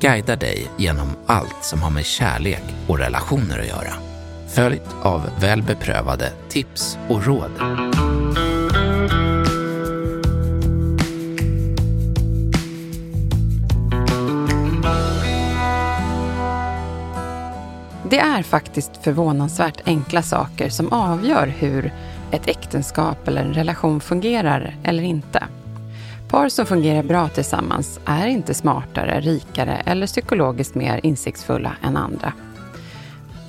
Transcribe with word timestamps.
guidar 0.00 0.36
dig 0.36 0.70
genom 0.76 1.08
allt 1.26 1.64
som 1.64 1.82
har 1.82 1.90
med 1.90 2.04
kärlek 2.04 2.62
och 2.86 2.98
relationer 2.98 3.58
att 3.58 3.68
göra. 3.68 3.94
Följt 4.48 4.94
av 5.02 5.30
väl 5.40 5.62
beprövade 5.62 6.32
tips 6.48 6.98
och 7.08 7.26
råd. 7.26 7.50
Det 18.10 18.18
är 18.18 18.42
faktiskt 18.42 18.96
förvånansvärt 18.96 19.80
enkla 19.84 20.22
saker 20.22 20.68
som 20.68 20.92
avgör 20.92 21.46
hur 21.46 21.92
ett 22.30 22.48
äktenskap 22.48 23.28
eller 23.28 23.42
en 23.42 23.54
relation 23.54 24.00
fungerar 24.00 24.76
eller 24.82 25.02
inte. 25.02 25.44
Par 26.28 26.48
som 26.48 26.66
fungerar 26.66 27.02
bra 27.02 27.28
tillsammans 27.28 28.00
är 28.04 28.26
inte 28.26 28.54
smartare, 28.54 29.20
rikare 29.20 29.76
eller 29.86 30.06
psykologiskt 30.06 30.74
mer 30.74 31.00
insiktsfulla 31.02 31.76
än 31.82 31.96
andra. 31.96 32.32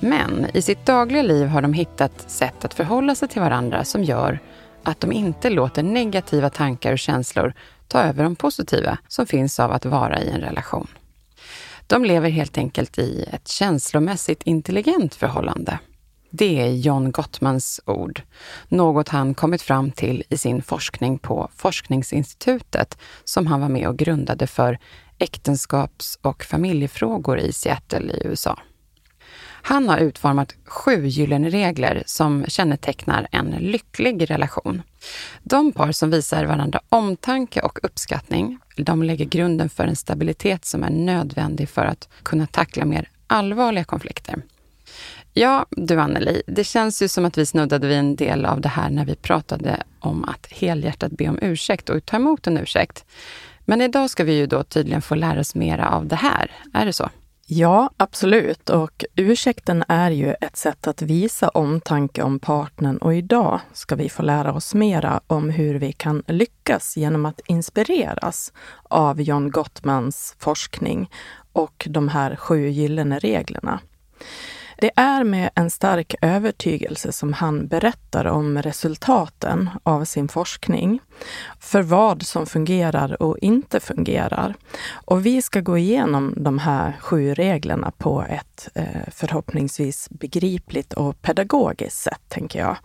Men 0.00 0.46
i 0.54 0.62
sitt 0.62 0.86
dagliga 0.86 1.22
liv 1.22 1.46
har 1.46 1.62
de 1.62 1.72
hittat 1.72 2.30
sätt 2.30 2.64
att 2.64 2.74
förhålla 2.74 3.14
sig 3.14 3.28
till 3.28 3.40
varandra 3.40 3.84
som 3.84 4.04
gör 4.04 4.38
att 4.82 5.00
de 5.00 5.12
inte 5.12 5.50
låter 5.50 5.82
negativa 5.82 6.50
tankar 6.50 6.92
och 6.92 6.98
känslor 6.98 7.54
ta 7.88 8.02
över 8.02 8.24
de 8.24 8.36
positiva 8.36 8.98
som 9.08 9.26
finns 9.26 9.60
av 9.60 9.72
att 9.72 9.84
vara 9.84 10.20
i 10.20 10.30
en 10.30 10.40
relation. 10.40 10.86
De 11.86 12.04
lever 12.04 12.30
helt 12.30 12.58
enkelt 12.58 12.98
i 12.98 13.24
ett 13.32 13.48
känslomässigt 13.48 14.42
intelligent 14.42 15.14
förhållande. 15.14 15.78
Det 16.30 16.60
är 16.60 16.68
John 16.68 17.12
Gottmans 17.12 17.80
ord, 17.86 18.22
något 18.68 19.08
han 19.08 19.34
kommit 19.34 19.62
fram 19.62 19.90
till 19.90 20.24
i 20.28 20.36
sin 20.36 20.62
forskning 20.62 21.18
på 21.18 21.50
Forskningsinstitutet 21.56 22.98
som 23.24 23.46
han 23.46 23.60
var 23.60 23.68
med 23.68 23.88
och 23.88 23.98
grundade 23.98 24.46
för 24.46 24.78
äktenskaps 25.18 26.18
och 26.22 26.44
familjefrågor 26.44 27.38
i 27.38 27.52
Seattle 27.52 28.12
i 28.12 28.26
USA. 28.26 28.58
Han 29.62 29.88
har 29.88 29.98
utformat 29.98 30.54
sju 30.64 31.06
gyllene 31.06 31.50
regler 31.50 32.02
som 32.06 32.44
kännetecknar 32.48 33.28
en 33.32 33.50
lycklig 33.50 34.30
relation. 34.30 34.82
De 35.42 35.72
par 35.72 35.92
som 35.92 36.10
visar 36.10 36.44
varandra 36.44 36.80
omtanke 36.88 37.60
och 37.60 37.78
uppskattning, 37.82 38.58
de 38.76 39.02
lägger 39.02 39.24
grunden 39.24 39.68
för 39.70 39.84
en 39.84 39.96
stabilitet 39.96 40.64
som 40.64 40.82
är 40.82 40.90
nödvändig 40.90 41.68
för 41.68 41.84
att 41.84 42.08
kunna 42.22 42.46
tackla 42.46 42.84
mer 42.84 43.08
allvarliga 43.26 43.84
konflikter. 43.84 44.42
Ja, 45.32 45.66
du 45.70 46.00
Anneli, 46.00 46.42
det 46.46 46.64
känns 46.64 47.02
ju 47.02 47.08
som 47.08 47.24
att 47.24 47.38
vi 47.38 47.46
snuddade 47.46 47.86
vid 47.88 47.98
en 47.98 48.16
del 48.16 48.44
av 48.46 48.60
det 48.60 48.68
här 48.68 48.90
när 48.90 49.04
vi 49.04 49.16
pratade 49.16 49.82
om 50.00 50.24
att 50.24 50.46
helhjärtat 50.50 51.12
be 51.12 51.28
om 51.28 51.38
ursäkt 51.42 51.88
och 51.88 52.04
ta 52.04 52.16
emot 52.16 52.46
en 52.46 52.58
ursäkt. 52.58 53.04
Men 53.64 53.80
idag 53.80 54.10
ska 54.10 54.24
vi 54.24 54.32
ju 54.32 54.46
då 54.46 54.62
tydligen 54.62 55.02
få 55.02 55.14
lära 55.14 55.40
oss 55.40 55.54
mera 55.54 55.90
av 55.90 56.06
det 56.06 56.16
här. 56.16 56.50
Är 56.74 56.86
det 56.86 56.92
så? 56.92 57.10
Ja, 57.46 57.90
absolut. 57.96 58.70
Och 58.70 59.04
ursäkten 59.16 59.84
är 59.88 60.10
ju 60.10 60.34
ett 60.40 60.56
sätt 60.56 60.86
att 60.86 61.02
visa 61.02 61.48
omtanke 61.48 62.22
om 62.22 62.38
partnern 62.38 62.96
och 62.96 63.14
idag 63.14 63.60
ska 63.72 63.96
vi 63.96 64.08
få 64.08 64.22
lära 64.22 64.52
oss 64.52 64.74
mera 64.74 65.20
om 65.26 65.50
hur 65.50 65.74
vi 65.74 65.92
kan 65.92 66.22
lyckas 66.26 66.96
genom 66.96 67.26
att 67.26 67.40
inspireras 67.46 68.52
av 68.82 69.20
John 69.20 69.50
Gottmans 69.50 70.36
forskning 70.38 71.10
och 71.52 71.86
de 71.90 72.08
här 72.08 72.36
sju 72.36 72.68
gyllene 72.68 73.18
reglerna. 73.18 73.80
Det 74.80 74.90
är 74.96 75.24
med 75.24 75.50
en 75.54 75.70
stark 75.70 76.14
övertygelse 76.22 77.12
som 77.12 77.32
han 77.32 77.66
berättar 77.66 78.24
om 78.24 78.62
resultaten 78.62 79.70
av 79.82 80.04
sin 80.04 80.28
forskning, 80.28 81.00
för 81.58 81.82
vad 81.82 82.22
som 82.22 82.46
fungerar 82.46 83.22
och 83.22 83.38
inte 83.38 83.80
fungerar. 83.80 84.54
Och 84.92 85.26
vi 85.26 85.42
ska 85.42 85.60
gå 85.60 85.78
igenom 85.78 86.34
de 86.36 86.58
här 86.58 86.96
sju 87.00 87.34
reglerna 87.34 87.92
på 87.98 88.24
ett 88.28 88.68
eh, 88.74 88.84
förhoppningsvis 89.08 90.08
begripligt 90.10 90.92
och 90.92 91.22
pedagogiskt 91.22 91.98
sätt, 91.98 92.22
tänker 92.28 92.58
jag. 92.58 92.76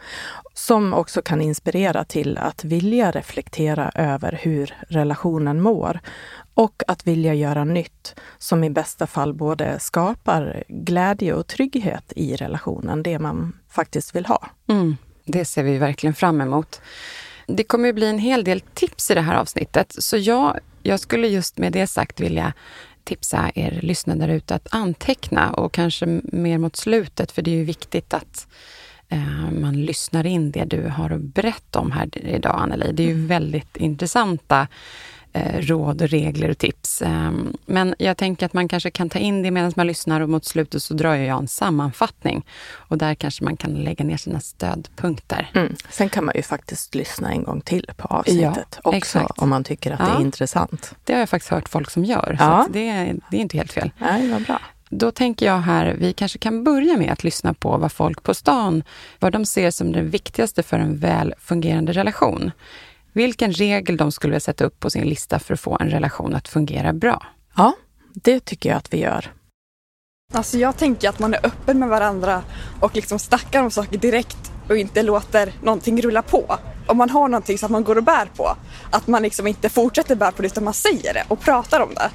Som 0.54 0.94
också 0.94 1.22
kan 1.22 1.42
inspirera 1.42 2.04
till 2.04 2.38
att 2.38 2.64
vilja 2.64 3.12
reflektera 3.12 3.92
över 3.96 4.40
hur 4.42 4.76
relationen 4.90 5.62
mår 5.62 6.00
och 6.56 6.84
att 6.88 7.08
vilja 7.08 7.34
göra 7.34 7.64
nytt 7.64 8.16
som 8.38 8.64
i 8.64 8.70
bästa 8.70 9.08
fall 9.08 9.34
både 9.34 9.80
skapar 9.80 10.64
glädje 10.68 11.34
och 11.34 11.48
trygghet 11.48 12.14
i 12.16 12.36
relationen, 12.36 13.04
det 13.04 13.20
man 13.20 13.54
faktiskt 13.70 14.16
vill 14.16 14.26
ha. 14.26 14.50
Mm, 14.68 14.98
det 15.26 15.46
ser 15.46 15.64
vi 15.64 15.78
verkligen 15.78 16.14
fram 16.14 16.42
emot. 16.42 16.82
Det 17.48 17.64
kommer 17.64 17.94
bli 17.94 18.10
en 18.10 18.20
hel 18.20 18.44
del 18.44 18.60
tips 18.62 19.12
i 19.12 19.14
det 19.14 19.22
här 19.22 19.36
avsnittet, 19.36 19.96
så 20.00 20.18
jag, 20.18 20.60
jag 20.84 21.00
skulle 21.00 21.28
just 21.28 21.58
med 21.58 21.74
det 21.74 21.88
sagt 21.88 22.20
vilja 22.20 22.54
tipsa 23.04 23.52
er 23.56 23.80
lyssnare 23.82 24.18
där 24.18 24.30
ute 24.30 24.56
att 24.56 24.68
anteckna 24.72 25.52
och 25.52 25.74
kanske 25.74 26.06
mer 26.24 26.58
mot 26.58 26.76
slutet, 26.76 27.32
för 27.32 27.42
det 27.42 27.52
är 27.52 27.56
ju 27.56 27.64
viktigt 27.64 28.14
att 28.14 28.48
eh, 29.10 29.52
man 29.52 29.86
lyssnar 29.86 30.26
in 30.26 30.52
det 30.52 30.66
du 30.66 30.88
har 30.88 31.10
att 31.10 31.22
berätta 31.22 31.80
om 31.80 31.92
här 31.92 32.18
idag, 32.28 32.56
Anneli. 32.60 32.92
Det 32.94 33.04
är 33.04 33.08
ju 33.08 33.26
väldigt 33.26 33.78
intressanta 33.78 34.68
eh, 35.36 35.62
råd, 35.62 36.02
regler 36.02 36.50
och 36.50 36.58
tips. 36.58 37.02
Eh, 37.02 37.32
men 37.66 37.96
jag 38.00 38.18
tänker 38.18 38.46
att 38.46 38.54
man 38.54 38.68
kanske 38.68 38.92
kan 38.92 39.10
ta 39.10 39.20
in 39.20 39.44
det 39.44 39.52
medan 39.52 39.74
man 39.76 39.88
lyssnar 39.88 40.22
och 40.22 40.30
mot 40.30 40.46
slutet 40.46 40.84
så 40.84 40.94
drar 40.94 41.16
jag 41.16 41.40
en 41.40 41.48
sammanfattning. 41.48 42.46
Och 42.74 42.98
där 42.98 43.16
kanske 43.16 43.44
man 43.44 43.58
kan 43.58 43.74
lägga 43.74 44.06
ner 44.06 44.18
sina 44.18 44.40
stödpunkter. 44.40 45.52
Mm. 45.54 45.76
Sen 45.90 46.10
kan 46.10 46.26
man 46.26 46.36
ju 46.36 46.42
faktiskt 46.42 46.96
lyssna 46.96 47.32
en 47.32 47.44
gång 47.44 47.62
till 47.62 47.90
på 47.98 48.08
avsnittet 48.08 48.80
ja, 48.84 48.90
också 48.90 48.98
exakt. 48.98 49.40
om 49.40 49.50
man 49.50 49.64
tycker 49.64 49.92
att 49.92 50.00
ja. 50.00 50.06
det 50.06 50.12
är 50.12 50.22
intressant. 50.22 50.96
Det 51.04 51.14
har 51.14 51.20
jag 51.20 51.30
faktiskt 51.30 51.52
hört 51.52 51.70
folk 51.70 51.92
som 51.92 52.06
gör, 52.06 52.38
ja. 52.40 52.64
så 52.66 52.72
det, 52.72 53.14
det 53.32 53.38
är 53.38 53.42
inte 53.42 53.58
helt 53.58 53.74
fel. 53.74 53.92
Nej, 53.98 54.32
vad 54.32 54.42
bra. 54.42 54.60
Då 54.90 55.12
tänker 55.12 55.46
jag 55.46 55.58
här, 55.58 55.96
vi 56.00 56.14
kanske 56.14 56.40
kan 56.40 56.64
börja 56.64 56.98
med 56.98 57.12
att 57.12 57.24
lyssna 57.24 57.54
på 57.54 57.78
vad 57.78 57.92
folk 57.92 58.24
på 58.24 58.34
stan, 58.34 58.84
vad 59.20 59.32
de 59.32 59.46
ser 59.46 59.72
som 59.72 59.92
det 59.92 60.02
viktigaste 60.02 60.64
för 60.64 60.80
en 60.80 60.98
väl 60.98 61.34
fungerande 61.40 61.92
relation 61.92 62.52
vilken 63.16 63.52
regel 63.52 63.98
de 63.98 64.12
skulle 64.12 64.32
vilja 64.32 64.40
sätta 64.40 64.66
upp 64.66 64.80
på 64.80 64.90
sin 64.90 65.04
lista 65.04 65.40
för 65.40 65.54
att 65.54 65.60
få 65.60 65.78
en 65.80 65.90
relation 65.90 66.36
att 66.36 66.48
fungera 66.48 66.94
bra. 66.94 67.26
Ja, 67.56 67.74
det 68.14 68.40
tycker 68.40 68.70
jag 68.70 68.78
att 68.78 68.94
vi 68.94 68.98
gör. 68.98 69.34
Alltså 70.34 70.58
jag 70.58 70.78
tänker 70.78 71.10
att 71.10 71.20
man 71.20 71.34
är 71.34 71.46
öppen 71.46 71.80
med 71.80 71.90
varandra 71.90 72.44
och 72.80 72.96
liksom 72.96 73.20
snackar 73.20 73.64
om 73.64 73.72
saker 73.72 73.98
direkt 73.98 74.52
och 74.70 74.78
inte 74.78 75.04
låter 75.04 75.54
någonting 75.64 76.02
rulla 76.02 76.22
på. 76.22 76.58
Om 76.88 76.98
man 76.98 77.10
har 77.10 77.28
någonting 77.28 77.58
som 77.58 77.72
man 77.72 77.84
går 77.84 77.96
och 77.96 78.04
bär 78.04 78.26
på, 78.36 78.58
att 78.92 79.08
man 79.08 79.22
liksom 79.22 79.48
inte 79.48 79.70
fortsätter 79.70 80.16
bära 80.16 80.32
på 80.32 80.42
det 80.42 80.46
utan 80.46 80.64
man 80.64 80.74
säger 80.74 81.14
det 81.14 81.24
och 81.28 81.40
pratar 81.40 81.80
om 81.80 81.94
det. 81.94 82.12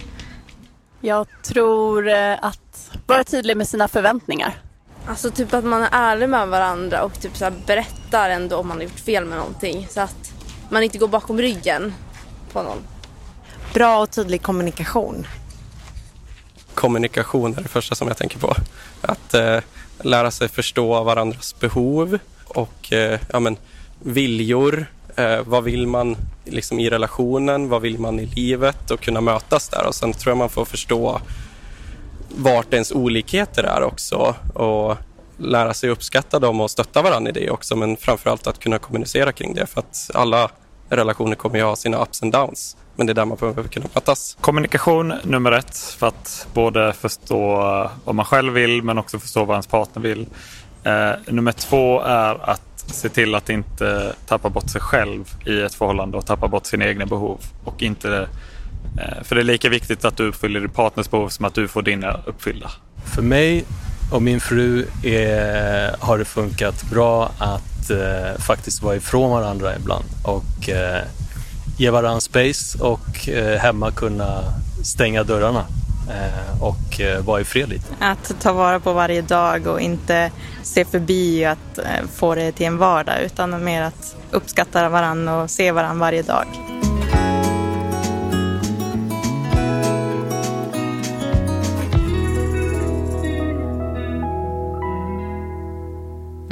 Jag 1.00 1.26
tror 1.42 2.08
eh, 2.08 2.44
att 2.44 2.90
vara 3.06 3.24
tydlig 3.24 3.56
med 3.56 3.68
sina 3.68 3.88
förväntningar. 3.88 4.54
Alltså 5.06 5.30
typ 5.30 5.54
att 5.54 5.64
man 5.64 5.82
är 5.82 5.88
ärlig 5.92 6.28
med 6.28 6.48
varandra 6.48 7.02
och 7.02 7.20
typ 7.20 7.36
så 7.36 7.50
berättar 7.66 8.30
ändå 8.30 8.56
om 8.56 8.68
man 8.68 8.76
har 8.76 8.84
gjort 8.84 9.00
fel 9.00 9.24
med 9.24 9.38
någonting. 9.38 9.86
Så 9.90 10.00
att 10.00 10.32
man 10.70 10.82
inte 10.82 10.98
går 10.98 11.08
bakom 11.08 11.38
ryggen 11.38 11.94
på 12.52 12.62
någon. 12.62 12.78
Bra 13.74 14.02
och 14.02 14.10
tydlig 14.10 14.42
kommunikation. 14.42 15.26
Kommunikation 16.74 17.56
är 17.58 17.62
det 17.62 17.68
första 17.68 17.94
som 17.94 18.08
jag 18.08 18.16
tänker 18.16 18.38
på. 18.38 18.54
Att 19.00 19.34
eh, 19.34 19.58
lära 20.00 20.30
sig 20.30 20.48
förstå 20.48 21.04
varandras 21.04 21.60
behov 21.60 22.18
och 22.44 22.92
eh, 22.92 23.20
ja, 23.32 23.40
men, 23.40 23.56
viljor. 24.02 24.86
Eh, 25.16 25.40
vad 25.44 25.64
vill 25.64 25.86
man 25.86 26.16
liksom, 26.44 26.78
i 26.80 26.90
relationen? 26.90 27.68
Vad 27.68 27.82
vill 27.82 27.98
man 27.98 28.20
i 28.20 28.26
livet? 28.26 28.90
Och 28.90 29.00
kunna 29.00 29.20
mötas 29.20 29.68
där. 29.68 29.86
Och 29.86 29.94
sen 29.94 30.12
tror 30.12 30.30
jag 30.30 30.38
man 30.38 30.48
får 30.48 30.64
förstå 30.64 31.20
vart 32.36 32.72
ens 32.72 32.92
olikheter 32.92 33.62
är 33.62 33.82
också 33.82 34.34
och 34.54 34.96
lära 35.40 35.74
sig 35.74 35.90
uppskatta 35.90 36.38
dem 36.38 36.60
och 36.60 36.70
stötta 36.70 37.02
varandra 37.02 37.30
i 37.30 37.32
det 37.32 37.50
också. 37.50 37.76
Men 37.76 37.96
framförallt 37.96 38.46
att 38.46 38.58
kunna 38.58 38.78
kommunicera 38.78 39.32
kring 39.32 39.54
det 39.54 39.66
för 39.66 39.80
att 39.80 40.10
alla 40.14 40.50
relationer 40.88 41.34
kommer 41.34 41.58
ju 41.58 41.64
ha 41.64 41.76
sina 41.76 42.02
ups 42.02 42.22
and 42.22 42.32
downs. 42.32 42.76
Men 42.96 43.06
det 43.06 43.12
är 43.12 43.14
där 43.14 43.24
man 43.24 43.36
behöver 43.36 43.62
kunna 43.62 43.86
mötas. 43.94 44.36
Kommunikation 44.40 45.14
nummer 45.22 45.52
ett 45.52 45.78
för 45.78 46.06
att 46.06 46.46
både 46.54 46.92
förstå 46.92 47.56
vad 48.04 48.14
man 48.14 48.24
själv 48.24 48.52
vill 48.52 48.82
men 48.82 48.98
också 48.98 49.18
förstå 49.18 49.44
vad 49.44 49.54
ens 49.54 49.66
partner 49.66 50.02
vill. 50.02 50.26
Eh, 50.84 51.10
nummer 51.26 51.52
två 51.52 52.00
är 52.00 52.50
att 52.50 52.62
se 52.76 53.08
till 53.08 53.34
att 53.34 53.48
inte 53.48 54.12
tappa 54.26 54.48
bort 54.48 54.70
sig 54.70 54.80
själv 54.80 55.24
i 55.46 55.60
ett 55.60 55.74
förhållande 55.74 56.16
och 56.16 56.26
tappa 56.26 56.48
bort 56.48 56.66
sina 56.66 56.86
egna 56.86 57.06
behov. 57.06 57.40
Och 57.64 57.82
inte, 57.82 58.28
eh, 58.98 59.22
för 59.22 59.34
det 59.34 59.42
är 59.42 59.44
lika 59.44 59.68
viktigt 59.68 60.04
att 60.04 60.16
du 60.16 60.28
uppfyller 60.28 60.60
din 60.60 60.70
partners 60.70 61.10
behov 61.10 61.28
som 61.28 61.44
att 61.44 61.54
du 61.54 61.68
får 61.68 61.82
dina 61.82 62.20
uppfyllda. 62.26 62.70
För 63.04 63.22
mig 63.22 63.64
och 64.10 64.22
min 64.22 64.40
fru 64.40 64.86
är, 65.02 65.96
har 65.98 66.18
det 66.18 66.24
funkat 66.24 66.82
bra 66.90 67.30
att 67.38 67.90
eh, 67.90 68.38
faktiskt 68.38 68.82
vara 68.82 68.96
ifrån 68.96 69.30
varandra 69.30 69.76
ibland 69.76 70.04
och 70.22 70.68
eh, 70.68 71.02
ge 71.78 71.90
varandra 71.90 72.20
space 72.20 72.78
och 72.78 73.28
eh, 73.28 73.58
hemma 73.58 73.90
kunna 73.90 74.42
stänga 74.84 75.24
dörrarna 75.24 75.64
eh, 76.08 76.62
och 76.62 77.00
eh, 77.00 77.20
vara 77.24 77.40
i 77.40 77.44
fred 77.44 77.68
lite. 77.68 77.84
Att 77.98 78.34
ta 78.40 78.52
vara 78.52 78.80
på 78.80 78.92
varje 78.92 79.22
dag 79.22 79.66
och 79.66 79.80
inte 79.80 80.30
se 80.62 80.84
förbi 80.84 81.44
att 81.44 81.78
eh, 81.78 81.84
få 82.14 82.34
det 82.34 82.52
till 82.52 82.66
en 82.66 82.78
vardag 82.78 83.22
utan 83.24 83.64
mer 83.64 83.82
att 83.82 84.16
uppskatta 84.30 84.88
varandra 84.88 85.42
och 85.42 85.50
se 85.50 85.72
varandra 85.72 86.00
varje 86.00 86.22
dag. 86.22 86.46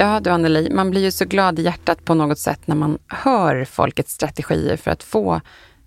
Ja 0.01 0.19
du 0.19 0.29
Anneli, 0.29 0.69
man 0.69 0.91
blir 0.91 1.01
ju 1.01 1.11
så 1.11 1.25
glad 1.25 1.59
i 1.59 1.61
hjärtat 1.61 2.05
på 2.05 2.13
något 2.13 2.39
sätt 2.39 2.67
när 2.67 2.75
man 2.75 2.97
hör 3.07 3.65
folkets 3.65 4.13
strategier 4.13 4.77
för 4.77 4.91
att 4.91 5.03
få 5.03 5.41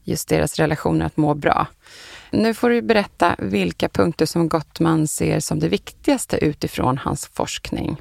just 0.05 0.29
deras 0.29 0.59
relationer 0.59 1.07
att 1.07 1.17
må 1.17 1.35
bra. 1.35 1.67
Nu 2.31 2.55
får 2.55 2.71
du 2.71 2.83
berätta 2.83 3.37
vilka 3.39 3.89
punkter 3.89 4.27
som 4.27 4.49
Gottman 4.49 5.09
ser 5.09 5.41
som 5.41 5.59
det 5.59 5.69
viktigaste 5.69 6.45
utifrån 6.45 6.99
hans 6.99 7.27
forskning. 7.27 7.97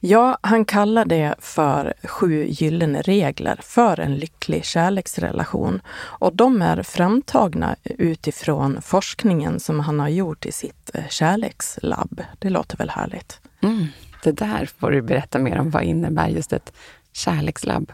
Ja, 0.00 0.38
han 0.40 0.64
kallar 0.64 1.04
det 1.04 1.34
för 1.38 1.94
sju 2.04 2.46
gyllene 2.48 3.02
regler 3.02 3.60
för 3.62 4.00
en 4.00 4.16
lycklig 4.16 4.64
kärleksrelation. 4.64 5.80
Och 5.96 6.36
de 6.36 6.62
är 6.62 6.82
framtagna 6.82 7.76
utifrån 7.84 8.82
forskningen 8.82 9.60
som 9.60 9.80
han 9.80 10.00
har 10.00 10.08
gjort 10.08 10.46
i 10.46 10.52
sitt 10.52 10.90
eh, 10.94 11.08
kärlekslabb. 11.08 12.22
Det 12.38 12.50
låter 12.50 12.76
väl 12.76 12.90
härligt? 12.90 13.40
Mm. 13.62 13.86
Det 14.22 14.32
där 14.32 14.70
får 14.78 14.90
du 14.90 15.02
berätta 15.02 15.38
mer 15.38 15.58
om. 15.58 15.70
Vad 15.70 15.82
innebär 15.82 16.28
just 16.28 16.52
ett 16.52 16.72
kärlekslabb? 17.12 17.92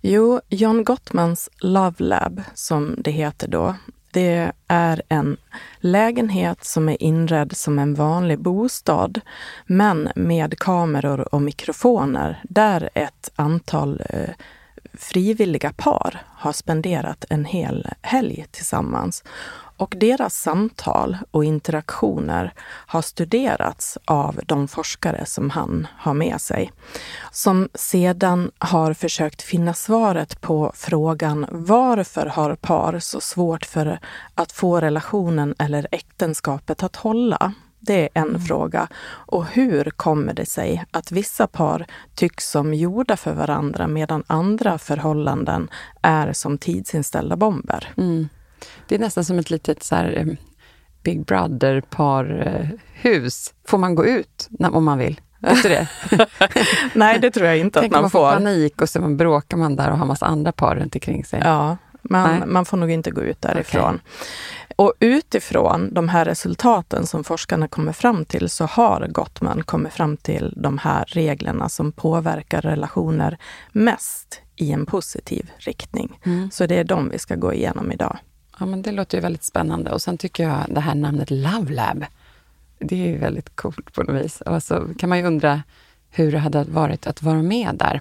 Jo, 0.00 0.40
John 0.48 0.84
Gottmans 0.84 1.50
Love 1.58 1.94
Lab, 1.98 2.42
som 2.54 2.94
det 2.98 3.10
heter 3.10 3.48
då, 3.48 3.74
det 4.12 4.52
är 4.68 5.02
en 5.08 5.36
lägenhet 5.78 6.64
som 6.64 6.88
är 6.88 7.02
inredd 7.02 7.56
som 7.56 7.78
en 7.78 7.94
vanlig 7.94 8.38
bostad, 8.38 9.20
men 9.66 10.08
med 10.16 10.58
kameror 10.58 11.34
och 11.34 11.42
mikrofoner 11.42 12.42
där 12.42 12.90
ett 12.94 13.30
antal 13.36 14.02
eh, 14.08 14.30
frivilliga 14.94 15.72
par 15.72 16.22
har 16.28 16.52
spenderat 16.52 17.24
en 17.30 17.44
hel 17.44 17.88
helg 18.02 18.46
tillsammans. 18.50 19.24
Och 19.76 19.94
deras 19.96 20.34
samtal 20.34 21.16
och 21.30 21.44
interaktioner 21.44 22.52
har 22.86 23.02
studerats 23.02 23.98
av 24.04 24.40
de 24.46 24.68
forskare 24.68 25.26
som 25.26 25.50
han 25.50 25.86
har 25.96 26.14
med 26.14 26.40
sig. 26.40 26.72
Som 27.30 27.68
sedan 27.74 28.50
har 28.58 28.94
försökt 28.94 29.42
finna 29.42 29.74
svaret 29.74 30.40
på 30.40 30.72
frågan 30.74 31.46
varför 31.50 32.26
har 32.26 32.54
par 32.54 32.98
så 32.98 33.20
svårt 33.20 33.64
för 33.64 34.00
att 34.34 34.52
få 34.52 34.80
relationen 34.80 35.54
eller 35.58 35.86
äktenskapet 35.90 36.82
att 36.82 36.96
hålla? 36.96 37.52
Det 37.80 38.02
är 38.02 38.08
en 38.14 38.28
mm. 38.28 38.40
fråga. 38.40 38.88
Och 39.04 39.46
hur 39.46 39.84
kommer 39.84 40.34
det 40.34 40.46
sig 40.46 40.84
att 40.90 41.12
vissa 41.12 41.46
par 41.46 41.86
tycks 42.14 42.50
som 42.50 42.74
gjorda 42.74 43.16
för 43.16 43.32
varandra 43.32 43.86
medan 43.86 44.24
andra 44.26 44.78
förhållanden 44.78 45.68
är 46.02 46.32
som 46.32 46.58
tidsinställda 46.58 47.36
bomber? 47.36 47.92
Mm. 47.96 48.28
Det 48.88 48.94
är 48.94 48.98
nästan 48.98 49.24
som 49.24 49.38
ett 49.38 49.50
litet 49.50 49.82
så 49.82 49.94
här, 49.94 50.18
eh, 50.18 50.26
Big 51.02 51.24
Brother-parhus. 51.24 53.54
Får 53.66 53.78
man 53.78 53.94
gå 53.94 54.06
ut 54.06 54.48
när, 54.50 54.76
om 54.76 54.84
man 54.84 54.98
vill? 54.98 55.20
Vet 55.38 55.62
du 55.62 55.68
det? 55.68 55.88
Nej, 56.94 57.18
det 57.18 57.30
tror 57.30 57.46
jag 57.46 57.58
inte 57.58 57.80
att 57.80 57.90
man, 57.90 58.00
man 58.00 58.10
får. 58.10 58.32
panik 58.32 58.82
och 58.82 58.88
så 58.88 59.00
bråkar 59.00 59.56
man 59.56 59.76
där 59.76 59.90
och 59.90 59.98
har 59.98 60.06
massa 60.06 60.26
andra 60.26 60.52
par 60.52 60.76
runt 60.76 60.94
omkring 60.94 61.24
sig. 61.24 61.40
Ja, 61.44 61.76
man, 62.02 62.52
man 62.52 62.64
får 62.64 62.76
nog 62.76 62.90
inte 62.90 63.10
gå 63.10 63.20
ut 63.20 63.42
därifrån. 63.42 63.94
Okay. 63.94 64.06
Och 64.76 64.92
utifrån 65.00 65.94
de 65.94 66.08
här 66.08 66.24
resultaten 66.24 67.06
som 67.06 67.24
forskarna 67.24 67.68
kommer 67.68 67.92
fram 67.92 68.24
till 68.24 68.50
så 68.50 68.64
har 68.64 69.06
Gottman 69.10 69.62
kommit 69.62 69.92
fram 69.92 70.16
till 70.16 70.54
de 70.56 70.78
här 70.78 71.04
reglerna 71.08 71.68
som 71.68 71.92
påverkar 71.92 72.60
relationer 72.60 73.38
mest 73.72 74.40
i 74.56 74.72
en 74.72 74.86
positiv 74.86 75.50
riktning. 75.58 76.18
Mm. 76.24 76.50
Så 76.50 76.66
det 76.66 76.78
är 76.78 76.84
de 76.84 77.08
vi 77.08 77.18
ska 77.18 77.36
gå 77.36 77.52
igenom 77.52 77.92
idag. 77.92 78.18
Ja, 78.62 78.66
men 78.66 78.82
det 78.82 78.92
låter 78.92 79.18
ju 79.18 79.22
väldigt 79.22 79.44
spännande. 79.44 79.90
Och 79.90 80.02
sen 80.02 80.18
tycker 80.18 80.44
jag 80.44 80.64
det 80.68 80.80
här 80.80 80.94
namnet 80.94 81.30
Love 81.30 81.72
Lab, 81.72 82.04
det 82.78 82.94
är 82.94 83.08
ju 83.08 83.18
väldigt 83.18 83.56
coolt 83.56 83.92
på 83.92 84.02
något 84.02 84.24
vis. 84.24 84.40
Och 84.40 84.62
så 84.62 84.88
kan 84.98 85.08
man 85.08 85.18
ju 85.18 85.24
undra 85.24 85.62
hur 86.10 86.32
det 86.32 86.38
hade 86.38 86.64
varit 86.64 87.06
att 87.06 87.22
vara 87.22 87.42
med 87.42 87.74
där. 87.74 88.00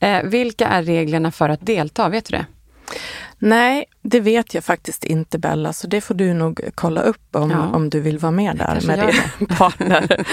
Eh, 0.00 0.22
vilka 0.22 0.66
är 0.66 0.82
reglerna 0.82 1.30
för 1.30 1.48
att 1.48 1.66
delta? 1.66 2.08
Vet 2.08 2.24
du 2.24 2.36
det? 2.36 2.46
Nej, 3.38 3.84
det 4.02 4.20
vet 4.20 4.54
jag 4.54 4.64
faktiskt 4.64 5.04
inte 5.04 5.38
Bella, 5.38 5.72
så 5.72 5.86
det 5.86 6.00
får 6.00 6.14
du 6.14 6.34
nog 6.34 6.60
kolla 6.74 7.00
upp 7.00 7.36
om, 7.36 7.50
ja. 7.50 7.70
om 7.72 7.90
du 7.90 8.00
vill 8.00 8.18
vara 8.18 8.32
med 8.32 8.56
där 8.56 8.86
med 8.86 8.98
din 9.38 9.46
partner. 9.56 10.26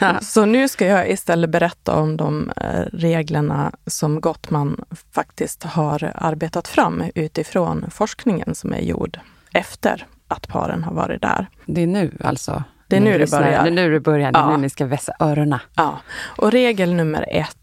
ja. 0.00 0.20
Så 0.20 0.44
nu 0.44 0.68
ska 0.68 0.86
jag 0.86 1.10
istället 1.10 1.50
berätta 1.50 1.96
om 1.96 2.16
de 2.16 2.50
eh, 2.56 2.84
reglerna 2.92 3.72
som 3.86 4.20
Gottman 4.20 4.84
faktiskt 5.12 5.64
har 5.64 6.12
arbetat 6.14 6.68
fram 6.68 7.04
utifrån 7.14 7.90
forskningen 7.90 8.54
som 8.54 8.72
är 8.72 8.80
gjord 8.80 9.18
efter 9.52 10.06
att 10.28 10.48
paren 10.48 10.84
har 10.84 10.94
varit 10.94 11.22
där. 11.22 11.46
Det 11.66 11.82
är 11.82 11.86
nu 11.86 12.16
alltså? 12.24 12.64
Det 12.88 12.96
är 12.96 13.00
nu 13.00 13.18
det 13.18 13.30
börjar. 13.30 13.62
Det 13.62 13.68
är 13.68 13.72
nu 13.72 13.90
det 13.90 14.00
börjar, 14.00 14.32
det 14.32 14.38
är 14.38 14.42
ja. 14.42 14.50
nu 14.50 14.62
ni 14.62 14.70
ska 14.70 14.86
vässa 14.86 15.12
öronen. 15.20 15.58
Ja, 15.74 16.00
och 16.36 16.52
regel 16.52 16.94
nummer 16.94 17.26
ett 17.30 17.59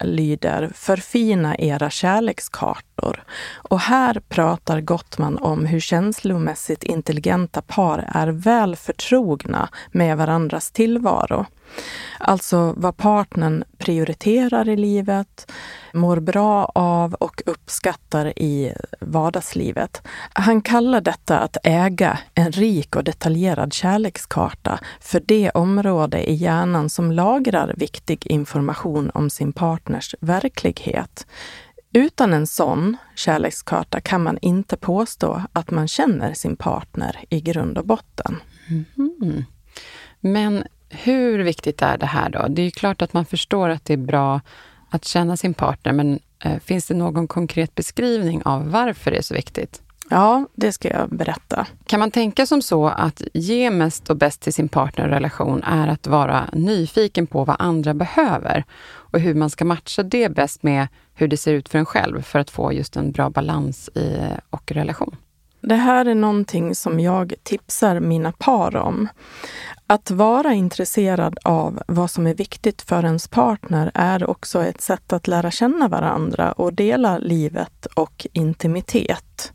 lyder 0.00 0.70
Förfina 0.74 1.56
era 1.56 1.90
kärlekskartor. 1.90 3.22
Och 3.54 3.80
här 3.80 4.20
pratar 4.28 4.80
Gottman 4.80 5.38
om 5.38 5.66
hur 5.66 5.80
känslomässigt 5.80 6.84
intelligenta 6.84 7.62
par 7.62 8.10
är 8.14 8.28
väl 8.28 8.76
förtrogna 8.76 9.68
med 9.92 10.16
varandras 10.16 10.70
tillvaro. 10.70 11.46
Alltså 12.18 12.74
vad 12.76 12.96
partnern 12.96 13.64
prioriterar 13.78 14.68
i 14.68 14.76
livet, 14.76 15.52
mår 15.92 16.20
bra 16.20 16.72
av 16.74 17.14
och 17.14 17.42
uppskattar 17.46 18.38
i 18.38 18.72
vardagslivet. 19.00 20.02
Han 20.32 20.60
kallar 20.60 21.00
detta 21.00 21.38
att 21.38 21.56
äga 21.62 22.18
en 22.34 22.52
rik 22.52 22.96
och 22.96 23.04
detaljerad 23.04 23.72
kärlekskarta 23.72 24.78
för 25.00 25.22
det 25.26 25.50
område 25.50 26.30
i 26.30 26.34
hjärnan 26.34 26.90
som 26.90 27.12
lagrar 27.12 27.74
viktig 27.76 28.26
information 28.26 29.10
om 29.14 29.30
sin 29.30 29.52
partners 29.52 30.14
verklighet. 30.20 31.26
Utan 31.92 32.32
en 32.32 32.46
sån 32.46 32.96
kärlekskarta 33.14 34.00
kan 34.00 34.22
man 34.22 34.38
inte 34.42 34.76
påstå 34.76 35.42
att 35.52 35.70
man 35.70 35.88
känner 35.88 36.34
sin 36.34 36.56
partner 36.56 37.24
i 37.28 37.40
grund 37.40 37.78
och 37.78 37.86
botten. 37.86 38.36
Mm. 38.96 39.44
Men 40.20 40.64
hur 40.88 41.38
viktigt 41.38 41.82
är 41.82 41.98
det 41.98 42.06
här 42.06 42.30
då? 42.30 42.46
Det 42.48 42.62
är 42.62 42.64
ju 42.64 42.70
klart 42.70 43.02
att 43.02 43.12
man 43.12 43.24
förstår 43.24 43.68
att 43.68 43.84
det 43.84 43.92
är 43.92 43.96
bra 43.98 44.40
att 44.90 45.04
känna 45.04 45.36
sin 45.36 45.54
partner, 45.54 45.92
men 45.92 46.18
eh, 46.44 46.58
finns 46.58 46.86
det 46.86 46.94
någon 46.94 47.28
konkret 47.28 47.74
beskrivning 47.74 48.42
av 48.44 48.70
varför 48.70 49.10
det 49.10 49.16
är 49.16 49.22
så 49.22 49.34
viktigt? 49.34 49.82
Ja, 50.10 50.46
det 50.54 50.72
ska 50.72 50.88
jag 50.88 51.08
berätta. 51.08 51.66
Kan 51.86 52.00
man 52.00 52.10
tänka 52.10 52.46
som 52.46 52.62
så 52.62 52.86
att 52.86 53.22
ge 53.34 53.70
mest 53.70 54.10
och 54.10 54.16
bäst 54.16 54.40
till 54.40 54.52
sin 54.52 54.68
partnerrelation 54.68 55.62
är 55.62 55.88
att 55.88 56.06
vara 56.06 56.50
nyfiken 56.52 57.26
på 57.26 57.44
vad 57.44 57.56
andra 57.58 57.94
behöver 57.94 58.64
och 58.84 59.20
hur 59.20 59.34
man 59.34 59.50
ska 59.50 59.64
matcha 59.64 60.02
det 60.02 60.28
bäst 60.28 60.62
med 60.62 60.88
hur 61.14 61.28
det 61.28 61.36
ser 61.36 61.52
ut 61.52 61.68
för 61.68 61.78
en 61.78 61.86
själv 61.86 62.22
för 62.22 62.38
att 62.38 62.50
få 62.50 62.72
just 62.72 62.96
en 62.96 63.12
bra 63.12 63.30
balans 63.30 63.88
i 63.94 64.18
och 64.50 64.72
relation? 64.72 65.16
Det 65.60 65.74
här 65.74 66.06
är 66.06 66.14
någonting 66.14 66.74
som 66.74 67.00
jag 67.00 67.34
tipsar 67.42 68.00
mina 68.00 68.32
par 68.32 68.76
om. 68.76 69.08
Att 69.86 70.10
vara 70.10 70.52
intresserad 70.52 71.38
av 71.44 71.82
vad 71.88 72.10
som 72.10 72.26
är 72.26 72.34
viktigt 72.34 72.82
för 72.82 73.04
ens 73.04 73.28
partner 73.28 73.90
är 73.94 74.30
också 74.30 74.64
ett 74.64 74.80
sätt 74.80 75.12
att 75.12 75.28
lära 75.28 75.50
känna 75.50 75.88
varandra 75.88 76.52
och 76.52 76.72
dela 76.72 77.18
livet 77.18 77.86
och 77.94 78.26
intimitet. 78.32 79.52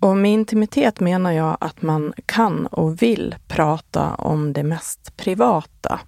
Och 0.00 0.16
med 0.16 0.32
intimitet 0.32 1.00
menar 1.00 1.32
jag 1.32 1.56
att 1.60 1.82
man 1.82 2.12
kan 2.26 2.66
och 2.66 3.02
vill 3.02 3.34
prata 3.48 4.14
om 4.14 4.52
det 4.52 4.62
mest 4.62 5.16
privata. 5.16 6.00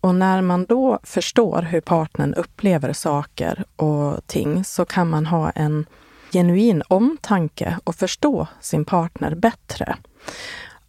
Och 0.00 0.14
när 0.14 0.42
man 0.42 0.64
då 0.64 0.98
förstår 1.02 1.62
hur 1.62 1.80
partnern 1.80 2.34
upplever 2.34 2.92
saker 2.92 3.64
och 3.76 4.26
ting 4.26 4.64
så 4.64 4.84
kan 4.84 5.10
man 5.10 5.26
ha 5.26 5.50
en 5.50 5.86
genuin 6.32 6.82
omtanke 6.88 7.78
och 7.84 7.94
förstå 7.94 8.46
sin 8.60 8.84
partner 8.84 9.34
bättre. 9.34 9.96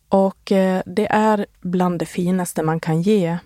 Och 0.10 0.52
eh, 0.52 0.82
det 0.86 1.08
är 1.12 1.46
bland 1.62 2.00
det 2.00 2.06
finaste 2.06 2.64
man 2.64 2.80
kan 2.80 3.02
ge, 3.02 3.38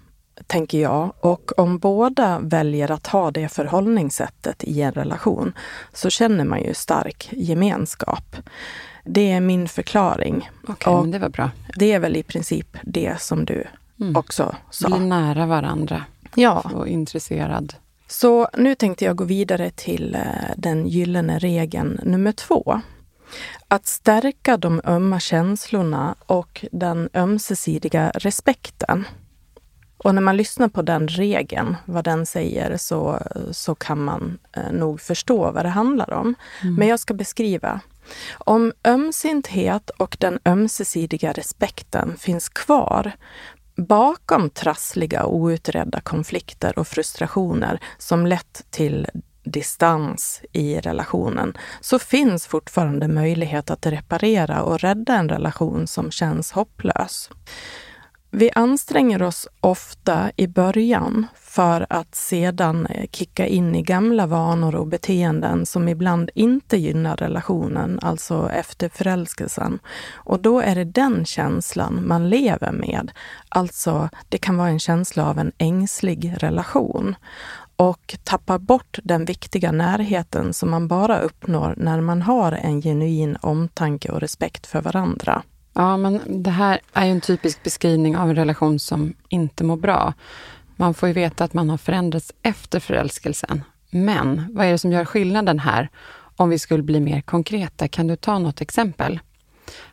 tänker 0.48 0.82
jag. 0.82 1.14
Och 1.20 1.60
om 1.60 1.78
båda 1.78 2.40
väljer 2.40 2.92
att 2.92 3.08
ha 3.08 3.32
det 3.32 3.50
förhållningssättet 3.50 4.64
i 4.64 4.82
en 4.82 4.92
relation 4.92 5.54
så 5.94 6.10
känner 6.10 6.46
man 6.46 6.62
ju 6.62 6.74
stark 6.74 7.30
gemenskap. 7.32 8.36
Det 9.04 9.32
är 9.32 9.42
min 9.42 9.68
förklaring. 9.68 10.50
Okej, 10.68 10.94
okay, 10.94 11.12
det 11.12 11.20
var 11.20 11.30
bra. 11.30 11.52
Det 11.76 11.92
är 11.92 12.00
väl 12.00 12.16
i 12.16 12.24
princip 12.24 12.78
det 12.84 13.22
som 13.22 13.46
du 13.46 13.68
mm. 14.00 14.16
också 14.16 14.56
sa. 14.72 14.88
Bli 14.88 15.00
nära 15.00 15.46
varandra. 15.46 16.04
Ja. 16.36 16.72
Och 16.74 16.88
intresserad. 16.88 17.74
Så 18.08 18.48
nu 18.54 18.76
tänkte 18.76 19.06
jag 19.06 19.16
gå 19.16 19.24
vidare 19.24 19.72
till 19.72 20.16
eh, 20.16 20.22
den 20.58 20.88
gyllene 20.88 21.40
regeln 21.40 22.00
nummer 22.04 22.32
två. 22.32 22.82
Att 23.68 23.86
stärka 23.86 24.58
de 24.58 24.82
ömma 24.86 25.20
känslorna 25.20 26.16
och 26.26 26.66
den 26.72 27.10
ömsesidiga 27.14 28.12
respekten. 28.16 29.06
Och 29.98 30.16
när 30.16 30.22
man 30.22 30.38
lyssnar 30.38 30.68
på 30.68 30.82
den 30.82 31.08
regeln, 31.08 31.76
vad 31.86 32.04
den 32.04 32.26
säger, 32.26 32.78
så, 32.78 33.20
så 33.52 33.76
kan 33.76 34.04
man 34.04 34.38
eh, 34.54 34.72
nog 34.72 35.02
förstå 35.02 35.52
vad 35.52 35.66
det 35.66 35.70
handlar 35.70 36.14
om. 36.14 36.36
Mm. 36.62 36.76
Men 36.76 36.88
jag 36.88 37.00
ska 37.00 37.14
beskriva. 37.14 37.80
Om 38.34 38.74
ömsinthet 38.84 39.90
och 39.90 40.18
den 40.20 40.40
ömsesidiga 40.46 41.32
respekten 41.32 42.18
finns 42.18 42.50
kvar 42.50 43.12
bakom 43.76 44.50
trassliga 44.50 45.24
och 45.24 45.36
outredda 45.36 46.02
konflikter 46.02 46.80
och 46.80 46.88
frustrationer 46.88 47.80
som 47.98 48.26
lett 48.26 48.66
till 48.70 49.08
distans 49.44 50.42
i 50.52 50.80
relationen 50.80 51.58
så 51.82 52.00
finns 52.00 52.48
fortfarande 52.48 53.08
möjlighet 53.08 53.70
att 53.70 53.86
reparera 53.86 54.64
och 54.64 54.80
rädda 54.80 55.16
en 55.16 55.30
relation 55.30 55.88
som 55.88 56.12
känns 56.12 56.52
hopplös. 56.52 57.30
Vi 58.38 58.52
anstränger 58.56 59.24
oss 59.24 59.48
ofta 59.62 60.32
i 60.36 60.48
början 60.48 61.28
för 61.36 61.86
att 61.90 62.16
sedan 62.16 62.86
eh, 62.86 63.06
kicka 63.12 63.48
in 63.48 63.76
i 63.76 63.82
gamla 63.82 64.26
vanor 64.28 64.76
och 64.76 64.88
beteenden 64.88 65.66
som 65.66 65.88
ibland 65.88 66.30
inte 66.36 66.78
gynnar 66.78 67.18
relationen, 67.18 68.00
alltså 68.02 68.50
efter 68.54 68.90
förälskelsen. 68.90 69.80
Och 70.14 70.40
då 70.40 70.60
är 70.60 70.76
det 70.76 70.84
den 70.84 71.26
känslan 71.26 72.08
man 72.08 72.30
lever 72.30 72.72
med. 72.72 73.12
Alltså, 73.50 74.10
det 74.30 74.38
kan 74.38 74.58
vara 74.58 74.70
en 74.70 74.80
känsla 74.80 75.30
av 75.30 75.40
en 75.40 75.52
ängslig 75.58 76.34
relation 76.38 77.16
och 77.76 78.18
tappar 78.24 78.58
bort 78.58 79.00
den 79.04 79.26
viktiga 79.26 79.72
närheten 79.72 80.54
som 80.54 80.70
man 80.70 80.88
bara 80.88 81.20
uppnår 81.20 81.74
när 81.78 82.02
man 82.02 82.22
har 82.22 82.52
en 82.52 82.82
genuin 82.82 83.38
omtanke 83.42 84.12
och 84.12 84.22
respekt 84.22 84.68
för 84.68 84.82
varandra. 84.82 85.44
Ja, 85.76 85.98
men 85.98 86.22
det 86.44 86.50
här 86.50 86.80
är 86.94 87.06
ju 87.06 87.12
en 87.12 87.22
typisk 87.22 87.64
beskrivning 87.64 88.18
av 88.18 88.30
en 88.30 88.36
relation 88.36 88.80
som 88.80 89.14
inte 89.30 89.64
mår 89.64 89.78
bra. 89.78 90.14
Man 90.76 90.94
får 90.94 91.08
ju 91.08 91.14
veta 91.14 91.44
att 91.44 91.54
man 91.54 91.70
har 91.70 91.78
förändrats 91.78 92.34
efter 92.42 92.80
förälskelsen. 92.80 93.64
Men 93.90 94.46
vad 94.50 94.66
är 94.66 94.72
det 94.72 94.78
som 94.78 94.92
gör 94.92 95.06
skillnaden 95.06 95.60
här? 95.60 95.90
Om 96.36 96.50
vi 96.50 96.60
skulle 96.60 96.84
bli 96.84 97.00
mer 97.00 97.22
konkreta, 97.22 97.88
kan 97.88 98.08
du 98.08 98.16
ta 98.16 98.40
något 98.40 98.62
exempel? 98.62 99.20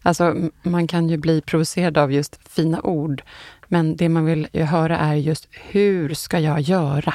Alltså, 0.03 0.37
man 0.63 0.87
kan 0.87 1.09
ju 1.09 1.17
bli 1.17 1.41
provocerad 1.41 1.99
av 1.99 2.13
just 2.13 2.49
fina 2.49 2.81
ord, 2.83 3.23
men 3.69 3.97
det 3.97 4.09
man 4.09 4.25
vill 4.25 4.49
höra 4.53 4.99
är 4.99 5.15
just 5.15 5.49
hur 5.51 6.15
ska 6.15 6.39
jag 6.39 6.61
göra? 6.61 7.15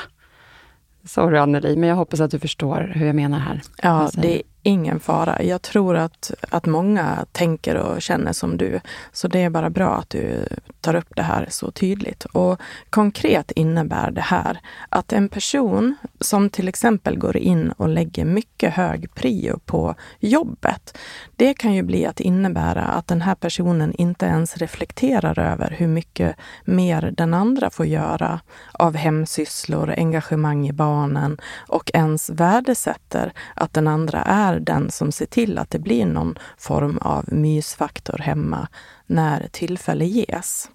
Sorry 1.03 1.37
Anneli, 1.37 1.75
men 1.75 1.89
jag 1.89 1.95
hoppas 1.95 2.19
att 2.19 2.31
du 2.31 2.39
förstår 2.39 2.91
hur 2.95 3.05
jag 3.05 3.15
menar 3.15 3.39
här. 3.39 3.61
Ja, 3.83 4.09
det 4.13 4.41
ingen 4.67 4.99
fara. 4.99 5.43
Jag 5.43 5.61
tror 5.61 5.95
att, 5.95 6.31
att 6.49 6.65
många 6.65 7.25
tänker 7.31 7.75
och 7.75 8.01
känner 8.01 8.33
som 8.33 8.57
du. 8.57 8.79
Så 9.11 9.27
det 9.27 9.39
är 9.43 9.49
bara 9.49 9.69
bra 9.69 9.95
att 9.95 10.09
du 10.09 10.47
tar 10.81 10.95
upp 10.95 11.15
det 11.15 11.21
här 11.21 11.47
så 11.49 11.71
tydligt. 11.71 12.25
Och 12.25 12.61
konkret 12.89 13.51
innebär 13.51 14.11
det 14.11 14.21
här 14.21 14.59
att 14.89 15.13
en 15.13 15.29
person 15.29 15.95
som 16.19 16.49
till 16.49 16.67
exempel 16.67 17.17
går 17.17 17.37
in 17.37 17.71
och 17.71 17.89
lägger 17.89 18.25
mycket 18.25 18.73
hög 18.73 19.15
prio 19.15 19.59
på 19.65 19.95
jobbet. 20.19 20.97
Det 21.35 21.53
kan 21.53 21.73
ju 21.73 21.83
bli 21.83 22.05
att 22.05 22.19
innebära 22.19 22.83
att 22.83 23.07
den 23.07 23.21
här 23.21 23.35
personen 23.35 23.93
inte 23.93 24.25
ens 24.25 24.57
reflekterar 24.57 25.39
över 25.39 25.75
hur 25.77 25.87
mycket 25.87 26.35
mer 26.65 27.13
den 27.17 27.33
andra 27.33 27.69
får 27.69 27.85
göra 27.85 28.39
av 28.71 28.95
hemsysslor, 28.95 29.93
engagemang 29.97 30.67
i 30.67 30.73
barnen 30.73 31.37
och 31.67 31.91
ens 31.93 32.29
värdesätter 32.29 33.33
att 33.55 33.73
den 33.73 33.87
andra 33.87 34.21
är 34.21 34.56
den 34.59 34.91
som 34.91 35.11
ser 35.11 35.25
till 35.25 35.57
att 35.57 35.69
det 35.69 35.79
blir 35.79 36.05
någon 36.05 36.35
form 36.57 36.97
av 36.97 37.33
mysfaktor 37.33 38.17
hemma 38.17 38.67
när 39.05 39.47
tillfälle 39.51 40.05
ges. 40.05 40.69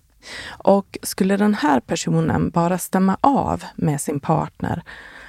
Och 0.48 0.98
skulle 1.02 1.36
den 1.36 1.54
här 1.54 1.80
personen 1.80 2.50
bara 2.50 2.78
stämma 2.78 3.16
av 3.20 3.64
med 3.76 4.00
sin 4.00 4.20
partner 4.20 4.82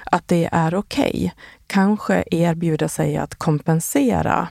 att 0.04 0.28
det 0.28 0.48
är 0.52 0.74
okej, 0.74 1.10
okay, 1.10 1.30
kanske 1.74 2.24
erbjuda 2.30 2.88
sig 2.88 3.16
att 3.16 3.34
kompensera 3.34 4.48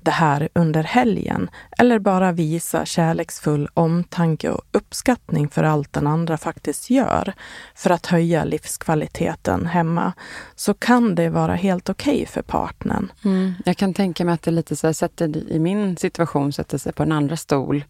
det 0.00 0.10
här 0.10 0.48
under 0.52 0.82
helgen 0.82 1.50
eller 1.78 1.98
bara 1.98 2.32
visa 2.32 2.84
kärleksfull 2.84 3.68
omtanke 3.74 4.50
och 4.50 4.62
uppskattning 4.72 5.48
för 5.48 5.62
allt 5.62 5.92
den 5.92 6.06
andra 6.06 6.36
faktiskt 6.36 6.90
gör 6.90 7.32
för 7.74 7.90
att 7.90 8.06
höja 8.06 8.44
livskvaliteten 8.44 9.66
hemma, 9.66 10.12
så 10.54 10.74
kan 10.74 11.14
det 11.14 11.28
vara 11.28 11.54
helt 11.54 11.88
okej 11.88 12.14
okay 12.14 12.26
för 12.26 12.42
partnern. 12.42 13.12
Mm. 13.24 13.54
Jag 13.64 13.76
kan 13.76 13.94
tänka 13.94 14.24
mig 14.24 14.34
att 14.34 14.42
det 14.42 14.50
lite 14.50 14.76
så 14.76 14.86
här, 14.86 14.94
sätter, 14.94 15.52
i 15.52 15.58
min 15.58 15.96
situation 15.96 16.52
sätter 16.52 16.78
sig 16.78 16.92
på 16.92 17.02
en 17.02 17.12
andra 17.12 17.36
stol 17.36 17.84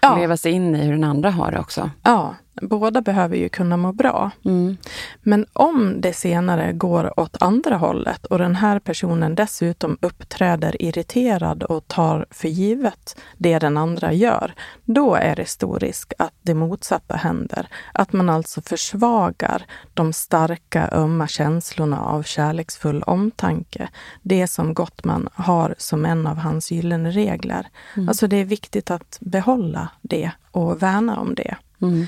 ja. 0.00 0.16
leva 0.16 0.36
sig 0.36 0.52
in 0.52 0.76
i 0.76 0.84
hur 0.84 0.92
den 0.92 1.04
andra 1.04 1.30
har 1.30 1.52
det 1.52 1.58
också. 1.58 1.90
Ja, 2.02 2.34
båda 2.60 3.00
behöver 3.00 3.36
ju 3.36 3.48
kunna 3.48 3.76
må 3.76 3.92
bra. 3.92 4.30
Mm. 4.44 4.76
Men 5.22 5.46
om 5.52 6.00
det 6.00 6.12
senare 6.12 6.72
går 6.72 7.20
åt 7.20 7.42
andra 7.42 7.76
hållet 7.76 8.26
och 8.26 8.38
den 8.38 8.56
här 8.56 8.78
personen 8.78 9.34
dessutom 9.34 9.98
uppträder 10.00 10.82
irriterad 10.82 11.62
och 11.62 11.88
tar 11.88 12.26
för 12.30 12.48
givet 12.48 13.20
det 13.38 13.58
den 13.58 13.76
andra 13.76 14.12
gör, 14.12 14.54
då 14.84 15.14
är 15.14 15.36
det 15.36 15.48
stor 15.48 15.78
risk 15.78 16.12
att 16.18 16.32
det 16.42 16.54
motsatta 16.54 17.16
händer. 17.16 17.68
Att 17.94 18.12
man 18.12 18.28
alltså 18.28 18.62
försvagar 18.62 19.66
de 19.94 20.12
starka, 20.12 20.88
ömma 20.92 21.26
känslorna 21.26 22.00
av 22.00 22.22
kärleksfull 22.22 23.02
omtanke. 23.02 23.88
Det 24.22 24.46
som 24.46 24.74
Gottman 24.74 25.28
har 25.34 25.74
som 25.78 26.04
en 26.04 26.26
av 26.26 26.36
hans 26.36 26.70
gyllene 26.70 27.10
regler. 27.10 27.68
Mm. 27.96 28.08
Alltså 28.08 28.26
det 28.26 28.36
är 28.36 28.44
viktigt 28.44 28.90
att 28.90 29.18
behålla 29.20 29.88
det 30.02 30.30
och 30.50 30.82
värna 30.82 31.20
om 31.20 31.34
det. 31.34 31.56
Mm. 31.82 32.06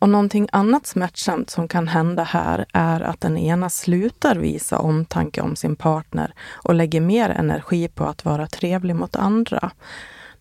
Och 0.00 0.08
någonting 0.08 0.48
annat 0.52 0.86
smärtsamt 0.86 1.50
som 1.50 1.68
kan 1.68 1.88
hända 1.88 2.22
här 2.22 2.66
är 2.72 3.00
att 3.00 3.20
den 3.20 3.38
ena 3.38 3.70
slutar 3.70 4.36
visa 4.36 4.78
omtanke 4.78 5.40
om 5.40 5.56
sin 5.56 5.76
partner 5.76 6.34
och 6.52 6.74
lägger 6.74 7.00
mer 7.00 7.30
energi 7.30 7.88
på 7.88 8.04
att 8.04 8.24
vara 8.24 8.46
trevlig 8.46 8.96
mot 8.96 9.16
andra. 9.16 9.70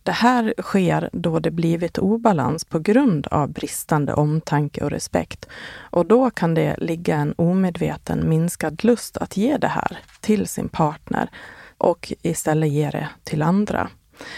Det 0.04 0.12
här 0.12 0.54
sker 0.62 1.10
då 1.14 1.40
det 1.40 1.52
blivit 1.52 1.98
obalans 1.98 2.66
på 2.66 2.80
grund 2.80 3.28
av 3.28 3.50
bristande 3.50 4.14
omtanke 4.14 4.84
och 4.84 4.92
respekt. 4.92 5.48
Och 5.80 6.06
då 6.06 6.30
kan 6.30 6.54
det 6.54 6.78
ligga 6.78 7.16
en 7.16 7.34
omedveten 7.38 8.30
minskad 8.30 8.84
lust 8.84 9.18
att 9.18 9.38
ge 9.38 9.58
det 9.58 9.68
här 9.68 10.00
till 10.20 10.48
sin 10.48 10.70
partner 10.70 11.30
och 11.78 12.14
istället 12.22 12.70
ge 12.70 12.90
det 12.90 13.10
till 13.24 13.42
andra. 13.42 13.90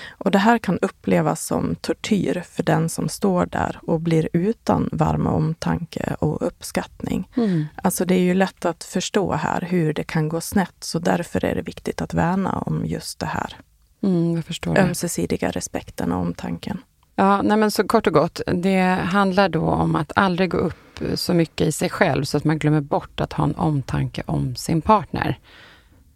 Och 0.09 0.31
det 0.31 0.37
här 0.37 0.57
kan 0.57 0.79
upplevas 0.79 1.45
som 1.45 1.75
tortyr 1.75 2.43
för 2.51 2.63
den 2.63 2.89
som 2.89 3.09
står 3.09 3.45
där 3.45 3.79
och 3.81 4.01
blir 4.01 4.29
utan 4.33 4.89
varm 4.91 5.27
omtanke 5.27 6.15
och 6.19 6.47
uppskattning. 6.47 7.27
Mm. 7.37 7.65
Alltså 7.83 8.05
det 8.05 8.15
är 8.15 8.23
ju 8.23 8.33
lätt 8.33 8.65
att 8.65 8.83
förstå 8.83 9.33
här 9.33 9.61
hur 9.61 9.93
det 9.93 10.03
kan 10.03 10.29
gå 10.29 10.41
snett, 10.41 10.75
så 10.79 10.99
därför 10.99 11.45
är 11.45 11.55
det 11.55 11.61
viktigt 11.61 12.01
att 12.01 12.13
värna 12.13 12.51
om 12.51 12.85
just 12.85 13.19
det 13.19 13.25
här. 13.25 13.55
Mm, 14.03 14.43
Ömsesidiga 14.65 15.51
respekten 15.51 16.11
och 16.11 16.21
omtanken. 16.21 16.77
Ja, 17.15 17.41
nej 17.41 17.57
men 17.57 17.71
så 17.71 17.87
kort 17.87 18.07
och 18.07 18.13
gott, 18.13 18.41
det 18.45 18.81
handlar 19.03 19.49
då 19.49 19.61
om 19.61 19.95
att 19.95 20.11
aldrig 20.15 20.51
gå 20.51 20.57
upp 20.57 20.99
så 21.15 21.33
mycket 21.33 21.67
i 21.67 21.71
sig 21.71 21.89
själv 21.89 22.23
så 22.23 22.37
att 22.37 22.43
man 22.43 22.59
glömmer 22.59 22.81
bort 22.81 23.19
att 23.19 23.33
ha 23.33 23.43
en 23.43 23.55
omtanke 23.55 24.23
om 24.25 24.55
sin 24.55 24.81
partner. 24.81 25.39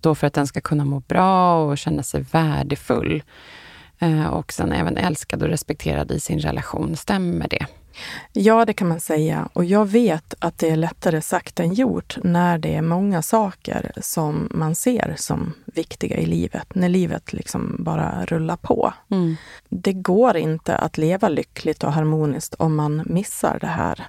Då 0.05 0.15
för 0.15 0.27
att 0.27 0.33
den 0.33 0.47
ska 0.47 0.61
kunna 0.61 0.85
må 0.85 0.99
bra 0.99 1.63
och 1.63 1.77
känna 1.77 2.03
sig 2.03 2.25
värdefull. 2.31 3.23
Eh, 3.99 4.27
och 4.27 4.53
sen 4.53 4.71
även 4.71 4.97
älskad 4.97 5.43
och 5.43 5.49
respekterad 5.49 6.11
i 6.11 6.19
sin 6.19 6.39
relation. 6.39 6.95
Stämmer 6.95 7.47
det? 7.47 7.65
Ja, 8.33 8.65
det 8.65 8.73
kan 8.73 8.87
man 8.87 8.99
säga. 8.99 9.49
Och 9.53 9.65
jag 9.65 9.85
vet 9.85 10.33
att 10.39 10.57
det 10.57 10.69
är 10.69 10.75
lättare 10.75 11.21
sagt 11.21 11.59
än 11.59 11.73
gjort 11.73 12.17
när 12.23 12.57
det 12.57 12.75
är 12.75 12.81
många 12.81 13.21
saker 13.21 13.91
som 14.01 14.47
man 14.51 14.75
ser 14.75 15.15
som 15.17 15.53
viktiga 15.65 16.17
i 16.17 16.25
livet. 16.25 16.75
När 16.75 16.89
livet 16.89 17.33
liksom 17.33 17.75
bara 17.79 18.25
rullar 18.25 18.57
på. 18.57 18.93
Mm. 19.11 19.35
Det 19.69 19.93
går 19.93 20.37
inte 20.37 20.77
att 20.77 20.97
leva 20.97 21.29
lyckligt 21.29 21.83
och 21.83 21.93
harmoniskt 21.93 22.53
om 22.53 22.75
man 22.75 23.03
missar 23.05 23.57
det 23.61 23.67
här. 23.67 24.07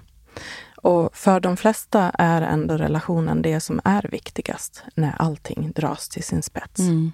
Och 0.87 1.17
för 1.17 1.41
de 1.41 1.57
flesta 1.57 2.13
är 2.19 2.43
ändå 2.43 2.77
relationen 2.77 3.43
det 3.43 3.61
som 3.61 3.81
är 3.85 4.09
viktigast 4.13 4.85
när 4.95 5.15
allting 5.19 5.73
dras 5.75 6.09
till 6.09 6.23
sin 6.23 6.43
spets. 6.43 6.81
Mm. 6.81 7.13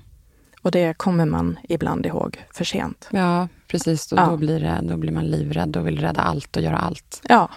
Och 0.63 0.71
det 0.71 0.99
kommer 0.99 1.27
man 1.27 1.59
ibland 1.69 2.07
ihåg 2.07 2.45
för 2.51 2.65
sent. 2.65 3.09
Ja, 3.11 3.49
precis. 3.67 4.13
Och 4.13 4.19
Ja. 4.19 4.27
Då, 4.27 4.37
blir 4.37 4.61
det, 4.61 4.81
då 4.83 4.97
blir 4.97 5.13
man 5.13 5.27
livrädd 5.27 5.77
och 5.77 5.87
vill 5.87 6.01
rädda 6.01 6.21
allt 6.21 6.57
och 6.57 6.63
göra 6.63 6.79
allt. 6.79 7.23
Ja. 7.29 7.49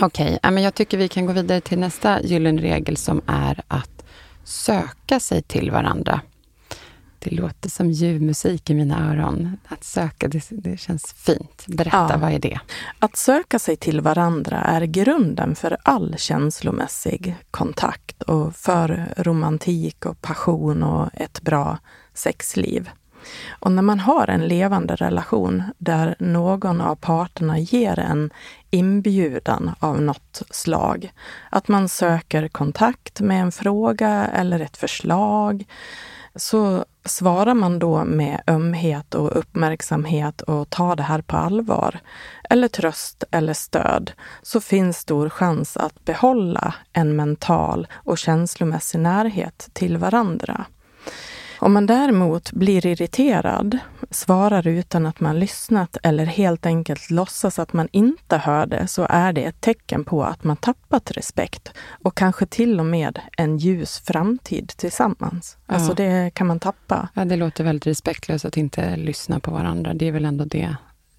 Okej, 0.00 0.38
men 0.42 0.62
jag 0.62 0.74
tycker 0.74 0.98
vi 0.98 1.08
kan 1.08 1.26
gå 1.26 1.32
vidare 1.32 1.60
till 1.60 1.78
nästa 1.78 2.22
gyllene 2.22 2.62
regel 2.62 2.96
som 2.96 3.22
är 3.26 3.62
att 3.68 4.04
söka 4.44 5.20
sig 5.20 5.42
till 5.42 5.70
varandra. 5.70 6.20
Det 7.18 7.30
låter 7.30 7.70
som 7.70 7.90
ljuv 7.90 8.22
musik 8.22 8.70
i 8.70 8.74
mina 8.74 9.12
öron. 9.12 9.56
Att 9.68 9.84
söka, 9.84 10.28
det, 10.28 10.42
det 10.50 10.76
känns 10.80 11.12
fint. 11.12 11.64
Berätta, 11.68 12.08
Ja. 12.10 12.16
vad 12.18 12.32
är 12.32 12.38
det? 12.38 12.60
Att 12.98 13.16
söka 13.16 13.58
sig 13.58 13.76
till 13.76 14.00
varandra 14.00 14.60
är 14.60 14.82
grunden 14.84 15.54
för 15.54 15.76
all 15.82 16.14
känslomässig 16.18 17.36
kontakt 17.50 18.22
och 18.22 18.56
för 18.56 19.14
romantik 19.16 20.06
och 20.06 20.22
passion 20.22 20.82
och 20.82 21.10
ett 21.14 21.42
bra 21.42 21.78
sexliv. 22.14 22.90
Och 23.48 23.72
när 23.72 23.82
man 23.82 24.00
har 24.00 24.30
en 24.30 24.48
levande 24.48 24.96
relation 24.96 25.62
där 25.78 26.16
någon 26.18 26.80
av 26.80 26.96
parterna 26.96 27.58
ger 27.58 27.98
en 27.98 28.30
inbjudan 28.70 29.70
av 29.78 30.02
något 30.02 30.42
slag, 30.50 31.12
att 31.50 31.68
man 31.68 31.88
söker 31.88 32.48
kontakt 32.48 33.20
med 33.20 33.42
en 33.42 33.52
fråga 33.52 34.26
eller 34.26 34.60
ett 34.60 34.76
förslag, 34.76 35.64
så 36.36 36.84
svarar 37.04 37.54
man 37.54 37.78
då 37.78 38.04
med 38.04 38.42
ömhet 38.46 39.14
och 39.14 39.38
uppmärksamhet 39.38 40.40
och 40.40 40.70
tar 40.70 40.96
det 40.96 41.02
här 41.02 41.20
på 41.20 41.36
allvar, 41.36 42.00
eller 42.50 42.68
tröst 42.68 43.24
eller 43.30 43.52
stöd, 43.52 44.12
så 44.42 44.60
finns 44.60 44.98
stor 44.98 45.28
chans 45.28 45.76
att 45.76 46.04
behålla 46.04 46.74
en 46.92 47.16
mental 47.16 47.86
och 47.92 48.18
känslomässig 48.18 48.98
närhet 49.00 49.68
till 49.72 49.96
varandra. 49.96 50.64
Om 51.58 51.72
man 51.72 51.86
däremot 51.86 52.52
blir 52.52 52.86
irriterad, 52.86 53.78
svarar 54.10 54.66
utan 54.66 55.06
att 55.06 55.20
man 55.20 55.38
lyssnat 55.38 55.96
eller 56.02 56.24
helt 56.24 56.66
enkelt 56.66 57.10
låtsas 57.10 57.58
att 57.58 57.72
man 57.72 57.88
inte 57.92 58.36
hörde 58.36 58.86
så 58.86 59.06
är 59.10 59.32
det 59.32 59.44
ett 59.44 59.60
tecken 59.60 60.04
på 60.04 60.24
att 60.24 60.44
man 60.44 60.56
tappat 60.56 61.10
respekt 61.10 61.72
och 62.02 62.14
kanske 62.14 62.46
till 62.46 62.80
och 62.80 62.86
med 62.86 63.20
en 63.36 63.58
ljus 63.58 63.98
framtid 63.98 64.68
tillsammans. 64.76 65.56
Ja. 65.66 65.74
Alltså 65.74 65.94
det 65.94 66.30
kan 66.34 66.46
man 66.46 66.60
tappa. 66.60 67.08
Ja, 67.14 67.24
det 67.24 67.36
låter 67.36 67.64
väldigt 67.64 67.86
respektlöst 67.86 68.44
att 68.44 68.56
inte 68.56 68.96
lyssna 68.96 69.40
på 69.40 69.50
varandra. 69.50 69.94
Det 69.94 70.08
är 70.08 70.12
väl 70.12 70.24
ändå 70.24 70.44
det 70.44 70.76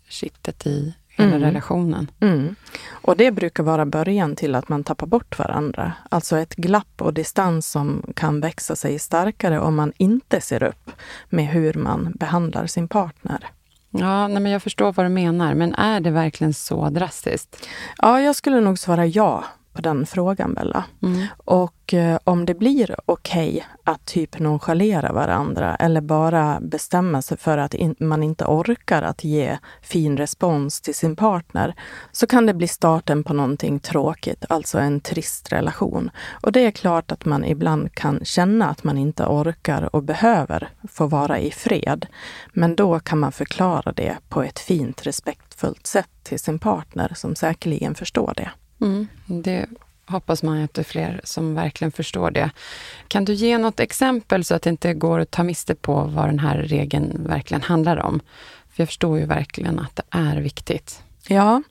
kittet 0.09 0.67
i 0.67 0.93
hela 1.17 1.35
Mm. 1.35 1.41
relationen. 1.41 2.11
Mm. 2.19 2.55
Och 2.91 3.17
det 3.17 3.31
brukar 3.31 3.63
vara 3.63 3.85
början 3.85 4.35
till 4.35 4.55
att 4.55 4.69
man 4.69 4.83
tappar 4.83 5.07
bort 5.07 5.39
varandra. 5.39 5.93
Alltså 6.09 6.37
ett 6.37 6.55
glapp 6.55 7.01
och 7.01 7.13
distans 7.13 7.71
som 7.71 8.03
kan 8.15 8.39
växa 8.41 8.75
sig 8.75 8.99
starkare 8.99 9.59
om 9.59 9.75
man 9.75 9.93
inte 9.97 10.41
ser 10.41 10.63
upp 10.63 10.91
med 11.29 11.47
hur 11.47 11.73
man 11.73 12.11
behandlar 12.15 12.67
sin 12.67 12.87
partner. 12.87 13.47
Ja, 13.89 14.27
nej, 14.27 14.39
men 14.41 14.51
jag 14.51 14.63
förstår 14.63 14.93
vad 14.93 15.05
du 15.05 15.09
menar, 15.09 15.53
men 15.53 15.73
är 15.75 15.99
det 15.99 16.11
verkligen 16.11 16.53
så 16.53 16.89
drastiskt? 16.89 17.67
Ja, 17.97 18.21
jag 18.21 18.35
skulle 18.35 18.61
nog 18.61 18.79
svara 18.79 19.05
ja 19.05 19.43
på 19.77 19.81
den 19.81 20.05
frågan, 20.05 20.53
Bella. 20.53 20.83
Mm. 21.03 21.25
Och 21.37 21.93
eh, 21.93 22.19
om 22.23 22.45
det 22.45 22.53
blir 22.53 22.95
okej 23.05 23.65
att 23.83 24.05
typ 24.05 24.39
nonchalera 24.39 25.13
varandra 25.13 25.75
eller 25.75 26.01
bara 26.01 26.59
bestämma 26.61 27.21
sig 27.21 27.37
för 27.37 27.57
att 27.57 27.73
in, 27.73 27.95
man 27.99 28.23
inte 28.23 28.45
orkar 28.45 29.01
att 29.01 29.23
ge 29.23 29.57
fin 29.81 30.17
respons 30.17 30.81
till 30.81 30.95
sin 30.95 31.15
partner, 31.15 31.75
så 32.11 32.27
kan 32.27 32.45
det 32.45 32.53
bli 32.53 32.67
starten 32.67 33.23
på 33.23 33.33
någonting 33.33 33.79
tråkigt, 33.79 34.45
alltså 34.49 34.79
en 34.79 35.01
trist 35.01 35.51
relation. 35.51 36.11
Och 36.41 36.51
det 36.51 36.65
är 36.65 36.71
klart 36.71 37.11
att 37.11 37.25
man 37.25 37.45
ibland 37.45 37.95
kan 37.95 38.25
känna 38.25 38.69
att 38.69 38.83
man 38.83 38.97
inte 38.97 39.23
orkar 39.23 39.95
och 39.95 40.03
behöver 40.03 40.69
få 40.87 41.07
vara 41.07 41.39
i 41.39 41.51
fred. 41.51 42.05
Men 42.53 42.75
då 42.75 42.99
kan 42.99 43.19
man 43.19 43.31
förklara 43.31 43.91
det 43.91 44.17
på 44.29 44.43
ett 44.43 44.59
fint, 44.59 45.07
respektfullt 45.07 45.87
sätt 45.87 46.09
till 46.23 46.39
sin 46.39 46.59
partner 46.59 47.11
som 47.15 47.35
säkerligen 47.35 47.95
förstår 47.95 48.33
det. 48.37 48.49
Mm, 48.81 49.07
det 49.25 49.65
hoppas 50.05 50.43
man 50.43 50.57
ju 50.57 50.63
att 50.63 50.73
det 50.73 50.81
är 50.81 50.83
fler 50.83 51.21
som 51.23 51.55
verkligen 51.55 51.91
förstår 51.91 52.31
det. 52.31 52.49
Kan 53.07 53.25
du 53.25 53.33
ge 53.33 53.57
något 53.57 53.79
exempel 53.79 54.45
så 54.45 54.55
att 54.55 54.61
det 54.61 54.69
inte 54.69 54.93
går 54.93 55.19
att 55.19 55.31
ta 55.31 55.43
miste 55.43 55.75
på 55.75 56.03
vad 56.03 56.29
den 56.29 56.39
här 56.39 56.57
regeln 56.57 57.25
verkligen 57.27 57.61
handlar 57.61 57.97
om? 57.97 58.19
För 58.69 58.81
jag 58.81 58.87
förstår 58.87 59.19
ju 59.19 59.25
verkligen 59.25 59.79
att 59.79 59.95
det 59.95 60.03
är 60.09 60.37
viktigt. 60.37 61.03
Ja, 61.27 61.61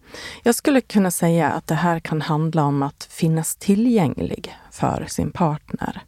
jag 0.42 0.54
skulle 0.54 0.80
kunna 0.80 1.10
säga 1.10 1.50
att 1.50 1.66
det 1.66 1.74
här 1.74 2.00
kan 2.00 2.22
handla 2.22 2.64
om 2.64 2.82
att 2.82 3.08
finnas 3.10 3.56
tillgänglig 3.56 4.54
för 4.70 5.06
sin 5.08 5.30
partner. 5.30 6.02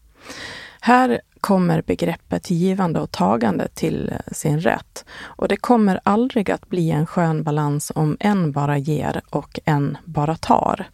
Här 0.80 1.20
kommer 1.40 1.82
begreppet 1.82 2.50
givande 2.50 3.00
och 3.00 3.10
tagande 3.10 3.68
till 3.68 4.12
sin 4.32 4.60
rätt. 4.60 5.04
Och 5.20 5.48
det 5.48 5.56
kommer 5.56 6.00
aldrig 6.02 6.50
att 6.50 6.68
bli 6.68 6.90
en 6.90 7.06
skön 7.06 7.42
balans 7.42 7.92
om 7.94 8.16
en 8.20 8.52
bara 8.52 8.78
ger 8.78 9.22
och 9.30 9.60
en 9.64 9.98
bara 10.04 10.36
tar. 10.36 10.88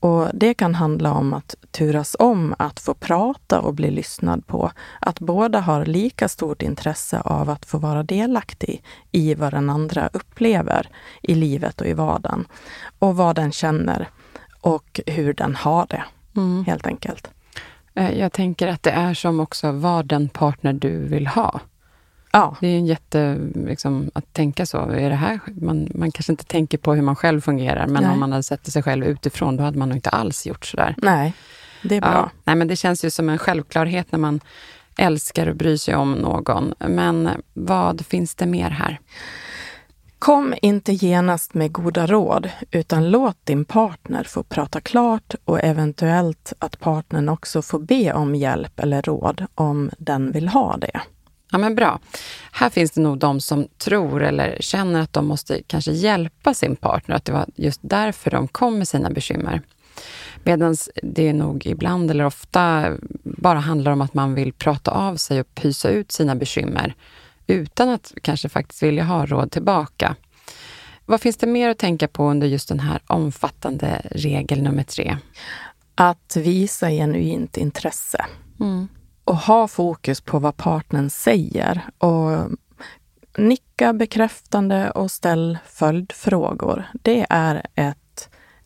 Och 0.00 0.28
det 0.34 0.54
kan 0.54 0.74
handla 0.74 1.12
om 1.12 1.34
att 1.34 1.54
turas 1.70 2.16
om 2.18 2.54
att 2.58 2.80
få 2.80 2.94
prata 2.94 3.60
och 3.60 3.74
bli 3.74 3.90
lyssnad 3.90 4.46
på. 4.46 4.70
Att 5.00 5.20
båda 5.20 5.60
har 5.60 5.84
lika 5.84 6.28
stort 6.28 6.62
intresse 6.62 7.20
av 7.20 7.50
att 7.50 7.66
få 7.66 7.78
vara 7.78 8.02
delaktig 8.02 8.82
i 9.12 9.34
vad 9.34 9.52
den 9.52 9.70
andra 9.70 10.10
upplever 10.12 10.88
i 11.22 11.34
livet 11.34 11.80
och 11.80 11.86
i 11.86 11.92
vardagen. 11.92 12.46
Och 12.98 13.16
vad 13.16 13.36
den 13.36 13.52
känner 13.52 14.08
och 14.60 15.00
hur 15.06 15.34
den 15.34 15.56
har 15.56 15.86
det, 15.86 16.04
Mm. 16.36 16.64
helt 16.64 16.86
enkelt. 16.86 17.30
Eh, 17.98 18.18
Jag 18.18 18.32
tänker 18.32 18.68
att 18.68 18.82
det 18.82 18.90
är 18.90 19.14
som 19.14 19.40
också 19.40 19.72
vad 19.72 20.06
den 20.06 20.28
partner 20.28 20.72
du 20.72 20.98
vill 20.98 21.26
ha. 21.26 21.60
Ja. 22.32 22.56
Det 22.60 22.66
är 22.66 22.76
en 22.76 22.86
jätte, 22.86 23.38
liksom, 23.54 24.10
att 24.14 24.32
tänka 24.32 24.66
så. 24.66 24.78
Är 24.78 25.10
det 25.10 25.16
här, 25.16 25.40
man, 25.60 25.88
man 25.94 26.12
kanske 26.12 26.32
inte 26.32 26.44
tänker 26.44 26.78
på 26.78 26.94
hur 26.94 27.02
man 27.02 27.16
själv 27.16 27.40
fungerar, 27.40 27.86
men 27.86 28.02
Nej. 28.02 28.12
om 28.12 28.20
man 28.20 28.32
hade 28.32 28.42
sett 28.42 28.72
sig 28.72 28.82
själv 28.82 29.04
utifrån, 29.04 29.56
då 29.56 29.62
hade 29.62 29.78
man 29.78 29.88
nog 29.88 29.98
inte 29.98 30.10
alls 30.10 30.46
gjort 30.46 30.64
sådär. 30.66 30.94
Nej, 30.98 31.32
det 31.82 31.96
är 31.96 32.00
bra. 32.00 32.10
Ja, 32.10 32.30
nej, 32.44 32.56
men 32.56 32.68
det 32.68 32.76
känns 32.76 33.04
ju 33.04 33.10
som 33.10 33.28
en 33.28 33.38
självklarhet 33.38 34.12
när 34.12 34.18
man 34.18 34.40
älskar 34.96 35.46
och 35.46 35.56
bryr 35.56 35.76
sig 35.76 35.94
om 35.94 36.12
någon. 36.12 36.74
Men 36.78 37.30
vad 37.54 38.06
finns 38.06 38.34
det 38.34 38.46
mer 38.46 38.70
här? 38.70 38.98
Kom 40.18 40.54
inte 40.62 40.92
genast 40.92 41.54
med 41.54 41.72
goda 41.72 42.06
råd, 42.06 42.50
utan 42.70 43.10
låt 43.10 43.36
din 43.44 43.64
partner 43.64 44.24
få 44.24 44.42
prata 44.42 44.80
klart 44.80 45.34
och 45.44 45.64
eventuellt 45.64 46.52
att 46.58 46.80
partnern 46.80 47.28
också 47.28 47.62
får 47.62 47.78
be 47.78 48.12
om 48.12 48.34
hjälp 48.34 48.80
eller 48.80 49.02
råd 49.02 49.46
om 49.54 49.90
den 49.98 50.32
vill 50.32 50.48
ha 50.48 50.76
det. 50.76 51.00
Ja, 51.52 51.58
men 51.58 51.74
bra. 51.74 52.00
Här 52.52 52.70
finns 52.70 52.90
det 52.90 53.00
nog 53.00 53.18
de 53.18 53.40
som 53.40 53.68
tror 53.78 54.22
eller 54.22 54.56
känner 54.60 55.00
att 55.00 55.12
de 55.12 55.26
måste 55.26 55.62
kanske 55.66 55.92
hjälpa 55.92 56.54
sin 56.54 56.76
partner, 56.76 57.16
att 57.16 57.24
det 57.24 57.32
var 57.32 57.46
just 57.54 57.80
därför 57.82 58.30
de 58.30 58.48
kom 58.48 58.78
med 58.78 58.88
sina 58.88 59.10
bekymmer. 59.10 59.62
Medan 60.44 60.76
det 61.02 61.32
nog 61.32 61.66
ibland 61.66 62.10
eller 62.10 62.24
ofta 62.24 62.92
bara 63.22 63.58
handlar 63.58 63.92
om 63.92 64.00
att 64.00 64.14
man 64.14 64.34
vill 64.34 64.52
prata 64.52 64.90
av 64.90 65.16
sig 65.16 65.40
och 65.40 65.54
pysa 65.54 65.88
ut 65.88 66.12
sina 66.12 66.34
bekymmer 66.34 66.94
utan 67.48 67.88
att 67.88 68.14
kanske 68.22 68.48
faktiskt 68.48 68.82
vilja 68.82 69.04
ha 69.04 69.26
råd 69.26 69.50
tillbaka. 69.50 70.16
Vad 71.06 71.20
finns 71.20 71.36
det 71.36 71.46
mer 71.46 71.68
att 71.68 71.78
tänka 71.78 72.08
på 72.08 72.30
under 72.30 72.46
just 72.46 72.68
den 72.68 72.80
här 72.80 73.02
omfattande 73.06 74.02
regel 74.10 74.62
nummer 74.62 74.82
tre? 74.82 75.16
Att 75.94 76.36
visa 76.36 76.90
genuint 76.90 77.56
intresse. 77.56 78.24
Mm. 78.60 78.88
Och 79.24 79.36
ha 79.36 79.68
fokus 79.68 80.20
på 80.20 80.38
vad 80.38 80.56
partnern 80.56 81.10
säger 81.10 81.82
och 81.98 82.50
nicka 83.38 83.92
bekräftande 83.92 84.90
och 84.90 85.10
ställ 85.10 85.58
följdfrågor. 85.66 86.84
Det 87.02 87.26
är 87.30 87.66
ett, 87.74 87.98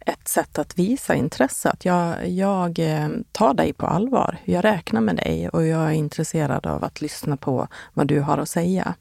ett 0.06 0.28
sätt 0.28 0.58
att 0.58 0.78
visa 0.78 1.14
intresse. 1.14 1.70
Att 1.70 1.84
jag, 1.84 2.28
jag 2.28 2.78
eh, 2.78 3.08
tar 3.32 3.54
dig 3.54 3.72
på 3.72 3.86
allvar. 3.86 4.38
Jag 4.44 4.64
räknar 4.64 5.00
med 5.00 5.16
dig 5.16 5.48
och 5.48 5.66
jag 5.66 5.82
är 5.82 5.92
intresserad 5.92 6.66
av 6.66 6.84
att 6.84 7.00
lyssna 7.00 7.36
på 7.36 7.68
vad 7.94 8.06
du 8.06 8.20
har 8.20 8.38
att 8.38 8.48
säga. 8.48 8.94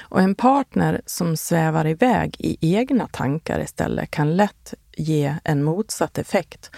Och 0.00 0.20
en 0.20 0.34
partner 0.34 1.00
som 1.06 1.36
svävar 1.36 1.86
iväg 1.86 2.36
i 2.38 2.76
egna 2.76 3.06
tankar 3.06 3.60
istället 3.60 4.10
kan 4.10 4.36
lätt 4.36 4.74
ge 4.96 5.34
en 5.44 5.62
motsatt 5.62 6.18
effekt 6.18 6.70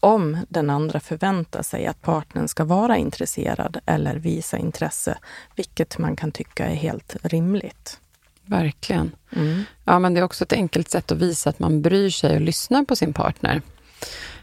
om 0.00 0.38
den 0.48 0.70
andra 0.70 1.00
förväntar 1.00 1.62
sig 1.62 1.86
att 1.86 2.02
partnern 2.02 2.48
ska 2.48 2.64
vara 2.64 2.96
intresserad 2.96 3.80
eller 3.86 4.16
visa 4.16 4.58
intresse, 4.58 5.18
vilket 5.56 5.98
man 5.98 6.16
kan 6.16 6.32
tycka 6.32 6.66
är 6.66 6.74
helt 6.74 7.16
rimligt. 7.22 8.00
Verkligen. 8.48 9.12
Mm. 9.36 9.64
Ja, 9.84 9.98
men 9.98 10.14
det 10.14 10.20
är 10.20 10.24
också 10.24 10.44
ett 10.44 10.52
enkelt 10.52 10.90
sätt 10.90 11.12
att 11.12 11.18
visa 11.18 11.50
att 11.50 11.58
man 11.58 11.82
bryr 11.82 12.10
sig 12.10 12.34
och 12.34 12.40
lyssnar 12.40 12.84
på 12.84 12.96
sin 12.96 13.12
partner. 13.12 13.62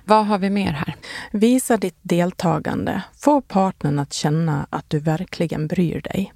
Vad 0.05 0.25
har 0.25 0.37
vi 0.37 0.49
mer 0.49 0.71
här? 0.71 0.95
Visa 1.31 1.77
ditt 1.77 1.97
deltagande. 2.01 3.01
Få 3.17 3.41
partnern 3.41 3.99
att 3.99 4.13
känna 4.13 4.67
att 4.69 4.89
du 4.89 4.99
verkligen 4.99 5.67
bryr 5.67 6.01
dig. 6.01 6.33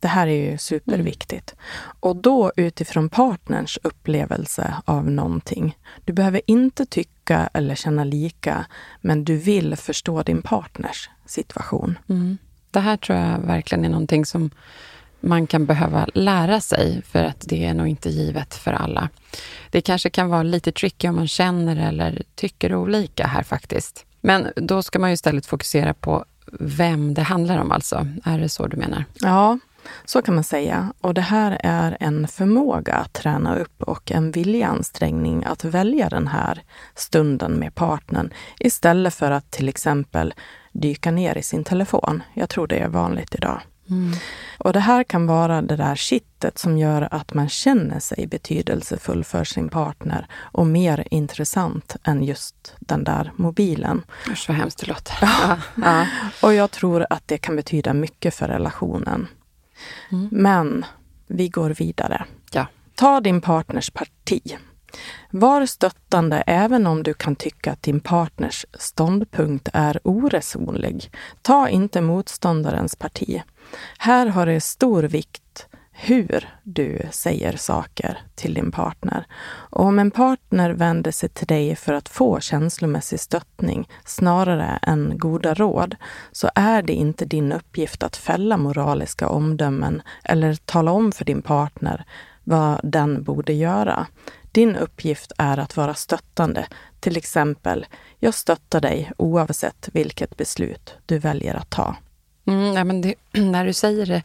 Det 0.00 0.08
här 0.08 0.26
är 0.26 0.50
ju 0.50 0.58
superviktigt. 0.58 1.54
Och 2.00 2.16
då 2.16 2.52
utifrån 2.56 3.08
partnerns 3.08 3.78
upplevelse 3.82 4.74
av 4.84 5.10
någonting. 5.10 5.78
Du 6.04 6.12
behöver 6.12 6.40
inte 6.46 6.86
tycka 6.86 7.50
eller 7.54 7.74
känna 7.74 8.04
lika, 8.04 8.66
men 9.00 9.24
du 9.24 9.36
vill 9.36 9.76
förstå 9.76 10.22
din 10.22 10.42
partners 10.42 11.10
situation. 11.26 11.98
Mm. 12.08 12.38
Det 12.70 12.80
här 12.80 12.96
tror 12.96 13.18
jag 13.18 13.38
verkligen 13.38 13.84
är 13.84 13.88
någonting 13.88 14.26
som 14.26 14.50
man 15.20 15.46
kan 15.46 15.66
behöva 15.66 16.06
lära 16.14 16.60
sig 16.60 17.02
för 17.02 17.24
att 17.24 17.44
det 17.48 17.64
är 17.64 17.74
nog 17.74 17.88
inte 17.88 18.10
givet 18.10 18.54
för 18.54 18.72
alla. 18.72 19.08
Det 19.70 19.80
kanske 19.80 20.10
kan 20.10 20.28
vara 20.28 20.42
lite 20.42 20.72
tricky 20.72 21.08
om 21.08 21.16
man 21.16 21.28
känner 21.28 21.88
eller 21.88 22.22
tycker 22.34 22.74
olika 22.74 23.26
här 23.26 23.42
faktiskt. 23.42 24.04
Men 24.20 24.48
då 24.56 24.82
ska 24.82 24.98
man 24.98 25.10
ju 25.10 25.14
istället 25.14 25.46
fokusera 25.46 25.94
på 25.94 26.24
vem 26.60 27.14
det 27.14 27.22
handlar 27.22 27.58
om 27.58 27.72
alltså. 27.72 28.06
Är 28.24 28.38
det 28.38 28.48
så 28.48 28.66
du 28.66 28.76
menar? 28.76 29.04
Ja, 29.20 29.58
så 30.04 30.22
kan 30.22 30.34
man 30.34 30.44
säga. 30.44 30.92
Och 31.00 31.14
det 31.14 31.20
här 31.20 31.60
är 31.64 31.96
en 32.00 32.28
förmåga 32.28 32.94
att 32.94 33.12
träna 33.12 33.56
upp 33.56 33.82
och 33.82 34.12
en 34.12 34.30
viljeansträngning 34.30 35.44
att 35.44 35.64
välja 35.64 36.08
den 36.08 36.26
här 36.26 36.62
stunden 36.94 37.52
med 37.52 37.74
partnern 37.74 38.30
istället 38.58 39.14
för 39.14 39.30
att 39.30 39.50
till 39.50 39.68
exempel 39.68 40.34
dyka 40.72 41.10
ner 41.10 41.38
i 41.38 41.42
sin 41.42 41.64
telefon. 41.64 42.22
Jag 42.34 42.48
tror 42.48 42.66
det 42.66 42.78
är 42.78 42.88
vanligt 42.88 43.34
idag. 43.34 43.60
Mm. 43.90 44.12
Och 44.58 44.72
det 44.72 44.80
här 44.80 45.04
kan 45.04 45.26
vara 45.26 45.62
det 45.62 45.76
där 45.76 45.94
kittet 45.94 46.58
som 46.58 46.78
gör 46.78 47.08
att 47.10 47.34
man 47.34 47.48
känner 47.48 48.00
sig 48.00 48.26
betydelsefull 48.26 49.24
för 49.24 49.44
sin 49.44 49.68
partner 49.68 50.26
och 50.34 50.66
mer 50.66 51.06
intressant 51.10 51.96
än 52.04 52.24
just 52.24 52.74
den 52.78 53.04
där 53.04 53.32
mobilen. 53.36 54.02
Usch 54.30 54.48
vad 54.48 54.56
hemskt 54.56 54.78
det 54.78 54.86
låter. 54.86 55.18
Ja. 55.20 55.58
ja. 55.74 56.06
Och 56.42 56.54
jag 56.54 56.70
tror 56.70 57.06
att 57.10 57.28
det 57.28 57.38
kan 57.38 57.56
betyda 57.56 57.94
mycket 57.94 58.34
för 58.34 58.48
relationen. 58.48 59.28
Mm. 60.12 60.28
Men 60.32 60.84
vi 61.26 61.48
går 61.48 61.70
vidare. 61.70 62.24
Ja. 62.52 62.66
Ta 62.94 63.20
din 63.20 63.40
partners 63.40 63.90
parti. 63.90 64.56
Var 65.30 65.66
stöttande 65.66 66.42
även 66.46 66.86
om 66.86 67.02
du 67.02 67.14
kan 67.14 67.36
tycka 67.36 67.72
att 67.72 67.82
din 67.82 68.00
partners 68.00 68.66
ståndpunkt 68.72 69.68
är 69.72 70.00
oresonlig. 70.04 71.10
Ta 71.42 71.68
inte 71.68 72.00
motståndarens 72.00 72.96
parti. 72.96 73.42
Här 73.98 74.26
har 74.26 74.46
det 74.46 74.60
stor 74.60 75.02
vikt 75.02 75.66
hur 76.02 76.48
du 76.62 77.02
säger 77.10 77.56
saker 77.56 78.18
till 78.34 78.54
din 78.54 78.72
partner. 78.72 79.26
Och 79.46 79.84
om 79.84 79.98
en 79.98 80.10
partner 80.10 80.70
vänder 80.70 81.10
sig 81.10 81.28
till 81.28 81.46
dig 81.46 81.76
för 81.76 81.92
att 81.92 82.08
få 82.08 82.40
känslomässig 82.40 83.20
stöttning 83.20 83.88
snarare 84.04 84.78
än 84.82 85.18
goda 85.18 85.54
råd, 85.54 85.96
så 86.32 86.50
är 86.54 86.82
det 86.82 86.92
inte 86.92 87.24
din 87.24 87.52
uppgift 87.52 88.02
att 88.02 88.16
fälla 88.16 88.56
moraliska 88.56 89.28
omdömen 89.28 90.02
eller 90.24 90.54
tala 90.54 90.90
om 90.90 91.12
för 91.12 91.24
din 91.24 91.42
partner 91.42 92.04
vad 92.44 92.80
den 92.82 93.22
borde 93.22 93.52
göra. 93.52 94.06
Din 94.52 94.76
uppgift 94.76 95.32
är 95.38 95.58
att 95.58 95.76
vara 95.76 95.94
stöttande. 95.94 96.66
Till 97.00 97.16
exempel, 97.16 97.86
jag 98.18 98.34
stöttar 98.34 98.80
dig 98.80 99.12
oavsett 99.16 99.88
vilket 99.92 100.36
beslut 100.36 100.94
du 101.06 101.18
väljer 101.18 101.54
att 101.54 101.70
ta. 101.70 101.96
Mm, 102.44 102.74
ja, 102.74 102.84
men 102.84 103.00
det, 103.00 103.14
när 103.32 103.66
du 103.66 103.72
säger 103.72 104.06
det 104.06 104.22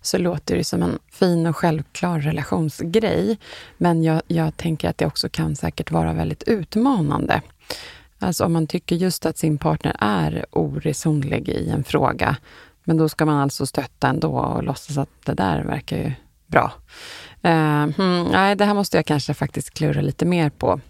så 0.00 0.18
låter 0.18 0.56
det 0.56 0.64
som 0.64 0.82
en 0.82 0.98
fin 1.12 1.46
och 1.46 1.56
självklar 1.56 2.20
relationsgrej. 2.20 3.38
Men 3.78 4.02
jag, 4.02 4.22
jag 4.26 4.56
tänker 4.56 4.88
att 4.88 4.98
det 4.98 5.06
också 5.06 5.28
kan 5.28 5.56
säkert 5.56 5.90
vara 5.90 6.12
väldigt 6.12 6.42
utmanande. 6.42 7.42
Alltså 8.18 8.44
om 8.44 8.52
man 8.52 8.66
tycker 8.66 8.96
just 8.96 9.26
att 9.26 9.38
sin 9.38 9.58
partner 9.58 9.96
är 9.98 10.46
oresonlig 10.50 11.48
i 11.48 11.70
en 11.70 11.84
fråga, 11.84 12.36
men 12.84 12.96
då 12.96 13.08
ska 13.08 13.26
man 13.26 13.38
alltså 13.40 13.66
stötta 13.66 14.08
ändå 14.08 14.38
och 14.38 14.62
låtsas 14.62 14.98
att 14.98 15.10
det 15.24 15.34
där 15.34 15.64
verkar 15.64 15.96
ju 15.96 16.12
bra. 16.50 16.72
Uh, 17.44 17.90
hmm, 17.96 18.22
nej, 18.32 18.56
det 18.56 18.64
här 18.64 18.74
måste 18.74 18.96
jag 18.96 19.06
kanske 19.06 19.34
faktiskt 19.34 19.70
klura 19.70 20.00
lite 20.00 20.24
mer 20.24 20.50
på. 20.50 20.80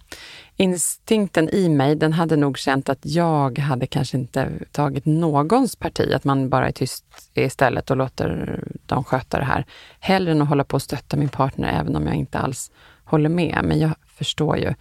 Instinkten 0.57 1.49
i 1.49 1.69
mig, 1.69 1.95
den 1.95 2.13
hade 2.13 2.35
nog 2.35 2.57
känt 2.57 2.89
att 2.89 2.99
jag 3.01 3.59
hade 3.59 3.87
kanske 3.87 4.17
inte 4.17 4.49
tagit 4.71 5.05
någons 5.05 5.75
parti, 5.75 6.13
att 6.13 6.23
man 6.23 6.49
bara 6.49 6.67
är 6.67 6.71
tyst 6.71 7.05
istället 7.33 7.91
och 7.91 7.97
låter 7.97 8.59
dem 8.85 9.03
sköta 9.03 9.39
det 9.39 9.45
här. 9.45 9.65
Hellre 9.99 10.31
än 10.31 10.41
att 10.41 10.49
hålla 10.49 10.63
på 10.63 10.75
och 10.75 10.81
stötta 10.81 11.17
min 11.17 11.29
partner, 11.29 11.79
även 11.79 11.95
om 11.95 12.07
jag 12.07 12.15
inte 12.15 12.39
alls 12.39 12.71
håller 13.03 13.29
med. 13.29 13.59
Men 13.63 13.79
jag 13.79 13.91
förstår 14.07 14.57
ju. 14.57 14.73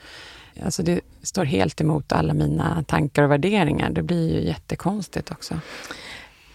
Alltså 0.64 0.82
det 0.82 1.00
står 1.22 1.44
helt 1.44 1.80
emot 1.80 2.12
alla 2.12 2.34
mina 2.34 2.84
tankar 2.86 3.22
och 3.22 3.30
värderingar. 3.30 3.90
Det 3.90 4.02
blir 4.02 4.34
ju 4.34 4.46
jättekonstigt 4.46 5.30
också. 5.30 5.60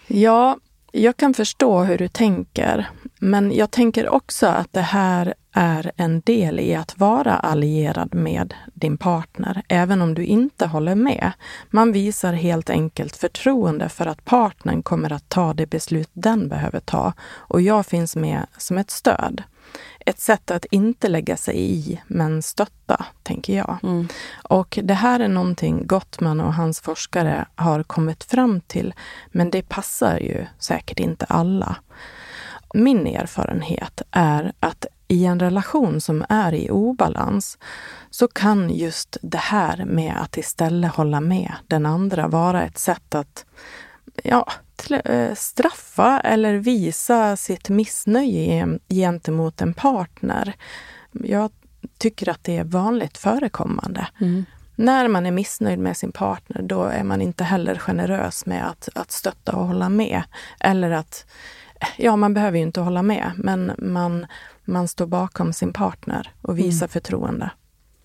Ja, 0.08 0.58
jag 0.98 1.18
kan 1.18 1.34
förstå 1.34 1.84
hur 1.84 1.98
du 1.98 2.08
tänker, 2.08 2.90
men 3.20 3.52
jag 3.52 3.72
tänker 3.72 4.10
också 4.10 4.48
att 4.48 4.74
det 4.74 4.82
här 4.82 5.34
är 5.52 5.92
en 5.96 6.22
del 6.22 6.60
i 6.60 6.76
att 6.76 7.00
vara 7.00 7.34
allierad 7.34 8.14
med 8.14 8.54
din 8.74 8.98
partner, 8.98 9.64
även 9.68 10.02
om 10.02 10.14
du 10.14 10.24
inte 10.24 10.66
håller 10.66 10.96
med. 10.96 11.32
Man 11.70 11.92
visar 11.92 12.34
helt 12.34 12.70
enkelt 12.70 13.16
förtroende 13.16 13.90
för 13.90 14.06
att 14.06 14.26
partnern 14.26 14.84
kommer 14.84 15.14
att 15.14 15.30
ta 15.30 15.54
det 15.54 15.70
beslut 15.70 16.10
den 16.14 16.50
behöver 16.50 16.80
ta 16.80 17.14
och 17.24 17.62
jag 17.62 17.86
finns 17.86 18.16
med 18.16 18.46
som 18.58 18.78
ett 18.78 18.92
stöd 18.92 19.44
ett 20.06 20.20
sätt 20.20 20.52
att 20.52 20.66
inte 20.66 21.08
lägga 21.08 21.38
sig 21.38 21.56
i, 21.62 22.02
men 22.08 22.42
stötta, 22.42 23.06
tänker 23.24 23.58
jag. 23.58 23.78
Mm. 23.84 24.08
Och 24.44 24.80
det 24.84 24.94
här 24.94 25.20
är 25.20 25.28
någonting 25.28 25.88
Gottman 25.88 26.40
och 26.40 26.54
hans 26.54 26.82
forskare 26.82 27.46
har 27.56 27.84
kommit 27.84 28.24
fram 28.24 28.62
till, 28.62 28.94
men 29.28 29.50
det 29.50 29.70
passar 29.70 30.20
ju 30.20 30.46
säkert 30.60 31.00
inte 31.00 31.26
alla. 31.26 31.76
Min 32.74 33.08
erfarenhet 33.08 34.02
är 34.12 34.54
att 34.60 34.86
i 35.08 35.26
en 35.26 35.40
relation 35.40 36.02
som 36.02 36.26
är 36.30 36.54
i 36.54 36.70
obalans 36.70 37.58
så 38.10 38.28
kan 38.28 38.70
just 38.70 39.18
det 39.22 39.38
här 39.38 39.86
med 39.86 40.22
att 40.22 40.38
istället 40.38 40.96
hålla 40.96 41.22
med 41.22 41.52
den 41.68 41.86
andra 41.86 42.28
vara 42.28 42.64
ett 42.64 42.78
sätt 42.78 43.16
att 43.16 43.46
ja, 44.24 44.48
straffa 45.36 46.20
eller 46.20 46.56
visa 46.56 47.38
sitt 47.38 47.70
missnöje 47.70 48.80
gentemot 48.90 49.62
en 49.62 49.74
partner. 49.74 50.56
Jag 51.12 51.52
tycker 51.98 52.30
att 52.30 52.44
det 52.44 52.58
är 52.58 52.64
vanligt 52.64 53.18
förekommande. 53.18 54.08
Mm. 54.22 54.46
När 54.76 55.08
man 55.08 55.26
är 55.26 55.32
missnöjd 55.32 55.80
med 55.80 55.98
sin 55.98 56.12
partner, 56.12 56.62
då 56.62 56.84
är 56.84 57.04
man 57.04 57.22
inte 57.22 57.44
heller 57.44 57.76
generös 57.76 58.46
med 58.46 58.70
att, 58.70 58.90
att 58.96 59.12
stötta 59.12 59.56
och 59.56 59.68
hålla 59.68 59.90
med. 59.90 60.24
Eller 60.60 60.92
att, 60.92 61.26
ja, 61.98 62.16
man 62.16 62.34
behöver 62.34 62.58
ju 62.58 62.64
inte 62.64 62.82
hålla 62.82 63.04
med, 63.04 63.32
men 63.36 63.72
man, 63.78 64.26
man 64.66 64.88
står 64.88 65.06
bakom 65.06 65.54
sin 65.54 65.74
partner 65.74 66.32
och 66.42 66.60
visar 66.60 66.86
mm. 66.86 66.90
förtroende. 66.90 67.50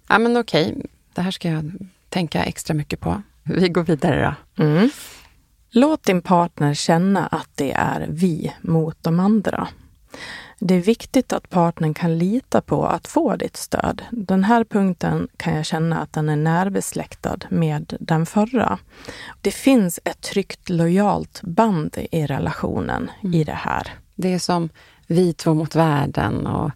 Ja, 0.09 0.19
men 0.19 0.37
okej. 0.37 0.87
Det 1.15 1.23
här 1.23 1.31
ska 1.31 1.49
jag 1.49 1.73
tänka 2.09 2.45
extra 2.45 2.75
mycket 2.75 3.01
på. 3.01 3.23
Vi 3.43 3.69
går 3.69 3.83
vidare 3.83 4.37
då. 4.57 4.65
Mm. 4.65 4.91
Låt 5.71 6.03
din 6.03 6.23
partner 6.23 6.75
känna 6.75 7.27
att 7.27 7.49
det 7.55 7.73
är 7.73 8.07
vi 8.11 8.55
mot 8.61 8.97
de 9.01 9.21
andra. 9.21 9.69
Det 10.59 10.75
är 10.75 10.81
viktigt 10.81 11.33
att 11.33 11.51
partnern 11.51 11.95
kan 11.95 12.19
lita 12.19 12.61
på 12.61 12.87
att 12.87 13.09
få 13.09 13.37
ditt 13.37 13.57
stöd. 13.57 14.03
Den 14.11 14.45
här 14.45 14.65
punkten 14.65 15.29
kan 15.37 15.57
jag 15.57 15.67
känna 15.67 16.01
att 16.01 16.13
den 16.13 16.29
är 16.29 16.37
närbesläktad 16.37 17.39
med 17.49 17.97
den 18.01 18.27
förra. 18.27 18.79
Det 19.41 19.51
finns 19.51 20.01
ett 20.05 20.21
tryggt, 20.21 20.69
lojalt 20.69 21.41
band 21.43 21.97
i 22.11 22.27
relationen 22.27 23.11
mm. 23.23 23.35
i 23.35 23.45
det 23.45 23.53
här. 23.53 23.89
Det 24.15 24.35
är 24.35 24.39
som 24.39 24.69
vi 25.07 25.33
två 25.33 25.55
mot 25.55 25.75
världen 25.75 26.47
och 26.47 26.71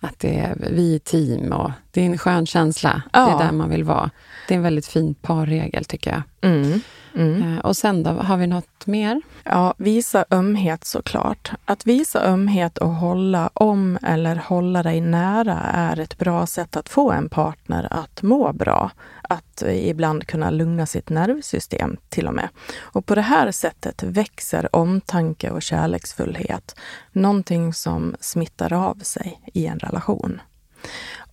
att 0.00 0.18
det 0.18 0.38
är 0.38 0.56
vi 0.70 0.98
team 0.98 1.52
och 1.52 1.70
det 1.90 2.00
är 2.00 2.06
en 2.06 2.18
skön 2.18 2.46
känsla. 2.46 3.02
Ja. 3.12 3.26
Det 3.26 3.32
är 3.32 3.46
där 3.46 3.52
man 3.52 3.70
vill 3.70 3.84
vara. 3.84 4.10
Det 4.48 4.54
är 4.54 4.56
en 4.56 4.62
väldigt 4.62 4.86
fin 4.86 5.14
parregel 5.14 5.84
tycker 5.84 6.10
jag. 6.10 6.22
Mm. 6.50 6.80
Mm. 7.16 7.42
Eh, 7.42 7.58
och 7.58 7.76
sen 7.76 8.02
då, 8.02 8.10
har 8.10 8.36
vi 8.36 8.46
något 8.46 8.86
mer? 8.86 9.20
Ja, 9.44 9.74
visa 9.78 10.24
ömhet 10.30 10.84
såklart. 10.84 11.50
Att 11.64 11.86
visa 11.86 12.24
ömhet 12.24 12.78
och 12.78 12.94
hålla 12.94 13.50
om 13.54 13.98
eller 14.02 14.36
hålla 14.36 14.82
dig 14.82 15.00
nära 15.00 15.60
är 15.72 16.00
ett 16.00 16.18
bra 16.18 16.46
sätt 16.46 16.76
att 16.76 16.88
få 16.88 17.12
en 17.12 17.28
partner 17.28 17.88
att 17.90 18.22
må 18.22 18.52
bra. 18.52 18.90
Att 19.22 19.62
ibland 19.62 20.26
kunna 20.26 20.50
lugna 20.50 20.86
sitt 20.86 21.08
nervsystem 21.08 21.96
till 22.08 22.26
och 22.26 22.34
med. 22.34 22.48
Och 22.78 23.06
på 23.06 23.14
det 23.14 23.20
här 23.20 23.50
sättet 23.50 24.02
växer 24.02 24.76
omtanke 24.76 25.50
och 25.50 25.62
kärleksfullhet. 25.62 26.76
Någonting 27.12 27.74
som 27.74 28.16
smittar 28.20 28.72
av 28.72 28.94
sig 28.94 29.40
i 29.54 29.66
en 29.66 29.78
relation. 29.78 30.40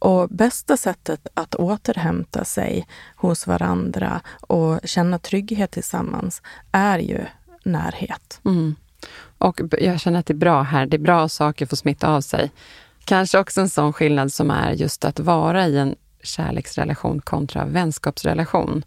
Och 0.03 0.29
bästa 0.29 0.77
sättet 0.77 1.27
att 1.33 1.55
återhämta 1.55 2.45
sig 2.45 2.87
hos 3.15 3.47
varandra 3.47 4.21
och 4.41 4.79
känna 4.83 5.19
trygghet 5.19 5.71
tillsammans 5.71 6.41
är 6.71 6.99
ju 6.99 7.25
närhet. 7.63 8.41
Mm. 8.45 8.75
Och 9.37 9.61
jag 9.71 9.99
känner 9.99 10.19
att 10.19 10.25
det 10.25 10.33
är 10.33 10.35
bra 10.35 10.61
här. 10.61 10.85
Det 10.85 10.97
är 10.97 10.99
bra 10.99 11.29
saker 11.29 11.65
får 11.65 11.77
smitta 11.77 12.07
av 12.07 12.21
sig. 12.21 12.51
Kanske 13.05 13.39
också 13.39 13.61
en 13.61 13.69
sån 13.69 13.93
skillnad 13.93 14.33
som 14.33 14.51
är 14.51 14.71
just 14.71 15.05
att 15.05 15.19
vara 15.19 15.67
i 15.67 15.77
en 15.77 15.95
kärleksrelation 16.23 17.21
kontra 17.21 17.65
vänskapsrelation. 17.65 18.83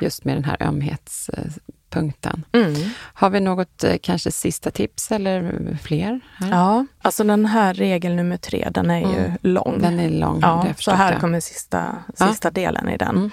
Just 0.00 0.24
med 0.24 0.36
den 0.36 0.44
här 0.44 0.62
ömhets 0.62 1.28
eh, 1.28 1.52
punkten. 1.92 2.44
Mm. 2.52 2.74
Har 2.96 3.30
vi 3.30 3.40
något 3.40 3.84
eh, 3.84 3.96
kanske 4.02 4.32
sista 4.32 4.70
tips 4.70 5.12
eller 5.12 5.78
fler? 5.82 6.20
Här? 6.34 6.50
Ja, 6.50 6.86
alltså 7.02 7.24
den 7.24 7.46
här 7.46 7.74
regel 7.74 8.14
nummer 8.14 8.36
tre, 8.36 8.68
den 8.70 8.90
är 8.90 9.02
mm. 9.02 9.10
ju 9.10 9.32
lång. 9.50 9.78
Den 9.78 10.00
är 10.00 10.10
lång, 10.10 10.38
ja, 10.42 10.66
Så 10.78 10.90
här 10.90 11.20
kommer 11.20 11.40
sista, 11.40 12.02
sista 12.14 12.48
ja. 12.48 12.50
delen 12.50 12.88
i 12.88 12.96
den. 12.96 13.16
Mm. 13.16 13.30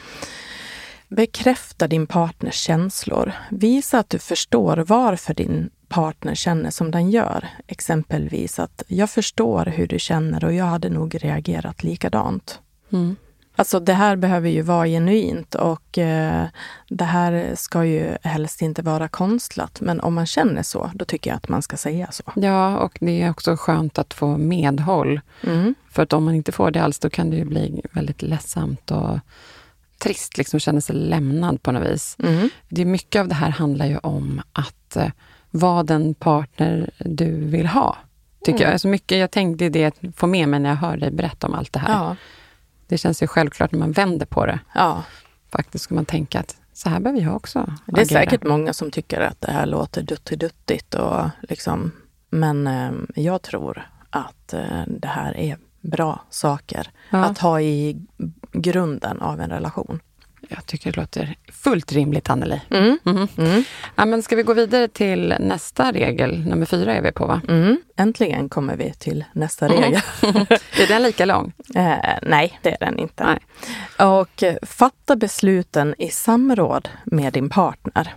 Bekräfta 1.07 1.87
din 1.87 2.07
partners 2.07 2.55
känslor. 2.55 3.31
Visa 3.49 3.99
att 3.99 4.09
du 4.09 4.19
förstår 4.19 4.77
varför 4.77 5.33
din 5.33 5.69
partner 5.87 6.35
känner 6.35 6.69
som 6.69 6.91
den 6.91 7.11
gör. 7.11 7.47
Exempelvis 7.67 8.59
att 8.59 8.83
jag 8.87 9.09
förstår 9.09 9.65
hur 9.65 9.87
du 9.87 9.99
känner 9.99 10.45
och 10.45 10.53
jag 10.53 10.65
hade 10.65 10.89
nog 10.89 11.23
reagerat 11.23 11.83
likadant. 11.83 12.59
Mm. 12.91 13.15
Alltså 13.59 13.79
det 13.79 13.93
här 13.93 14.15
behöver 14.15 14.49
ju 14.49 14.61
vara 14.61 14.87
genuint 14.87 15.55
och 15.55 15.97
eh, 15.97 16.45
det 16.89 17.03
här 17.03 17.55
ska 17.55 17.85
ju 17.85 18.17
helst 18.23 18.61
inte 18.61 18.81
vara 18.81 19.07
konstlat. 19.07 19.81
Men 19.81 19.99
om 19.99 20.13
man 20.13 20.25
känner 20.25 20.63
så, 20.63 20.91
då 20.93 21.05
tycker 21.05 21.29
jag 21.29 21.37
att 21.37 21.49
man 21.49 21.61
ska 21.61 21.77
säga 21.77 22.11
så. 22.11 22.23
Ja, 22.35 22.77
och 22.77 22.97
det 23.01 23.21
är 23.21 23.29
också 23.29 23.55
skönt 23.57 23.99
att 23.99 24.13
få 24.13 24.37
medhåll. 24.37 25.21
Mm. 25.43 25.75
För 25.91 26.03
att 26.03 26.13
om 26.13 26.23
man 26.25 26.35
inte 26.35 26.51
får 26.51 26.71
det 26.71 26.83
alls, 26.83 26.99
då 26.99 27.09
kan 27.09 27.29
det 27.29 27.37
ju 27.37 27.45
bli 27.45 27.81
väldigt 27.91 28.21
ledsamt 28.21 28.91
och 28.91 29.19
trist, 29.97 30.37
liksom 30.37 30.59
känna 30.59 30.81
sig 30.81 30.95
lämnad 30.95 31.63
på 31.63 31.71
något 31.71 31.87
vis. 31.87 32.15
Mm. 32.23 32.49
Det 32.69 32.81
är 32.81 32.85
mycket 32.85 33.19
av 33.19 33.27
det 33.27 33.35
här 33.35 33.49
handlar 33.49 33.85
ju 33.85 33.97
om 33.97 34.41
att 34.53 34.95
eh, 34.95 35.11
vara 35.51 35.83
den 35.83 36.13
partner 36.13 36.89
du 36.97 37.31
vill 37.45 37.67
ha. 37.67 37.97
Tycker 38.45 38.59
Mm. 38.59 38.63
jag. 38.65 38.71
Alltså 38.73 38.87
mycket, 38.87 39.17
jag 39.17 39.31
tänkte 39.31 39.69
det 39.69 39.85
att 39.85 39.95
få 40.15 40.27
med 40.27 40.49
mig 40.49 40.59
när 40.59 40.69
jag 40.69 40.77
hör 40.77 40.97
dig 40.97 41.11
berätta 41.11 41.47
om 41.47 41.53
allt 41.53 41.73
det 41.73 41.79
här. 41.79 41.93
Ja. 41.93 42.15
Det 42.89 42.97
känns 42.97 43.23
ju 43.23 43.28
självklart 43.28 43.71
när 43.71 43.80
man 43.80 43.91
vänder 43.91 44.25
på 44.25 44.45
det. 44.45 44.60
Ja. 44.75 45.04
Faktiskt 45.52 45.84
ska 45.84 45.95
man 45.95 46.06
tänka 46.06 46.39
att 46.39 46.56
så 46.73 46.89
här 46.89 46.99
behöver 46.99 47.21
jag 47.21 47.36
också 47.36 47.73
Det 47.86 48.02
är 48.02 48.06
agera. 48.06 48.19
säkert 48.19 48.43
många 48.43 48.73
som 48.73 48.91
tycker 48.91 49.21
att 49.21 49.41
det 49.41 49.52
här 49.52 49.65
låter 49.65 50.02
duttiduttigt 50.02 50.93
och 50.93 51.30
liksom, 51.41 51.91
men 52.30 52.67
eh, 52.67 52.91
jag 53.15 53.41
tror 53.41 53.89
att 54.10 54.54
eh, 54.54 54.84
det 54.88 55.08
här 55.08 55.38
är 55.38 55.58
bra 55.82 56.21
saker 56.30 56.91
Ja. 57.10 57.17
att 57.25 57.38
ha 57.38 57.62
i 57.62 58.02
grunden 58.52 59.21
av 59.21 59.41
en 59.41 59.49
relation. 59.49 59.99
Jag 60.47 60.65
tycker 60.65 60.91
det 60.91 60.97
låter 61.02 61.36
fullt 61.54 61.91
rimligt, 61.91 62.30
Anneli. 62.30 62.62
Mm. 62.69 62.99
Mhm. 63.04 63.63
Ja, 63.95 64.06
men 64.06 64.23
ska 64.23 64.36
vi 64.36 64.43
gå 64.43 64.54
vidare 64.54 64.88
till 64.88 65.36
nästa 65.39 65.91
regel? 65.91 66.45
Nummer 66.47 66.65
fyra 66.65 66.93
är 66.95 67.02
vi 67.02 67.12
på, 67.12 67.25
va? 67.25 67.41
Mm. 67.47 67.78
Äntligen 67.97 68.49
kommer 68.49 68.75
vi 68.78 68.93
till 68.93 69.25
nästa 69.34 69.65
Mm. 69.65 69.82
regel. 69.82 70.02
är 70.80 70.88
den 70.88 71.04
lika 71.04 71.25
lång? 71.25 71.54
Eh, 71.75 72.17
nej, 72.21 72.60
det 72.62 72.69
är 72.71 72.78
den 72.86 72.99
inte. 72.99 73.23
Nej. 73.23 73.39
Och 74.08 74.43
fatta 74.62 75.15
besluten 75.15 75.95
i 75.97 76.10
samråd 76.10 76.89
med 77.04 77.34
din 77.34 77.49
partner. 77.49 78.13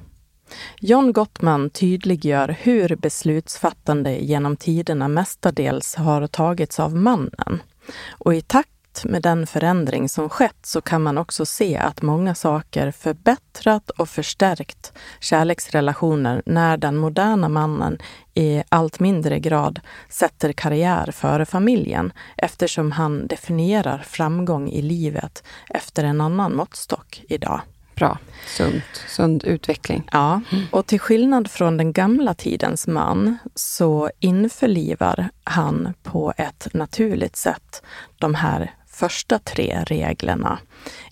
John 0.81 1.13
Gottman 1.13 1.71
tydliggör 1.71 2.57
hur 2.61 2.97
beslutsfattande 2.97 4.17
genom 4.17 4.57
tiderna 4.57 5.09
mestadels 5.09 5.95
har 5.95 6.27
tagits 6.27 6.81
av 6.81 6.97
mannen. 6.97 7.63
Och 8.11 8.35
i 8.35 8.41
takt 8.41 8.69
med 9.05 9.23
den 9.23 9.47
förändring 9.47 10.09
som 10.09 10.29
skett 10.29 10.67
så 10.67 10.81
kan 10.81 11.03
man 11.03 11.19
också 11.19 11.47
se 11.47 11.77
att 11.77 12.03
många 12.03 12.35
saker 12.35 12.91
förbättrat 12.91 13.91
och 13.91 14.09
förstärkt 14.09 14.93
kärleksrelationer 15.21 16.43
när 16.47 16.77
den 16.77 16.97
moderna 16.97 17.49
mannen 17.49 17.99
i 18.35 18.63
allt 18.69 19.01
mindre 19.01 19.39
grad 19.39 19.81
sätter 20.09 20.53
karriär 20.53 21.11
före 21.13 21.47
familjen 21.47 22.13
eftersom 22.37 22.93
han 22.93 23.27
definierar 23.27 23.99
framgång 23.99 24.69
i 24.69 24.83
livet 24.83 25.45
efter 25.71 26.05
en 26.05 26.21
annan 26.21 26.57
måttstock 26.57 27.25
idag. 27.29 27.61
Bra. 27.95 28.19
Sunt. 28.47 28.85
Sund 29.09 29.45
utveckling. 29.45 30.09
Ja, 30.13 30.41
och 30.71 30.87
till 30.87 31.01
skillnad 31.01 31.51
från 31.51 31.77
den 31.77 31.93
gamla 31.93 32.35
tidens 32.35 32.87
man 32.87 33.39
så 33.55 34.11
införlivar 34.19 35.29
han 35.45 35.95
på 36.03 36.33
ett 36.37 36.69
naturligt 36.73 37.37
sätt 37.37 37.83
de 38.19 38.35
här 38.35 38.75
första 39.03 39.39
tre 39.39 39.85
reglerna 39.87 40.59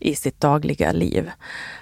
i 0.00 0.14
sitt 0.14 0.40
dagliga 0.40 0.92
liv. 0.92 1.30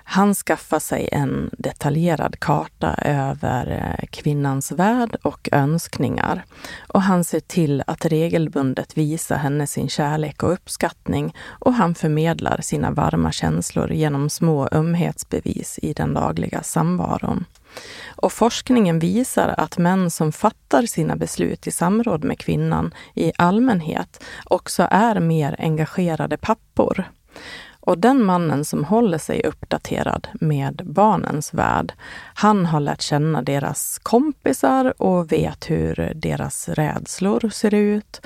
Han 0.05 0.35
skaffar 0.35 0.79
sig 0.79 1.09
en 1.13 1.51
detaljerad 1.59 2.41
karta 2.41 2.95
över 2.95 3.71
eh, 3.71 4.07
kvinnans 4.07 4.73
värld 4.73 5.17
och 5.23 5.49
önskningar. 5.53 6.45
Och 6.89 7.03
han 7.03 7.25
ser 7.25 7.41
till 7.41 7.83
att 7.87 8.07
regelbundet 8.07 8.99
visa 8.99 9.37
henne 9.37 9.67
sin 9.67 9.89
kärlek 9.89 10.43
och 10.43 10.53
uppskattning 10.53 11.35
och 11.49 11.75
han 11.75 11.95
förmedlar 11.95 12.61
sina 12.61 12.91
varma 12.91 13.33
känslor 13.33 13.93
genom 13.93 14.31
små 14.31 14.69
ömhetsbevis 14.73 15.79
i 15.83 15.93
den 15.93 16.15
dagliga 16.15 16.63
samvaron. 16.63 17.45
Och 18.07 18.33
forskningen 18.33 18.99
visar 18.99 19.55
att 19.59 19.79
män 19.79 20.11
som 20.11 20.33
fattar 20.33 20.83
sina 20.83 21.17
beslut 21.17 21.67
i 21.67 21.71
samråd 21.71 22.25
med 22.25 22.39
kvinnan 22.39 22.95
i 23.15 23.33
allmänhet 23.37 24.25
också 24.45 24.89
är 24.91 25.21
mer 25.21 25.57
engagerade 25.59 26.37
pappor. 26.37 27.05
Och 27.81 27.99
den 27.99 28.25
mannen 28.25 28.65
som 28.65 28.85
håller 28.85 29.19
sig 29.19 29.43
uppdaterad 29.45 30.29
med 30.33 30.83
barnens 30.85 31.55
värld, 31.55 31.93
han 32.35 32.67
har 32.67 32.81
lärt 32.81 33.03
känna 33.03 33.43
deras 33.43 33.99
kompisar 34.03 35.03
och 35.03 35.33
vet 35.33 35.71
hur 35.71 36.13
deras 36.15 36.69
rädslor 36.69 37.51
ser 37.51 37.75
ut. 37.75 38.21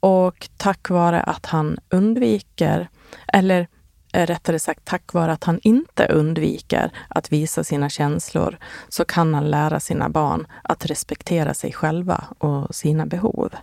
Och 0.00 0.48
tack 0.56 0.90
vare 0.90 1.20
att 1.20 1.46
han 1.46 1.78
undviker, 1.90 2.88
eller 3.32 3.68
Eh, 4.14 4.26
rättare 4.26 4.58
sagt 4.58 4.84
tack 4.84 5.12
vare 5.12 5.32
att 5.32 5.44
han 5.44 5.60
inte 5.62 6.06
undviker 6.06 6.90
att 7.08 7.32
visa 7.32 7.64
sina 7.64 7.88
känslor, 7.88 8.58
så 8.88 9.04
kan 9.04 9.34
han 9.34 9.50
lära 9.50 9.80
sina 9.80 10.08
barn 10.08 10.46
att 10.62 10.86
respektera 10.86 11.54
sig 11.54 11.72
själva 11.72 12.24
och 12.38 12.74
sina 12.74 13.06
behov. 13.06 13.54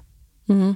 Mm. 0.49 0.75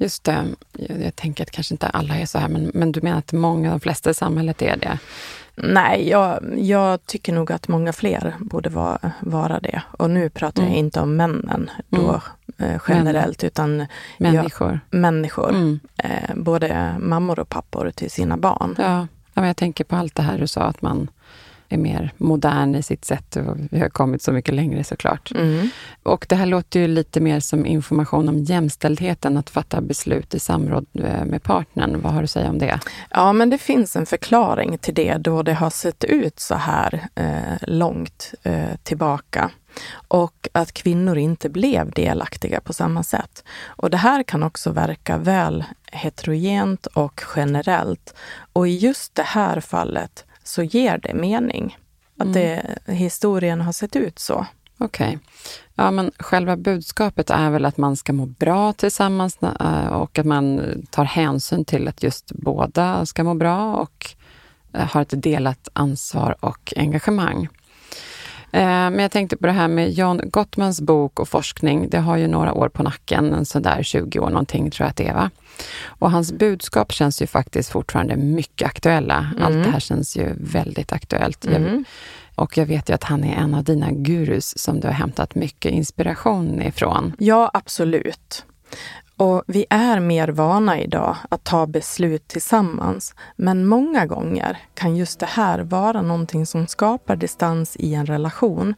Just 0.00 0.24
det. 0.24 0.44
Jag, 0.72 1.02
jag 1.02 1.16
tänker 1.16 1.44
att 1.44 1.50
kanske 1.50 1.74
inte 1.74 1.86
alla 1.88 2.16
är 2.16 2.26
så 2.26 2.38
här, 2.38 2.48
men, 2.48 2.70
men 2.74 2.92
du 2.92 3.00
menar 3.00 3.18
att 3.18 3.32
många, 3.32 3.70
de 3.70 3.80
flesta 3.80 4.10
i 4.10 4.14
samhället 4.14 4.62
är 4.62 4.76
det? 4.76 4.98
Nej, 5.54 6.08
jag, 6.08 6.40
jag 6.58 7.06
tycker 7.06 7.32
nog 7.32 7.52
att 7.52 7.68
många 7.68 7.92
fler 7.92 8.34
borde 8.40 8.68
vara, 8.70 9.12
vara 9.20 9.60
det. 9.60 9.82
Och 9.98 10.10
nu 10.10 10.30
pratar 10.30 10.62
jag 10.62 10.68
Mm. 10.70 10.78
inte 10.84 11.00
om 11.00 11.16
männen 11.16 11.70
då 11.88 12.20
eh, 12.58 12.80
generellt, 12.88 13.44
utan 13.44 13.86
Människor. 14.18 14.80
Jag, 14.90 14.98
människor. 15.00 15.50
Mm. 15.50 15.80
Eh, 15.96 16.34
både 16.36 16.94
mammor 17.00 17.38
och 17.38 17.48
pappor 17.48 17.90
till 17.94 18.10
sina 18.10 18.36
barn. 18.36 18.74
Ja. 18.78 18.84
ja, 19.34 19.40
men 19.40 19.44
jag 19.46 19.56
tänker 19.56 19.84
på 19.84 19.96
allt 19.96 20.14
det 20.14 20.22
här 20.22 20.38
du 20.38 20.46
sa, 20.46 20.62
att 20.62 20.82
man 20.82 21.10
är 21.70 21.78
mer 21.78 22.12
modern 22.16 22.74
i 22.74 22.82
sitt 22.82 23.04
sätt 23.04 23.36
och 23.36 23.56
vi 23.70 23.80
har 23.80 23.88
kommit 23.88 24.22
så 24.22 24.32
mycket 24.32 24.54
längre 24.54 24.84
såklart. 24.84 25.32
Mm. 25.34 25.68
Och 26.02 26.26
det 26.28 26.34
här 26.34 26.46
låter 26.46 26.80
ju 26.80 26.86
lite 26.86 27.20
mer 27.20 27.40
som 27.40 27.66
information 27.66 28.28
om 28.28 28.38
jämställdheten, 28.38 29.36
att 29.36 29.50
fatta 29.50 29.80
beslut 29.80 30.34
i 30.34 30.40
samråd 30.40 30.86
eh, 30.94 31.24
med 31.24 31.42
partnern. 31.42 32.00
Vad 32.00 32.12
har 32.12 32.20
du 32.20 32.24
att 32.24 32.30
säga 32.30 32.48
om 32.48 32.58
det? 32.58 32.80
Ja, 33.10 33.32
men 33.32 33.50
det 33.50 33.58
finns 33.58 33.96
en 33.96 34.06
förklaring 34.06 34.78
till 34.78 34.94
det 34.94 35.16
då 35.16 35.42
det 35.42 35.54
har 35.54 35.70
sett 35.70 36.04
ut 36.04 36.40
så 36.40 36.54
här 36.54 37.08
eh, 37.14 37.68
långt 37.68 38.34
eh, 38.42 38.76
tillbaka 38.82 39.50
och 40.08 40.48
att 40.52 40.72
kvinnor 40.72 41.18
inte 41.18 41.48
blev 41.48 41.90
delaktiga 41.90 42.60
på 42.60 42.72
samma 42.72 43.02
sätt. 43.02 43.44
Och 43.64 43.90
det 43.90 43.96
här 43.96 44.22
kan 44.22 44.42
också 44.42 44.70
verka 44.70 45.18
väl 45.18 45.64
heterogent 45.92 46.86
och 46.86 47.22
generellt. 47.36 48.14
Och 48.52 48.68
i 48.68 48.76
just 48.76 49.14
det 49.14 49.22
här 49.22 49.60
fallet 49.60 50.24
så 50.50 50.62
ger 50.62 50.98
det 50.98 51.14
mening. 51.14 51.76
Att 52.18 52.34
det, 52.34 52.78
historien 52.86 53.60
har 53.60 53.72
sett 53.72 53.96
ut 53.96 54.18
så. 54.18 54.46
Okej. 54.78 55.18
Ja, 55.74 55.90
men 55.90 56.10
själva 56.18 56.56
budskapet 56.56 57.30
är 57.30 57.50
väl 57.50 57.64
att 57.64 57.76
man 57.76 57.96
ska 57.96 58.12
må 58.12 58.26
bra 58.26 58.72
tillsammans 58.72 59.38
eh, 59.42 59.86
och 59.86 60.18
att 60.18 60.26
man 60.26 60.60
tar 60.90 61.04
hänsyn 61.04 61.64
till 61.64 61.88
att 61.88 62.02
just 62.02 62.32
båda 62.32 63.06
ska 63.06 63.24
må 63.24 63.34
bra 63.34 63.74
och 63.74 64.06
eh, 64.74 64.86
har 64.86 65.02
ett 65.02 65.22
delat 65.22 65.68
ansvar 65.72 66.36
och 66.40 66.72
engagemang. 66.76 67.48
Eh, 68.52 68.60
Men 68.62 68.98
jag 68.98 69.10
tänkte 69.10 69.36
på 69.36 69.46
det 69.46 69.52
här 69.52 69.68
med 69.68 69.90
John 69.92 70.20
Gottmans 70.24 70.80
bok 70.80 71.20
och 71.20 71.28
forskning. 71.28 71.88
Det 71.90 71.98
har 71.98 72.16
ju 72.16 72.26
några 72.28 72.52
år 72.54 72.68
på 72.68 72.82
nacken, 72.82 73.32
en 73.34 73.44
sådär 73.46 73.82
20 73.82 74.18
år 74.18 74.30
någonting 74.30 74.70
tror 74.70 74.84
jag 74.84 74.90
att 74.90 74.96
det 74.96 75.06
är. 75.08 75.14
Va? 75.14 75.30
Och 75.86 76.10
hans 76.10 76.32
budskap 76.32 76.92
känns 76.92 77.22
ju 77.22 77.26
faktiskt 77.26 77.70
fortfarande 77.70 78.16
mycket 78.16 78.66
aktuella. 78.68 79.30
Allt 79.40 79.50
Mm. 79.54 79.62
det 79.62 79.70
här 79.70 79.80
känns 79.80 80.16
ju 80.16 80.28
väldigt 80.36 80.92
aktuellt. 80.92 81.44
Mm. 81.46 81.84
och 82.34 82.58
jag 82.58 82.66
vet 82.66 82.90
ju 82.90 82.94
att 82.94 83.04
han 83.04 83.24
är 83.24 83.36
en 83.36 83.54
av 83.54 83.64
dina 83.64 83.90
gurus 83.90 84.58
som 84.58 84.80
du 84.80 84.86
har 84.86 84.94
hämtat 84.94 85.34
mycket 85.34 85.72
inspiration 85.72 86.62
ifrån. 86.62 87.12
Ja, 87.18 87.50
absolut. 87.54 88.44
Och 89.20 89.42
vi 89.46 89.66
är 89.70 90.00
mer 90.00 90.28
vana 90.28 90.80
idag 90.80 91.16
att 91.28 91.44
ta 91.44 91.66
beslut 91.66 92.28
tillsammans. 92.28 93.14
Men 93.36 93.66
många 93.66 94.06
gånger 94.06 94.58
kan 94.74 94.96
just 94.96 95.20
det 95.20 95.26
här 95.26 95.58
vara 95.58 96.02
någonting 96.02 96.46
som 96.46 96.66
skapar 96.66 97.16
distans 97.16 97.76
i 97.76 97.94
en 97.94 98.06
relation 98.06 98.74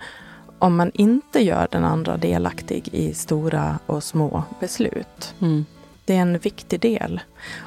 om 0.58 0.76
man 0.76 0.90
inte 0.94 1.40
gör 1.40 1.68
den 1.70 1.84
andra 1.84 2.16
delaktig 2.16 2.88
i 2.92 3.14
stora 3.14 3.78
och 3.86 4.04
små 4.04 4.42
beslut. 4.60 5.34
Mm. 5.40 5.64
Det 6.04 6.16
är 6.16 6.20
en 6.20 6.38
viktig 6.38 6.80
del. 6.80 7.20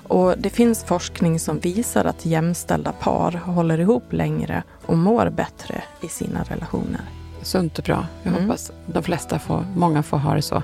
Och 0.08 0.36
det 0.38 0.50
finns 0.50 0.84
forskning 0.84 1.40
som 1.40 1.60
visar 1.60 2.06
att 2.06 2.26
jämställda 2.26 2.92
par 2.92 3.32
håller 3.32 3.80
ihop 3.80 4.14
längre 4.14 4.64
och 4.86 4.98
mår 4.98 5.30
bättre 5.30 5.84
i 6.02 6.08
sina 6.08 6.44
relationer. 6.44 7.02
Sunt 7.42 7.80
och 7.80 7.86
bra. 7.86 8.06
Jag 8.24 8.34
Mm. 8.34 8.44
hoppas 8.46 8.72
de 8.88 9.04
flesta 9.04 9.40
får, 9.40 9.66
många 9.76 10.04
får 10.04 10.18
ha 10.18 10.34
det 10.36 10.42
så. 10.42 10.64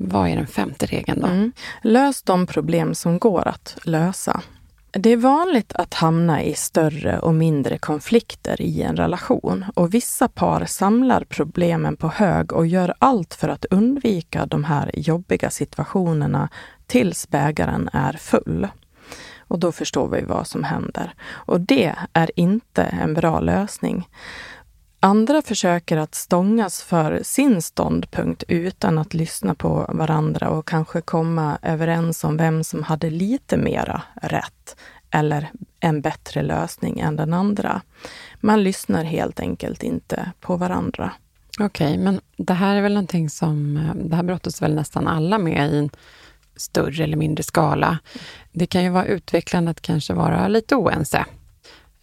Vad 0.00 0.28
är 0.28 0.36
den 0.36 0.46
femte 0.46 0.86
regeln 0.86 1.20
då? 1.20 1.26
Mm. 1.26 1.52
Lös 1.82 2.22
de 2.22 2.46
problem 2.46 2.94
som 2.94 3.18
går 3.18 3.48
att 3.48 3.78
lösa. 3.82 4.42
Det 4.90 5.10
är 5.10 5.16
vanligt 5.16 5.72
att 5.72 5.94
hamna 5.94 6.42
i 6.42 6.54
större 6.54 7.18
och 7.18 7.34
mindre 7.34 7.78
konflikter 7.78 8.60
i 8.60 8.82
en 8.82 8.96
relation 8.96 9.64
och 9.74 9.94
vissa 9.94 10.28
par 10.28 10.64
samlar 10.64 11.24
problemen 11.24 11.96
på 11.96 12.08
hög 12.08 12.52
och 12.52 12.66
gör 12.66 12.94
allt 12.98 13.34
för 13.34 13.48
att 13.48 13.64
undvika 13.64 14.46
de 14.46 14.64
här 14.64 14.90
jobbiga 14.94 15.50
situationerna 15.50 16.48
tills 16.86 17.28
bägaren 17.28 17.90
är 17.92 18.12
full. 18.12 18.68
Och 19.38 19.58
då 19.58 19.72
förstår 19.72 20.08
vi 20.08 20.22
vad 20.22 20.46
som 20.46 20.64
händer. 20.64 21.14
Och 21.30 21.60
det 21.60 21.94
är 22.12 22.30
inte 22.34 22.82
en 22.82 23.14
bra 23.14 23.40
lösning. 23.40 24.08
Andra 25.00 25.42
försöker 25.42 25.96
att 25.96 26.14
stångas 26.14 26.82
för 26.82 27.20
sin 27.22 27.62
ståndpunkt 27.62 28.44
utan 28.48 28.98
att 28.98 29.14
lyssna 29.14 29.54
på 29.54 29.86
varandra 29.88 30.48
och 30.50 30.68
kanske 30.68 31.00
komma 31.00 31.58
överens 31.62 32.24
om 32.24 32.36
vem 32.36 32.64
som 32.64 32.82
hade 32.82 33.10
lite 33.10 33.56
mera 33.56 34.02
rätt 34.22 34.76
eller 35.10 35.50
en 35.80 36.00
bättre 36.00 36.42
lösning 36.42 37.00
än 37.00 37.16
den 37.16 37.34
andra. 37.34 37.80
Man 38.40 38.62
lyssnar 38.62 39.04
helt 39.04 39.40
enkelt 39.40 39.82
inte 39.82 40.32
på 40.40 40.56
varandra. 40.56 41.12
Okej, 41.60 41.92
okay, 41.92 42.04
men 42.04 42.20
det 42.36 42.54
här 42.54 42.76
är 42.76 42.82
väl 42.82 42.94
någonting 42.94 43.30
som, 43.30 43.88
det 43.94 44.16
här 44.16 44.22
brottas 44.22 44.62
väl 44.62 44.74
nästan 44.74 45.08
alla 45.08 45.38
med 45.38 45.72
i 45.72 45.78
en 45.78 45.90
större 46.56 47.04
eller 47.04 47.16
mindre 47.16 47.42
skala. 47.42 47.98
Det 48.52 48.66
kan 48.66 48.84
ju 48.84 48.90
vara 48.90 49.04
utvecklande 49.04 49.70
att 49.70 49.80
kanske 49.80 50.14
vara 50.14 50.48
lite 50.48 50.76
oense 50.76 51.24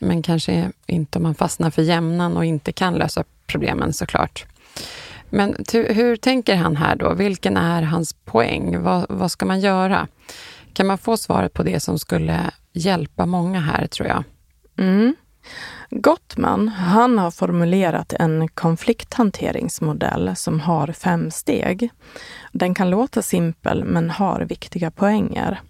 men 0.05 0.21
kanske 0.21 0.71
inte 0.85 1.19
om 1.19 1.23
man 1.23 1.35
fastnar 1.35 1.69
för 1.69 1.81
jämnan 1.81 2.37
och 2.37 2.45
inte 2.45 2.71
kan 2.71 2.93
lösa 2.93 3.23
problemen 3.47 3.93
såklart. 3.93 4.45
Men 5.29 5.55
hur 5.73 6.15
tänker 6.15 6.55
han 6.55 6.75
här 6.75 6.95
då? 6.95 7.13
Vilken 7.13 7.57
är 7.57 7.81
hans 7.81 8.13
poäng? 8.13 8.81
Vad, 8.83 9.05
vad 9.09 9.31
ska 9.31 9.45
man 9.45 9.59
göra? 9.59 10.07
Kan 10.73 10.87
man 10.87 10.97
få 10.97 11.17
svaret 11.17 11.53
på 11.53 11.63
det 11.63 11.79
som 11.79 11.99
skulle 11.99 12.51
hjälpa 12.73 13.25
många 13.25 13.59
här, 13.59 13.87
tror 13.87 14.07
jag? 14.07 14.23
Mm. 14.77 15.15
Gottman, 15.89 16.67
han 16.67 17.17
har 17.17 17.31
formulerat 17.31 18.13
en 18.13 18.47
konflikthanteringsmodell 18.47 20.35
som 20.35 20.59
har 20.59 20.87
fem 20.87 21.31
steg. 21.31 21.89
Den 22.51 22.73
kan 22.73 22.89
låta 22.89 23.21
simpel 23.21 23.83
men 23.83 24.09
har 24.09 24.41
viktiga 24.41 24.91
poänger. 24.91 25.61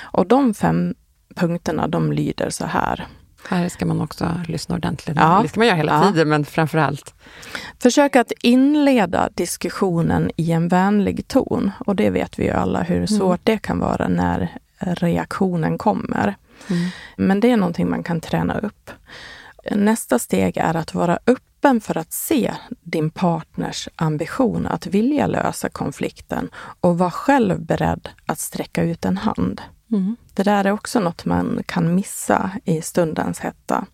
Och 0.00 0.26
de 0.26 0.54
fem 0.54 0.94
punkterna 1.34 1.88
de 1.88 2.12
lyder 2.12 2.50
så 2.50 2.64
här. 2.66 3.06
Här 3.48 3.68
ska 3.68 3.86
man 3.86 4.00
också 4.00 4.40
lyssna 4.48 4.74
ordentligt. 4.74 5.16
Ja. 5.16 5.40
Det 5.42 5.48
ska 5.48 5.60
man 5.60 5.66
göra 5.66 5.76
hela 5.76 5.92
ja. 5.92 6.12
tiden, 6.12 6.28
men 6.28 6.44
framför 6.44 6.78
allt. 6.78 7.14
Försök 7.78 8.16
att 8.16 8.32
inleda 8.42 9.28
diskussionen 9.34 10.30
i 10.36 10.52
en 10.52 10.68
vänlig 10.68 11.28
ton. 11.28 11.70
Och 11.78 11.96
det 11.96 12.10
vet 12.10 12.38
vi 12.38 12.44
ju 12.44 12.50
alla 12.50 12.82
hur 12.82 12.96
mm. 12.96 13.08
svårt 13.08 13.24
mm. 13.24 13.40
det 13.44 13.58
kan 13.58 13.78
vara 13.78 14.08
när 14.08 14.48
reaktionen 14.78 15.78
kommer. 15.78 16.36
Mm. 16.70 16.88
Men 17.16 17.40
det 17.40 17.50
är 17.50 17.56
någonting 17.56 17.90
man 17.90 18.02
kan 18.02 18.20
träna 18.20 18.58
upp. 18.58 18.90
Nästa 19.70 20.18
steg 20.18 20.56
är 20.56 20.76
att 20.76 20.94
vara 20.94 21.18
öppen 21.62 21.80
för 21.80 21.98
att 21.98 22.12
se 22.12 22.54
din 22.82 23.10
partners 23.10 23.88
ambition 23.96 24.66
att 24.66 24.86
vilja 24.86 25.26
lösa 25.26 25.68
konflikten 25.68 26.50
och 26.80 26.98
vara 26.98 27.10
själv 27.10 27.60
beredd 27.60 28.08
att 28.26 28.38
sträcka 28.38 28.82
ut 28.82 29.04
en 29.04 29.16
hand. 29.16 29.60
Mm. 29.92 30.16
Det 30.34 30.42
där 30.42 30.64
är 30.64 30.72
också 30.72 31.00
något 31.00 31.24
man 31.24 31.62
kan 31.66 31.94
missa 31.94 32.50
i 32.64 32.82
stundens 32.82 33.40
hetta. 33.40 33.86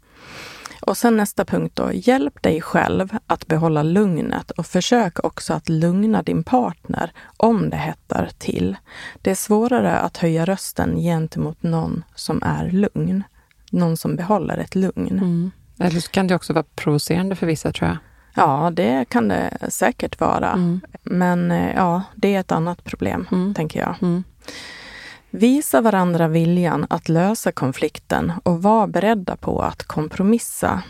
Och 0.80 0.96
sen 0.96 1.16
nästa 1.16 1.44
punkt 1.44 1.76
då, 1.76 1.90
hjälp 1.92 2.42
dig 2.42 2.60
själv 2.60 3.18
att 3.26 3.46
behålla 3.46 3.82
lugnet 3.82 4.50
och 4.50 4.66
försök 4.66 5.24
också 5.24 5.54
att 5.54 5.68
lugna 5.68 6.22
din 6.22 6.44
partner 6.44 7.12
om 7.36 7.70
det 7.70 7.76
hettar 7.76 8.30
till. 8.38 8.76
Det 9.22 9.30
är 9.30 9.34
svårare 9.34 9.98
att 9.98 10.16
höja 10.16 10.44
rösten 10.44 10.96
gentemot 10.96 11.62
någon 11.62 12.04
som 12.14 12.42
är 12.42 12.70
lugn. 12.70 13.22
Någon 13.70 13.96
som 13.96 14.16
behåller 14.16 14.58
ett 14.58 14.74
lugn. 14.74 15.18
Mm. 15.18 15.50
Eller 15.80 16.00
så 16.00 16.10
kan 16.10 16.26
det 16.26 16.34
också 16.34 16.52
vara 16.52 16.64
provocerande 16.74 17.36
för 17.36 17.46
vissa 17.46 17.72
tror 17.72 17.88
jag. 17.88 17.98
Ja, 18.34 18.70
det 18.70 19.04
kan 19.08 19.28
det 19.28 19.58
säkert 19.68 20.20
vara. 20.20 20.52
Mm. 20.52 20.80
Men 21.02 21.50
eh, 21.50 21.74
ja, 21.76 22.02
det 22.14 22.34
är 22.34 22.40
ett 22.40 22.52
annat 22.52 22.84
problem, 22.84 23.26
mm. 23.32 23.54
tänker 23.54 23.80
jag. 23.80 23.94
Mm. 24.02 24.24
Visa 25.30 25.80
varandra 25.80 26.28
viljan 26.28 26.86
att 26.90 27.08
lösa 27.08 27.52
konflikten 27.52 28.32
och 28.42 28.62
var 28.62 28.86
beredda 28.86 29.36
på 29.36 29.62
att 29.62 29.82
kompromissa. 29.82 30.82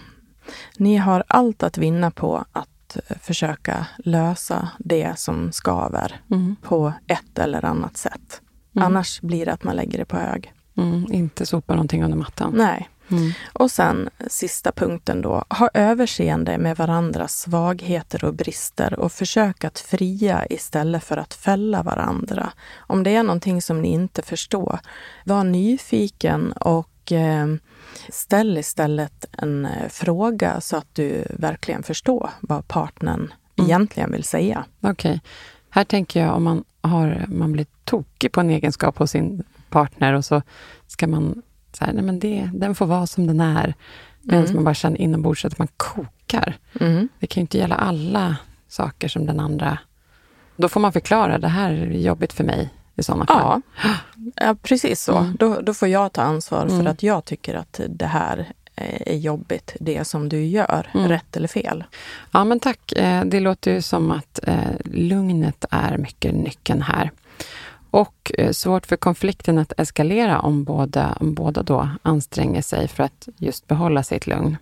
Ni 0.76 0.96
har 0.96 1.24
allt 1.26 1.62
att 1.62 1.78
vinna 1.78 2.10
på 2.10 2.44
att 2.52 2.96
eh, 2.96 3.16
försöka 3.20 3.86
lösa 3.98 4.68
det 4.78 5.18
som 5.18 5.52
skaver 5.52 6.20
mm. 6.30 6.56
på 6.62 6.92
ett 7.06 7.38
eller 7.38 7.64
annat 7.64 7.96
sätt. 7.96 8.40
Mm. 8.76 8.86
Annars 8.86 9.20
blir 9.20 9.46
det 9.46 9.52
att 9.52 9.64
man 9.64 9.76
lägger 9.76 9.98
det 9.98 10.04
på 10.04 10.16
hög. 10.16 10.52
Mm, 10.76 11.12
inte 11.12 11.46
sopa 11.46 11.74
någonting 11.74 12.04
under 12.04 12.16
mattan. 12.16 12.54
Nej. 12.56 12.88
Mm. 13.10 13.32
Och 13.52 13.70
sen 13.70 14.10
sista 14.26 14.72
punkten 14.72 15.22
då, 15.22 15.44
ha 15.50 15.70
överseende 15.74 16.58
med 16.58 16.76
varandras 16.76 17.40
svagheter 17.40 18.24
och 18.24 18.34
brister 18.34 19.00
och 19.00 19.12
försök 19.12 19.64
att 19.64 19.78
fria 19.78 20.46
istället 20.50 21.04
för 21.04 21.16
att 21.16 21.34
fälla 21.34 21.82
varandra. 21.82 22.52
Om 22.76 23.02
det 23.02 23.16
är 23.16 23.22
någonting 23.22 23.62
som 23.62 23.82
ni 23.82 23.88
inte 23.88 24.22
förstår, 24.22 24.78
var 25.24 25.44
nyfiken 25.44 26.52
och 26.52 27.12
eh, 27.12 27.46
ställ 28.08 28.58
istället 28.58 29.24
en 29.32 29.66
eh, 29.66 29.88
fråga 29.88 30.60
så 30.60 30.76
att 30.76 30.94
du 30.94 31.24
verkligen 31.30 31.82
förstår 31.82 32.30
vad 32.40 32.68
partnern 32.68 33.32
mm. 33.56 33.70
egentligen 33.70 34.12
vill 34.12 34.24
säga. 34.24 34.64
Okej. 34.80 34.90
Okay. 34.92 35.20
Här 35.70 35.84
tänker 35.84 36.20
jag 36.20 36.36
om 36.36 36.44
man, 36.44 36.64
har, 36.80 37.24
man 37.28 37.52
blir 37.52 37.66
tokig 37.84 38.32
på 38.32 38.40
en 38.40 38.50
egenskap 38.50 38.98
hos 38.98 39.10
sin 39.10 39.44
partner 39.70 40.12
och 40.12 40.24
så 40.24 40.42
ska 40.86 41.06
man 41.06 41.42
så 41.78 41.84
här, 41.84 41.92
nej 41.92 42.02
men 42.02 42.18
det, 42.18 42.50
den 42.54 42.74
får 42.74 42.86
vara 42.86 43.06
som 43.06 43.26
den 43.26 43.40
är. 43.40 43.74
Medan 44.22 44.44
mm. 44.44 44.54
man 44.54 44.64
bara 44.64 44.74
känner 44.74 45.00
inombords 45.00 45.44
att 45.44 45.58
man 45.58 45.68
kokar. 45.76 46.56
Mm. 46.80 47.08
Det 47.20 47.26
kan 47.26 47.40
ju 47.40 47.42
inte 47.42 47.58
gälla 47.58 47.74
alla 47.74 48.36
saker 48.68 49.08
som 49.08 49.26
den 49.26 49.40
andra... 49.40 49.78
Då 50.56 50.68
får 50.68 50.80
man 50.80 50.92
förklara, 50.92 51.38
det 51.38 51.48
här 51.48 51.72
är 51.72 51.90
jobbigt 51.90 52.32
för 52.32 52.44
mig 52.44 52.70
i 52.96 53.02
sådana 53.02 53.26
fall. 53.26 53.60
Ja, 53.82 53.94
ja 54.36 54.56
precis 54.62 55.02
så. 55.02 55.16
Mm. 55.16 55.36
Då, 55.38 55.60
då 55.60 55.74
får 55.74 55.88
jag 55.88 56.12
ta 56.12 56.22
ansvar 56.22 56.66
för 56.66 56.74
mm. 56.74 56.86
att 56.86 57.02
jag 57.02 57.24
tycker 57.24 57.54
att 57.54 57.80
det 57.88 58.06
här 58.06 58.52
är 59.06 59.16
jobbigt, 59.16 59.76
det 59.80 60.06
som 60.06 60.28
du 60.28 60.44
gör, 60.44 60.90
mm. 60.94 61.08
rätt 61.08 61.36
eller 61.36 61.48
fel. 61.48 61.84
Ja, 62.30 62.44
men 62.44 62.60
tack. 62.60 62.92
Eh, 62.92 63.24
det 63.24 63.40
låter 63.40 63.72
ju 63.72 63.82
som 63.82 64.10
att 64.10 64.40
eh, 64.42 64.54
lugnet 64.84 65.64
är 65.70 65.98
mycket 65.98 66.34
nyckeln 66.34 66.82
här. 66.82 67.10
Och 67.90 68.32
eh, 68.38 68.50
svårt 68.50 68.86
för 68.86 68.96
konflikten 68.96 69.58
att 69.58 69.72
eskalera 69.76 70.40
om 70.40 70.64
båda, 70.64 71.16
om 71.20 71.34
båda 71.34 71.62
då 71.62 71.88
anstränger 72.02 72.62
sig 72.62 72.88
för 72.88 73.02
att 73.04 73.28
just 73.36 73.66
behålla 73.66 74.02
sitt 74.02 74.26
lugn. 74.26 74.56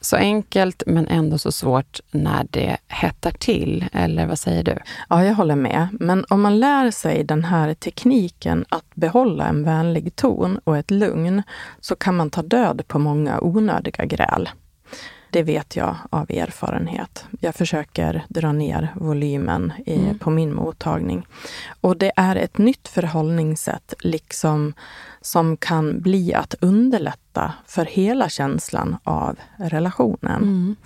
Så 0.00 0.16
enkelt 0.16 0.82
men 0.86 1.08
ändå 1.08 1.38
så 1.38 1.52
svårt 1.52 2.00
när 2.10 2.46
det 2.50 2.76
hettar 2.88 3.30
till, 3.30 3.84
eller 3.92 4.26
vad 4.26 4.38
säger 4.38 4.62
du? 4.62 4.78
Ja, 5.08 5.24
jag 5.24 5.34
håller 5.34 5.56
med. 5.56 5.88
Men 5.92 6.24
om 6.28 6.40
man 6.42 6.58
lär 6.58 6.90
sig 6.90 7.24
den 7.24 7.44
här 7.44 7.74
tekniken 7.74 8.64
att 8.68 8.94
behålla 8.94 9.46
en 9.46 9.64
vänlig 9.64 10.16
ton 10.16 10.60
och 10.64 10.76
ett 10.76 10.90
lugn 10.90 11.42
så 11.80 11.96
kan 11.96 12.16
man 12.16 12.30
ta 12.30 12.42
död 12.42 12.82
på 12.88 12.98
många 12.98 13.40
onödiga 13.40 14.04
gräl. 14.04 14.48
Det 15.30 15.42
vet 15.42 15.76
jag 15.76 15.96
av 16.10 16.30
erfarenhet. 16.30 17.24
Jag 17.40 17.54
försöker 17.54 18.24
dra 18.28 18.52
ner 18.52 18.92
volymen 18.94 19.72
i, 19.86 19.94
Mm. 19.96 20.18
på 20.18 20.30
min 20.30 20.54
mottagning. 20.54 21.26
Och 21.80 21.96
det 21.96 22.12
är 22.16 22.36
ett 22.36 22.58
nytt 22.58 22.88
förhållningssätt 22.88 23.94
liksom 24.00 24.74
som 25.20 25.56
kan 25.56 26.00
bli 26.00 26.34
att 26.34 26.54
underlätta 26.60 27.52
för 27.66 27.84
hela 27.84 28.28
känslan 28.28 28.96
av 29.04 29.36
relationen. 29.56 30.42
Mm. 30.42 30.76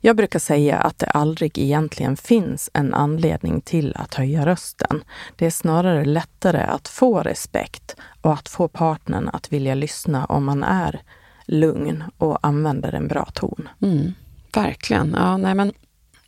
Jag 0.00 0.16
brukar 0.16 0.38
säga 0.38 0.76
att 0.78 0.98
det 0.98 1.06
aldrig 1.06 1.58
egentligen 1.58 2.16
finns 2.16 2.70
en 2.72 2.94
anledning 2.94 3.60
till 3.60 3.96
att 3.96 4.14
höja 4.14 4.46
rösten. 4.46 5.04
Det 5.36 5.46
är 5.46 5.50
snarare 5.50 6.04
lättare 6.04 6.60
att 6.62 6.88
få 6.88 7.20
respekt 7.22 7.96
och 8.22 8.32
att 8.32 8.48
få 8.48 8.68
partnern 8.68 9.30
att 9.32 9.52
vilja 9.52 9.74
lyssna 9.74 10.24
om 10.24 10.44
man 10.44 10.62
är 10.64 11.00
lugn 11.46 12.04
och 12.18 12.38
använder 12.42 12.92
en 12.92 13.08
bra 13.08 13.28
ton. 13.34 13.68
Mm, 13.82 14.12
verkligen. 14.54 15.14
Ja, 15.18 15.36
nej, 15.36 15.54
men 15.54 15.72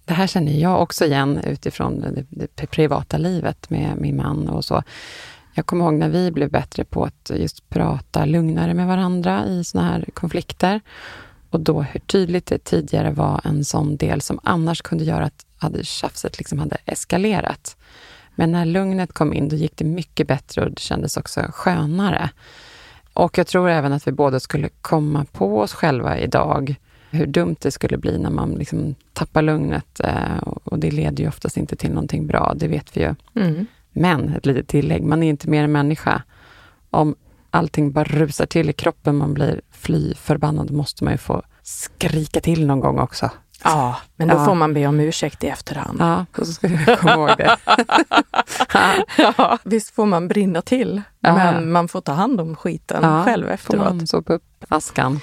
det 0.04 0.14
här 0.14 0.26
känner 0.26 0.52
jag 0.52 0.82
också 0.82 1.04
igen 1.04 1.40
utifrån 1.44 2.00
det, 2.00 2.48
det 2.54 2.66
privata 2.66 3.18
livet 3.18 3.70
med 3.70 3.96
min 4.00 4.16
man 4.16 4.48
och 4.48 4.64
så. 4.64 4.82
Jag 5.54 5.66
kommer 5.66 5.84
ihåg 5.84 5.94
när 5.94 6.08
vi 6.08 6.30
blev 6.30 6.50
bättre 6.50 6.84
på 6.84 7.04
att 7.04 7.30
just 7.34 7.68
prata 7.68 8.24
lugnare 8.24 8.74
med 8.74 8.86
varandra 8.86 9.46
i 9.46 9.64
såna 9.64 9.84
här 9.84 10.04
konflikter. 10.14 10.80
Och 11.50 11.60
då 11.60 11.82
hur 11.82 12.00
tydligt 12.00 12.46
det 12.46 12.58
tidigare 12.58 13.10
var 13.10 13.40
en 13.44 13.64
sån 13.64 13.96
del 13.96 14.20
som 14.20 14.40
annars 14.42 14.82
kunde 14.82 15.04
göra 15.04 15.24
att 15.24 15.46
hade 15.58 15.84
tjafset 15.84 16.38
liksom 16.38 16.58
hade 16.58 16.76
eskalerat. 16.84 17.76
Men 18.34 18.52
när 18.52 18.64
lugnet 18.64 19.12
kom 19.12 19.32
in, 19.32 19.48
då 19.48 19.56
gick 19.56 19.76
det 19.76 19.84
mycket 19.84 20.28
bättre 20.28 20.64
och 20.64 20.70
det 20.70 20.80
kändes 20.80 21.16
också 21.16 21.40
skönare. 21.52 22.30
Och 23.18 23.38
jag 23.38 23.46
tror 23.46 23.68
även 23.68 23.92
att 23.92 24.06
vi 24.06 24.12
båda 24.12 24.40
skulle 24.40 24.68
komma 24.80 25.24
på 25.32 25.60
oss 25.60 25.72
själva 25.72 26.18
idag 26.18 26.74
hur 27.10 27.26
dumt 27.26 27.56
det 27.60 27.70
skulle 27.70 27.98
bli 27.98 28.18
när 28.18 28.30
man 28.30 28.50
liksom 28.50 28.94
tappar 29.12 29.42
lugnet. 29.42 30.00
eh, 30.00 30.38
Och 30.64 30.78
det 30.78 30.90
leder 30.90 31.22
ju 31.22 31.28
oftast 31.28 31.56
inte 31.56 31.76
till 31.76 31.90
någonting 31.90 32.26
bra, 32.26 32.54
det 32.56 32.68
vet 32.68 32.96
vi 32.96 33.00
ju. 33.00 33.14
Mm. 33.34 33.66
Men, 33.92 34.28
ett 34.28 34.46
litet 34.46 34.68
tillägg, 34.68 35.02
man 35.02 35.22
är 35.22 35.28
inte 35.28 35.50
mer 35.50 35.64
än 35.64 35.72
människa. 35.72 36.22
Om 36.90 37.14
allting 37.50 37.92
bara 37.92 38.04
rusar 38.04 38.46
till 38.46 38.70
i 38.70 38.72
kroppen, 38.72 39.16
man 39.16 39.34
blir 39.34 39.60
fly 39.70 40.14
förbannad, 40.14 40.70
måste 40.70 41.04
man 41.04 41.12
ju 41.12 41.18
få 41.18 41.42
skrika 41.62 42.40
till 42.40 42.66
någon 42.66 42.80
gång 42.80 42.98
också. 42.98 43.30
Ja, 43.64 43.96
men 44.16 44.28
då 44.28 44.34
Ja. 44.34 44.44
får 44.44 44.54
man 44.54 44.74
be 44.74 44.86
om 44.86 45.00
ursäkt 45.00 45.44
i 45.44 45.46
efterhand. 45.48 45.96
Ja, 46.00 46.26
så 46.44 46.52
ska 46.52 46.68
vi 46.68 46.96
komma 46.96 47.14
ihåg 47.14 47.30
det. 47.38 47.56
ja, 49.38 49.58
visst 49.64 49.94
får 49.94 50.06
man 50.06 50.28
brinna 50.28 50.62
till, 50.62 51.02
Ja. 51.20 51.34
men 51.34 51.72
man 51.72 51.88
får 51.88 52.00
ta 52.00 52.12
hand 52.12 52.40
om 52.40 52.56
skiten 52.56 52.98
Ja, 53.02 53.24
själv 53.24 53.48
efteråt. 53.50 53.84
man 53.84 54.06
sopa 54.06 54.32
upp 54.32 54.42
askan. 54.68 55.20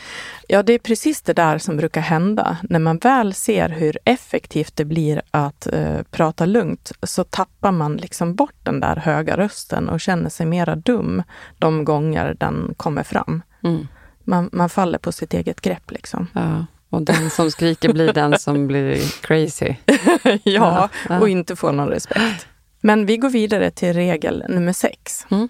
Ja, 0.47 0.63
det 0.63 0.73
är 0.73 0.79
precis 0.79 1.21
det 1.21 1.33
där 1.33 1.57
som 1.57 1.77
brukar 1.77 2.01
hända. 2.01 2.57
När 2.63 2.79
man 2.79 2.97
väl 2.97 3.33
ser 3.33 3.69
hur 3.69 3.97
effektivt 4.05 4.75
det 4.75 4.85
blir 4.85 5.21
att 5.31 5.67
eh, 5.73 6.01
prata 6.11 6.45
lugnt 6.45 6.91
så 7.03 7.23
tappar 7.23 7.71
man 7.71 7.97
liksom 7.97 8.35
bort 8.35 8.55
den 8.63 8.79
där 8.79 8.95
höga 8.95 9.37
rösten 9.37 9.89
och 9.89 9.99
känner 9.99 10.29
sig 10.29 10.45
mera 10.45 10.75
dum 10.75 11.23
de 11.59 11.85
gånger 11.85 12.35
den 12.39 12.73
kommer 12.77 13.03
fram. 13.03 13.41
Mm. 13.63 13.87
Man, 14.23 14.49
man 14.53 14.69
faller 14.69 14.97
på 14.97 15.11
sitt 15.11 15.33
eget 15.33 15.61
grepp 15.61 15.91
liksom. 15.91 16.27
Ja, 16.33 16.65
och 16.95 17.01
den 17.01 17.29
som 17.29 17.51
skriker 17.51 17.93
blir 17.93 18.13
den 18.13 18.39
som 18.39 18.67
blir 18.67 19.21
crazy. 19.21 19.75
ja, 20.43 20.89
ja. 21.09 21.19
och 21.19 21.29
inte 21.29 21.55
får 21.55 21.71
någon 21.71 21.87
respekt. 21.89 22.47
Men 22.81 23.05
vi 23.05 23.17
går 23.17 23.29
vidare 23.29 23.71
till 23.71 23.93
regel 23.93 24.43
nummer 24.49 24.73
sex. 24.73 25.25
Mm. 25.31 25.49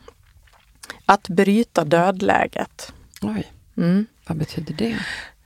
Att 1.06 1.30
bryta 1.30 1.84
dödläget. 1.84 2.94
Oj, 3.22 3.52
Mm. 3.78 4.06
vad 4.28 4.38
betyder 4.38 4.74
det? 4.74 4.98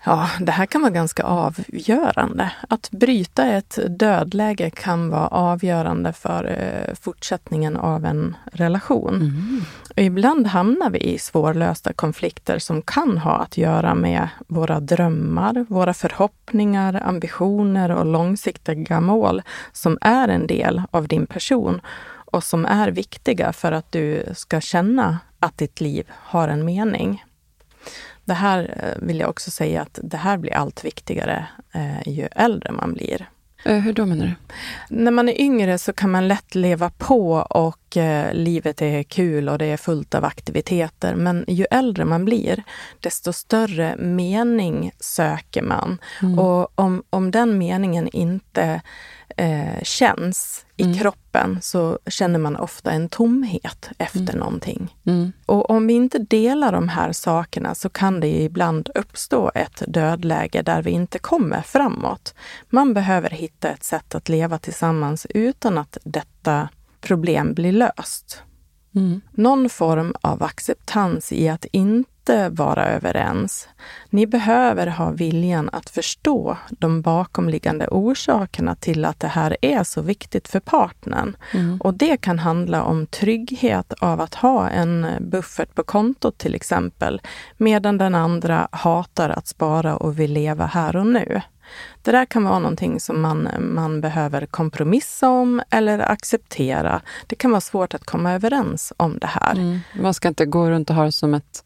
Ja, 0.03 0.29
det 0.39 0.51
här 0.51 0.65
kan 0.65 0.81
vara 0.81 0.91
ganska 0.91 1.23
avgörande. 1.23 2.51
Att 2.69 2.91
bryta 2.91 3.45
ett 3.45 3.79
dödläge 3.87 4.69
kan 4.69 5.09
vara 5.09 5.27
avgörande 5.27 6.13
för 6.13 6.43
eh, 6.45 6.93
fortsättningen 7.01 7.77
av 7.77 8.05
en 8.05 8.35
relation. 8.51 9.15
Mm. 9.15 9.61
Ibland 9.95 10.47
hamnar 10.47 10.89
vi 10.89 10.99
i 10.99 11.19
svårlösta 11.19 11.93
konflikter 11.93 12.59
som 12.59 12.81
kan 12.81 13.17
ha 13.17 13.37
att 13.37 13.57
göra 13.57 13.95
med 13.95 14.29
våra 14.47 14.79
drömmar, 14.79 15.65
våra 15.69 15.93
förhoppningar, 15.93 17.01
ambitioner 17.05 17.91
och 17.91 18.05
långsiktiga 18.05 19.01
mål 19.01 19.41
som 19.73 19.97
är 20.01 20.27
en 20.27 20.47
del 20.47 20.81
av 20.91 21.07
din 21.07 21.25
person 21.25 21.81
och 22.31 22.43
som 22.43 22.65
är 22.65 22.91
viktiga 22.91 23.53
för 23.53 23.71
att 23.71 23.91
du 23.91 24.23
ska 24.35 24.61
känna 24.61 25.19
att 25.39 25.57
ditt 25.57 25.81
liv 25.81 26.07
har 26.11 26.47
en 26.47 26.65
mening. 26.65 27.23
Det 28.29 28.35
här 28.35 28.83
eh, 28.83 29.07
vill 29.07 29.19
jag 29.19 29.29
också 29.29 29.51
säga 29.51 29.81
att 29.81 29.99
det 30.03 30.17
här 30.17 30.37
blir 30.37 30.53
allt 30.53 30.85
viktigare 30.85 31.47
eh, 31.73 32.07
ju 32.07 32.27
äldre 32.31 32.71
man 32.71 32.93
blir. 32.93 33.29
Eh, 33.65 33.77
hur 33.77 33.93
då 33.93 34.05
menar 34.05 34.25
du? 34.25 34.55
När 34.95 35.11
man 35.11 35.29
är 35.29 35.41
yngre 35.41 35.77
så 35.77 35.93
kan 35.93 36.11
man 36.11 36.27
lätt 36.27 36.55
leva 36.55 36.89
på 36.89 37.31
och 37.33 37.97
eh, 37.97 38.33
livet 38.33 38.81
är 38.81 39.03
kul 39.03 39.49
och 39.49 39.57
det 39.57 39.65
är 39.65 39.77
fullt 39.77 40.15
av 40.15 40.25
aktiviteter. 40.25 41.15
Men 41.15 41.45
ju 41.47 41.65
äldre 41.71 42.05
man 42.05 42.25
blir, 42.25 42.63
desto 42.99 43.33
större 43.33 43.95
mening 43.97 44.91
söker 44.99 45.61
man. 45.61 45.97
Mm. 46.21 46.39
Och 46.39 46.79
om, 46.79 47.03
om 47.09 47.31
den 47.31 47.57
meningen 47.57 48.07
inte 48.07 48.81
eh, 49.37 49.83
känns 49.83 50.65
i 50.79 50.83
Mm. 50.83 50.97
kroppen 50.97 51.57
så 51.61 51.99
känner 52.07 52.39
man 52.39 52.55
ofta 52.55 52.91
en 52.91 53.09
tomhet 53.09 53.89
efter 53.97 54.37
någonting. 54.37 54.95
Mm. 55.05 55.31
Och 55.45 55.69
om 55.69 55.87
vi 55.87 55.93
inte 55.93 56.19
delar 56.19 56.71
de 56.71 56.89
här 56.89 57.11
sakerna 57.11 57.75
så 57.75 57.89
kan 57.89 58.19
det 58.19 58.41
ibland 58.41 58.89
uppstå 58.95 59.51
ett 59.55 59.83
dödläge 59.87 60.61
där 60.61 60.81
vi 60.81 60.91
inte 60.91 61.19
kommer 61.19 61.61
framåt. 61.61 62.33
Man 62.69 62.93
behöver 62.93 63.29
hitta 63.29 63.69
ett 63.69 63.83
sätt 63.83 64.15
att 64.15 64.29
leva 64.29 64.57
tillsammans 64.57 65.27
utan 65.29 65.77
att 65.77 65.97
detta 66.03 66.69
problem 67.01 67.53
blir 67.53 67.71
löst. 67.71 68.43
Mm. 68.95 69.21
Någon 69.31 69.69
form 69.69 70.13
av 70.21 70.43
acceptans 70.43 71.31
i 71.31 71.49
att 71.49 71.65
inte 71.71 72.09
vara 72.49 72.87
överens. 72.87 73.69
Ni 74.09 74.27
behöver 74.27 74.87
ha 74.87 75.11
viljan 75.11 75.69
att 75.73 75.89
förstå 75.89 76.57
de 76.69 77.01
bakomliggande 77.01 77.87
orsakerna 77.87 78.75
till 78.75 79.05
att 79.05 79.19
det 79.19 79.27
här 79.27 79.57
är 79.61 79.83
så 79.83 80.01
viktigt 80.01 80.47
för 80.47 80.59
partnern. 80.59 81.37
Mm. 81.53 81.81
Och 81.81 81.93
det 81.93 82.17
kan 82.17 82.39
handla 82.39 82.83
om 82.83 83.07
trygghet 83.07 83.93
av 83.93 84.21
att 84.21 84.35
ha 84.35 84.69
en 84.69 85.07
buffert 85.19 85.75
på 85.75 85.83
kontot 85.83 86.37
till 86.37 86.55
exempel, 86.55 87.21
medan 87.57 87.97
den 87.97 88.15
andra 88.15 88.67
hatar 88.71 89.29
att 89.29 89.47
spara 89.47 89.97
och 89.97 90.19
vill 90.19 90.33
leva 90.33 90.65
här 90.65 90.95
och 90.95 91.07
nu. 91.07 91.41
Det 92.01 92.11
där 92.11 92.25
kan 92.25 92.43
vara 92.43 92.59
någonting 92.59 92.99
som 92.99 93.21
man, 93.21 93.49
man 93.59 94.01
behöver 94.01 94.45
kompromissa 94.45 95.29
om 95.29 95.61
eller 95.69 95.99
acceptera. 95.99 97.01
Det 97.27 97.35
kan 97.35 97.51
vara 97.51 97.61
svårt 97.61 97.93
att 97.93 98.05
komma 98.05 98.33
överens 98.33 98.93
om 98.97 99.19
det 99.19 99.27
här. 99.27 99.51
Mm. 99.51 99.79
Man 100.01 100.13
ska 100.13 100.27
inte 100.27 100.45
gå 100.45 100.69
runt 100.69 100.89
och 100.89 100.95
ha 100.95 101.03
det 101.03 101.11
som 101.11 101.33
ett 101.33 101.63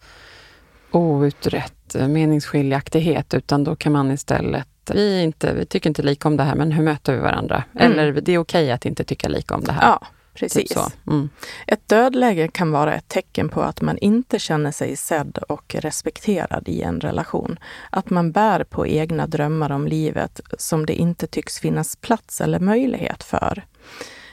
outrett 0.93 1.95
eh, 1.95 2.07
meningsskiljaktighet, 2.07 3.33
utan 3.33 3.63
då 3.63 3.75
kan 3.75 3.91
man 3.91 4.11
istället 4.11 4.67
vi, 4.91 5.19
är 5.19 5.23
inte, 5.23 5.53
vi 5.53 5.65
tycker 5.65 5.89
inte 5.89 6.01
lika 6.01 6.27
om 6.27 6.37
det 6.37 6.43
här, 6.43 6.55
men 6.55 6.71
hur 6.71 6.83
möter 6.83 7.13
vi 7.13 7.19
varandra? 7.19 7.63
Mm. 7.79 7.91
Eller 7.91 8.21
det 8.21 8.31
är 8.31 8.37
okej 8.37 8.71
att 8.71 8.85
inte 8.85 9.03
tycka 9.03 9.29
lika 9.29 9.55
om 9.55 9.63
det 9.63 9.71
här. 9.71 9.81
Ja, 9.81 10.07
precis. 10.33 10.69
Typ. 10.69 11.07
Mm. 11.07 11.29
Ett 11.67 11.89
dödläge 11.89 12.47
kan 12.47 12.71
vara 12.71 12.93
ett 12.93 13.07
tecken 13.07 13.49
på 13.49 13.61
att 13.61 13.81
man 13.81 13.97
inte 13.97 14.39
känner 14.39 14.71
sig 14.71 14.95
sedd 14.95 15.37
och 15.37 15.75
respekterad 15.79 16.69
i 16.69 16.81
en 16.81 17.01
relation. 17.01 17.59
Att 17.89 18.09
man 18.09 18.31
bär 18.31 18.63
på 18.63 18.87
egna 18.87 19.27
drömmar 19.27 19.71
om 19.71 19.87
livet 19.87 20.41
som 20.57 20.85
det 20.85 20.93
inte 20.93 21.27
tycks 21.27 21.59
finnas 21.59 21.95
plats 21.95 22.41
eller 22.41 22.59
möjlighet 22.59 23.23
för 23.23 23.63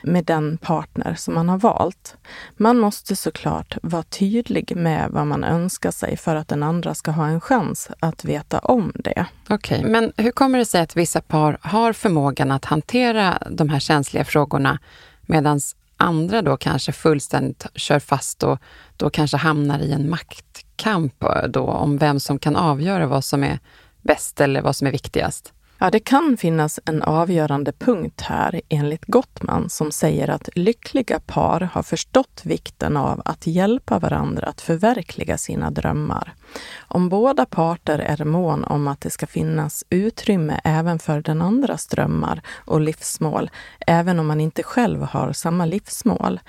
med 0.03 0.25
den 0.25 0.59
partner 0.59 1.15
som 1.15 1.35
man 1.35 1.49
har 1.49 1.59
valt. 1.59 2.17
Man 2.57 2.79
måste 2.79 3.17
såklart 3.17 3.79
vara 3.83 4.03
tydlig 4.03 4.77
med 4.77 5.11
vad 5.11 5.27
man 5.27 5.45
önskar 5.45 5.91
sig 5.91 6.17
för 6.17 6.37
att 6.37 6.49
den 6.49 6.63
andra 6.63 6.95
ska 6.95 7.11
ha 7.11 7.27
en 7.27 7.41
chans 7.41 7.91
att 8.01 8.25
veta 8.25 8.59
om 8.59 8.93
det. 8.95 9.27
Okej, 9.49 9.85
men 9.85 10.13
hur 10.17 10.31
kommer 10.31 10.59
det 10.59 10.65
sig 10.65 10.81
att 10.81 10.97
vissa 10.97 11.21
par 11.21 11.59
har 11.61 11.93
förmågan 11.93 12.51
att 12.51 12.65
hantera 12.65 13.39
de 13.51 13.69
här 13.69 13.81
känsliga 13.81 14.25
frågorna 14.25 14.79
medan 15.23 15.61
andra 15.97 16.43
då 16.43 16.57
kanske 16.57 16.93
fullständigt 16.93 17.67
kör 17.75 17.99
fast 17.99 18.43
och 18.43 18.59
då 18.97 19.11
kanske 19.11 19.37
hamnar 19.37 19.79
i 19.79 19.93
en 19.93 20.11
maktkamp 20.11 21.25
då 21.49 21.63
om 21.63 21.99
vem 21.99 22.21
som 22.21 22.39
kan 22.39 22.57
avgöra 22.57 23.07
vad 23.07 23.25
som 23.25 23.45
är 23.45 23.59
bäst 24.03 24.41
eller 24.41 24.63
vad 24.63 24.77
som 24.77 24.87
är 24.87 24.93
viktigast? 24.93 25.53
Ja, 25.83 25.91
det 25.91 26.01
kan 26.01 26.37
finnas 26.37 26.81
en 26.85 27.03
avgörande 27.03 27.73
punkt 27.73 28.21
här 28.21 28.61
enligt 28.69 29.05
Gottman 29.05 29.71
som 29.71 29.93
säger 29.93 30.31
att 30.31 30.49
lyckliga 30.55 31.21
par 31.21 31.61
har 31.61 31.83
förstått 31.83 32.41
vikten 32.45 32.97
av 32.97 33.23
att 33.25 33.47
hjälpa 33.47 33.99
varandra 33.99 34.47
att 34.47 34.61
förverkliga 34.61 35.39
sina 35.39 35.71
drömmar. 35.71 36.35
Om 36.79 37.09
båda 37.09 37.47
parter 37.47 37.99
är 37.99 38.25
mån 38.25 38.65
om 38.65 38.89
att 38.89 39.01
det 39.01 39.11
ska 39.11 39.27
finnas 39.27 39.85
utrymme 39.91 40.61
även 40.65 40.99
för 40.99 41.21
den 41.21 41.43
andras 41.43 41.87
drömmar 41.87 42.43
och 42.65 42.81
livsmål, 42.81 43.51
även 43.87 44.19
om 44.19 44.27
man 44.27 44.41
inte 44.41 44.63
själv 44.63 45.03
har 45.03 45.33
samma 45.33 45.65
livsmål, 45.65 46.41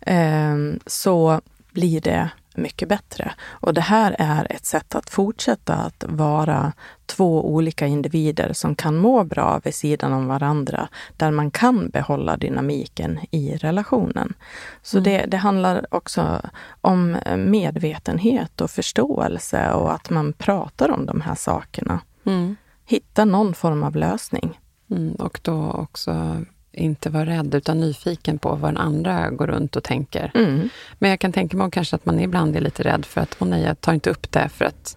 eh, 0.00 0.56
så 0.86 1.40
blir 1.72 2.00
det 2.00 2.30
mycket 2.56 2.88
bättre. 2.88 3.34
Och 3.48 3.74
det 3.74 3.80
här 3.80 4.16
är 4.18 4.52
ett 4.52 4.66
sätt 4.66 4.94
att 4.94 5.10
fortsätta 5.10 5.74
att 5.74 6.04
vara 6.08 6.72
två 7.06 7.54
olika 7.54 7.86
individer 7.86 8.52
som 8.52 8.74
kan 8.74 8.96
må 8.96 9.24
bra 9.24 9.60
vid 9.64 9.74
sidan 9.74 10.12
om 10.12 10.26
varandra, 10.26 10.88
där 11.16 11.30
man 11.30 11.50
kan 11.50 11.88
behålla 11.88 12.36
dynamiken 12.36 13.20
i 13.30 13.56
relationen. 13.56 14.34
Så 14.82 14.98
mm. 14.98 15.04
det, 15.04 15.26
det 15.26 15.36
handlar 15.36 15.86
också 15.90 16.40
om 16.80 17.18
medvetenhet 17.36 18.60
och 18.60 18.70
förståelse 18.70 19.72
och 19.72 19.92
att 19.94 20.10
man 20.10 20.32
pratar 20.32 20.90
om 20.90 21.06
de 21.06 21.20
här 21.20 21.34
sakerna. 21.34 22.00
Mm. 22.24 22.56
Hitta 22.84 23.24
någon 23.24 23.54
form 23.54 23.82
av 23.82 23.96
lösning. 23.96 24.60
Mm, 24.90 25.12
och 25.12 25.40
då 25.42 25.70
också 25.70 26.44
inte 26.76 27.10
vara 27.10 27.26
rädd, 27.26 27.54
utan 27.54 27.80
nyfiken 27.80 28.38
på 28.38 28.54
vad 28.54 28.70
den 28.70 28.76
andra 28.76 29.30
går 29.30 29.46
runt 29.46 29.76
och 29.76 29.84
tänker. 29.84 30.30
Mm. 30.34 30.68
Men 30.98 31.10
jag 31.10 31.20
kan 31.20 31.32
tänka 31.32 31.56
mig 31.56 31.70
kanske 31.70 31.96
att 31.96 32.06
man 32.06 32.20
ibland 32.20 32.56
är 32.56 32.60
lite 32.60 32.82
rädd 32.82 33.06
för 33.06 33.20
att, 33.20 33.36
åh 33.38 33.48
nej, 33.48 33.62
jag 33.62 33.80
tar 33.80 33.92
inte 33.92 34.10
upp 34.10 34.32
det 34.32 34.48
för 34.48 34.64
att 34.64 34.96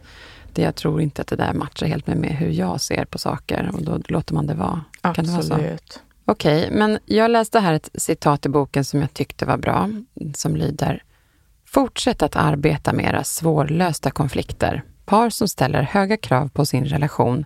det, 0.53 0.61
jag 0.61 0.75
tror 0.75 1.01
inte 1.01 1.21
att 1.21 1.27
det 1.27 1.35
där 1.35 1.53
matchar 1.53 1.87
helt 1.87 2.07
med, 2.07 2.17
med 2.17 2.31
hur 2.31 2.49
jag 2.49 2.81
ser 2.81 3.05
på 3.05 3.17
saker 3.17 3.71
och 3.73 3.83
då 3.83 3.99
låter 4.07 4.33
man 4.33 4.47
det 4.47 4.53
vara. 4.53 4.83
Absolut. 5.01 5.15
Kan 5.15 5.25
det 5.25 5.55
vara 5.55 5.77
så? 5.77 5.77
Okej, 6.25 6.65
okay, 6.65 6.77
men 6.77 6.99
jag 7.05 7.31
läste 7.31 7.59
här 7.59 7.73
ett 7.73 7.89
citat 7.93 8.45
i 8.45 8.49
boken 8.49 8.85
som 8.85 9.01
jag 9.01 9.13
tyckte 9.13 9.45
var 9.45 9.57
bra, 9.57 9.89
som 10.35 10.55
lyder 10.55 11.03
Fortsätt 11.71 12.21
att 12.21 12.35
arbeta 12.35 12.93
med 12.93 13.05
era 13.05 13.23
svårlösta 13.23 14.11
konflikter. 14.11 14.83
Par 15.05 15.29
som 15.29 15.47
ställer 15.47 15.81
höga 15.81 16.17
krav 16.17 16.49
på 16.49 16.65
sin 16.65 16.85
relation 16.85 17.45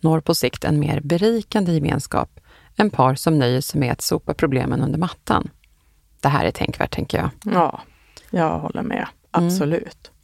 når 0.00 0.20
på 0.20 0.34
sikt 0.34 0.64
en 0.64 0.80
mer 0.80 1.00
berikande 1.00 1.72
gemenskap 1.72 2.40
än 2.76 2.90
par 2.90 3.14
som 3.14 3.38
nöjer 3.38 3.60
sig 3.60 3.80
med 3.80 3.92
att 3.92 4.00
sopa 4.00 4.34
problemen 4.34 4.82
under 4.82 4.98
mattan. 4.98 5.50
Det 6.20 6.28
här 6.28 6.44
är 6.44 6.50
tänkvärt, 6.50 6.94
tänker 6.94 7.18
jag. 7.18 7.54
Ja, 7.54 7.80
jag 8.30 8.58
håller 8.58 8.82
med. 8.82 9.06
Absolut. 9.30 10.10
Mm. 10.10 10.16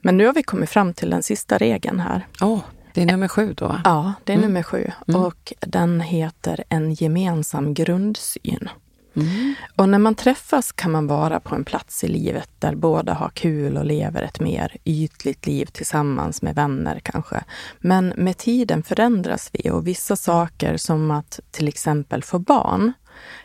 Men 0.00 0.16
nu 0.16 0.26
har 0.26 0.32
vi 0.32 0.42
kommit 0.42 0.70
fram 0.70 0.94
till 0.94 1.10
den 1.10 1.22
sista 1.22 1.58
regeln 1.58 2.00
här. 2.00 2.26
Oh, 2.40 2.60
det 2.94 3.02
är 3.02 3.06
nummer 3.06 3.28
sju 3.28 3.54
då? 3.54 3.80
Ja, 3.84 4.12
det 4.24 4.32
är 4.32 4.36
mm. 4.36 4.48
nummer 4.48 4.62
sju. 4.62 4.90
Mm. 5.08 5.20
Och 5.20 5.52
den 5.60 6.00
heter 6.00 6.64
En 6.68 6.94
gemensam 6.94 7.74
grundsyn. 7.74 8.68
Mm. 9.16 9.54
Och 9.76 9.88
när 9.88 9.98
man 9.98 10.14
träffas 10.14 10.72
kan 10.72 10.90
man 10.90 11.06
vara 11.06 11.40
på 11.40 11.54
en 11.54 11.64
plats 11.64 12.04
i 12.04 12.08
livet 12.08 12.50
där 12.58 12.74
båda 12.74 13.14
har 13.14 13.28
kul 13.28 13.76
och 13.76 13.84
lever 13.84 14.22
ett 14.22 14.40
mer 14.40 14.76
ytligt 14.84 15.46
liv 15.46 15.66
tillsammans 15.66 16.42
med 16.42 16.54
vänner 16.54 17.00
kanske. 17.02 17.44
Men 17.78 18.08
med 18.08 18.36
tiden 18.36 18.82
förändras 18.82 19.50
vi 19.52 19.70
och 19.70 19.86
vissa 19.86 20.16
saker 20.16 20.76
som 20.76 21.10
att 21.10 21.40
till 21.50 21.68
exempel 21.68 22.22
få 22.22 22.38
barn 22.38 22.92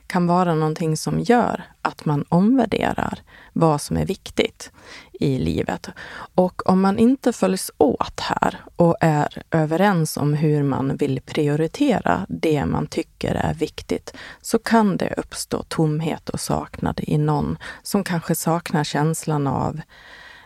kan 0.09 0.27
vara 0.27 0.55
någonting 0.55 0.97
som 0.97 1.19
gör 1.19 1.63
att 1.81 2.05
man 2.05 2.25
omvärderar 2.29 3.19
vad 3.53 3.81
som 3.81 3.97
är 3.97 4.05
viktigt 4.05 4.71
i 5.11 5.37
livet. 5.39 5.89
Och 6.35 6.69
om 6.69 6.81
man 6.81 6.99
inte 6.99 7.33
följs 7.33 7.71
åt 7.77 8.19
här 8.19 8.59
och 8.75 8.97
är 9.01 9.43
överens 9.51 10.17
om 10.17 10.33
hur 10.33 10.63
man 10.63 10.95
vill 10.95 11.21
prioritera 11.21 12.25
det 12.29 12.65
man 12.65 12.87
tycker 12.87 13.35
är 13.35 13.53
viktigt, 13.53 14.13
så 14.41 14.59
kan 14.59 14.97
det 14.97 15.13
uppstå 15.17 15.63
tomhet 15.63 16.29
och 16.29 16.39
saknad 16.39 16.99
i 17.03 17.17
någon 17.17 17.57
som 17.83 18.03
kanske 18.03 18.35
saknar 18.35 18.83
känslan 18.83 19.47
av 19.47 19.81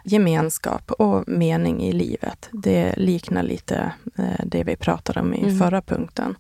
gemenskap 0.04 0.92
och 0.92 1.28
mening 1.28 1.84
i 1.84 1.92
livet. 1.92 2.50
Det 2.52 2.94
liknar 2.98 3.44
lite 3.44 3.92
eh, 4.18 4.46
det 4.46 4.64
vi 4.64 4.76
pratade 4.76 5.20
om 5.20 5.34
i 5.34 5.44
mm. 5.44 5.60
förra 5.60 5.82
punkten. 5.82 6.36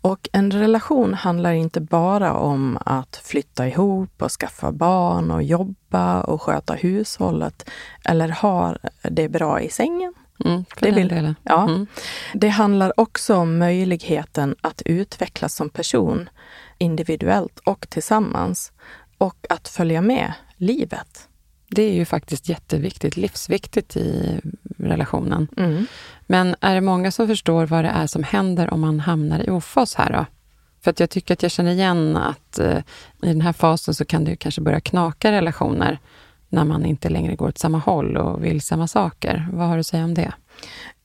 Och 0.00 0.28
en 0.32 0.50
relation 0.50 1.14
handlar 1.14 1.52
inte 1.52 1.80
bara 1.80 2.34
om 2.34 2.78
att 2.84 3.20
flytta 3.24 3.68
ihop 3.68 4.22
och 4.22 4.30
skaffa 4.30 4.72
barn 4.72 5.30
och 5.30 5.42
jobba 5.42 6.20
och 6.20 6.42
sköta 6.42 6.74
hushållet 6.74 7.70
eller 8.04 8.28
ha 8.28 8.76
det 9.02 9.28
bra 9.28 9.60
i 9.60 9.70
sängen. 9.70 10.14
Mm, 10.44 10.64
det, 10.80 10.90
vill, 10.90 11.34
ja. 11.42 11.68
Mm. 11.68 11.86
det 12.34 12.48
handlar 12.48 13.00
också 13.00 13.36
om 13.36 13.58
möjligheten 13.58 14.56
att 14.60 14.82
utvecklas 14.84 15.54
som 15.54 15.68
person 15.68 16.28
individuellt 16.78 17.58
och 17.64 17.86
tillsammans 17.88 18.72
och 19.18 19.46
att 19.48 19.68
följa 19.68 20.00
med 20.00 20.32
livet. 20.56 21.28
Det 21.76 21.82
är 21.82 21.94
ju 21.94 22.04
faktiskt 22.04 22.48
jätteviktigt, 22.48 23.16
livsviktigt 23.16 23.96
i 23.96 24.40
relationen. 24.78 25.48
Mm. 25.56 25.86
Men 26.26 26.56
är 26.60 26.74
det 26.74 26.80
många 26.80 27.10
som 27.10 27.26
förstår 27.26 27.66
vad 27.66 27.84
det 27.84 27.88
är 27.88 28.06
som 28.06 28.22
händer 28.22 28.74
om 28.74 28.80
man 28.80 29.00
hamnar 29.00 29.46
i 29.46 29.50
ofas 29.50 29.94
här 29.94 30.12
då? 30.12 30.26
För 30.82 30.90
att 30.90 31.00
jag 31.00 31.10
tycker 31.10 31.34
att 31.34 31.42
jag 31.42 31.52
känner 31.52 31.72
igen 31.72 32.16
att 32.16 32.58
eh, 32.58 32.78
i 33.22 33.26
den 33.26 33.40
här 33.40 33.52
fasen 33.52 33.94
så 33.94 34.04
kan 34.04 34.24
det 34.24 34.36
kanske 34.36 34.60
börja 34.60 34.80
knaka 34.80 35.32
relationer 35.32 35.98
när 36.48 36.64
man 36.64 36.84
inte 36.84 37.08
längre 37.08 37.36
går 37.36 37.48
åt 37.48 37.58
samma 37.58 37.78
håll 37.78 38.16
och 38.16 38.44
vill 38.44 38.60
samma 38.60 38.88
saker. 38.88 39.48
Vad 39.52 39.68
har 39.68 39.74
du 39.74 39.80
att 39.80 39.86
säga 39.86 40.04
om 40.04 40.14
det? 40.14 40.32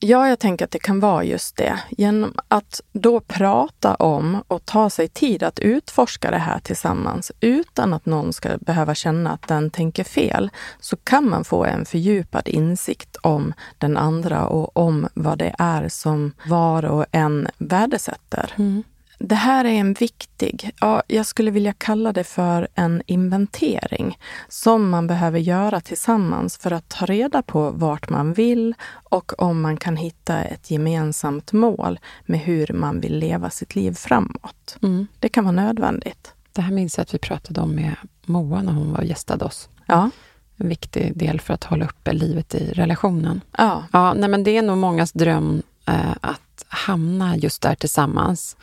Ja, 0.04 0.28
jag 0.28 0.38
tänker 0.38 0.64
att 0.64 0.70
det 0.70 0.78
kan 0.78 1.00
vara 1.00 1.24
just 1.24 1.56
det. 1.56 1.80
Genom 1.90 2.34
att 2.48 2.80
då 2.92 3.20
prata 3.20 3.94
om 3.94 4.42
och 4.48 4.64
ta 4.64 4.90
sig 4.90 5.08
tid 5.08 5.42
att 5.42 5.58
utforska 5.58 6.30
det 6.30 6.38
här 6.38 6.58
tillsammans 6.58 7.32
utan 7.40 7.94
att 7.94 8.06
någon 8.06 8.32
ska 8.32 8.58
behöva 8.60 8.94
känna 8.94 9.30
att 9.30 9.48
den 9.48 9.70
tänker 9.70 10.04
fel, 10.04 10.50
så 10.80 10.96
kan 10.96 11.28
man 11.28 11.44
få 11.44 11.64
en 11.64 11.84
fördjupad 11.84 12.48
insikt 12.48 13.16
om 13.16 13.52
den 13.78 13.96
andra 13.96 14.46
och 14.46 14.76
om 14.76 15.08
vad 15.14 15.38
det 15.38 15.54
är 15.58 15.88
som 15.88 16.32
var 16.46 16.84
och 16.84 17.06
en 17.12 17.48
värdesätter. 17.58 18.54
Mm. 18.58 18.82
Det 19.24 19.34
här 19.34 19.64
är 19.64 19.72
en 19.72 19.92
viktig, 19.92 20.70
ja, 20.80 21.02
jag 21.06 21.26
skulle 21.26 21.50
vilja 21.50 21.72
kalla 21.72 22.12
det 22.12 22.24
för 22.24 22.68
en 22.74 23.02
inventering 23.06 24.18
som 24.48 24.90
man 24.90 25.06
behöver 25.06 25.38
göra 25.38 25.80
tillsammans 25.80 26.56
för 26.56 26.70
att 26.70 26.88
ta 26.88 27.06
reda 27.06 27.42
på 27.42 27.70
vart 27.70 28.10
man 28.10 28.32
vill 28.32 28.74
och 28.90 29.42
om 29.42 29.60
man 29.60 29.76
kan 29.76 29.96
hitta 29.96 30.44
ett 30.44 30.70
gemensamt 30.70 31.52
mål 31.52 32.00
med 32.26 32.40
hur 32.40 32.72
man 32.74 33.00
vill 33.00 33.18
leva 33.18 33.50
sitt 33.50 33.74
liv 33.74 33.92
framåt. 33.94 34.76
Mm. 34.82 35.06
Det 35.18 35.28
kan 35.28 35.44
vara 35.44 35.52
nödvändigt. 35.52 36.32
Det 36.52 36.62
här 36.62 36.72
minns 36.72 36.98
jag 36.98 37.02
att 37.02 37.14
vi 37.14 37.18
pratade 37.18 37.60
om 37.60 37.74
med 37.74 37.94
Moa 38.26 38.62
när 38.62 38.72
hon 38.72 38.92
var 38.92 39.02
gästade 39.02 39.44
oss. 39.44 39.68
Ja. 39.86 40.10
En 40.56 40.68
viktig 40.68 41.18
del 41.18 41.40
för 41.40 41.54
att 41.54 41.64
hålla 41.64 41.84
uppe 41.84 42.12
livet 42.12 42.54
i 42.54 42.72
relationen. 42.72 43.40
Ja. 43.58 43.84
ja 43.92 44.14
nej, 44.14 44.28
men 44.28 44.44
det 44.44 44.56
är 44.56 44.62
nog 44.62 44.78
mångas 44.78 45.12
dröm 45.12 45.62
eh, 45.86 46.16
att 46.20 46.64
hamna 46.68 47.36
just 47.36 47.62
där 47.62 47.74
tillsammans. 47.74 48.56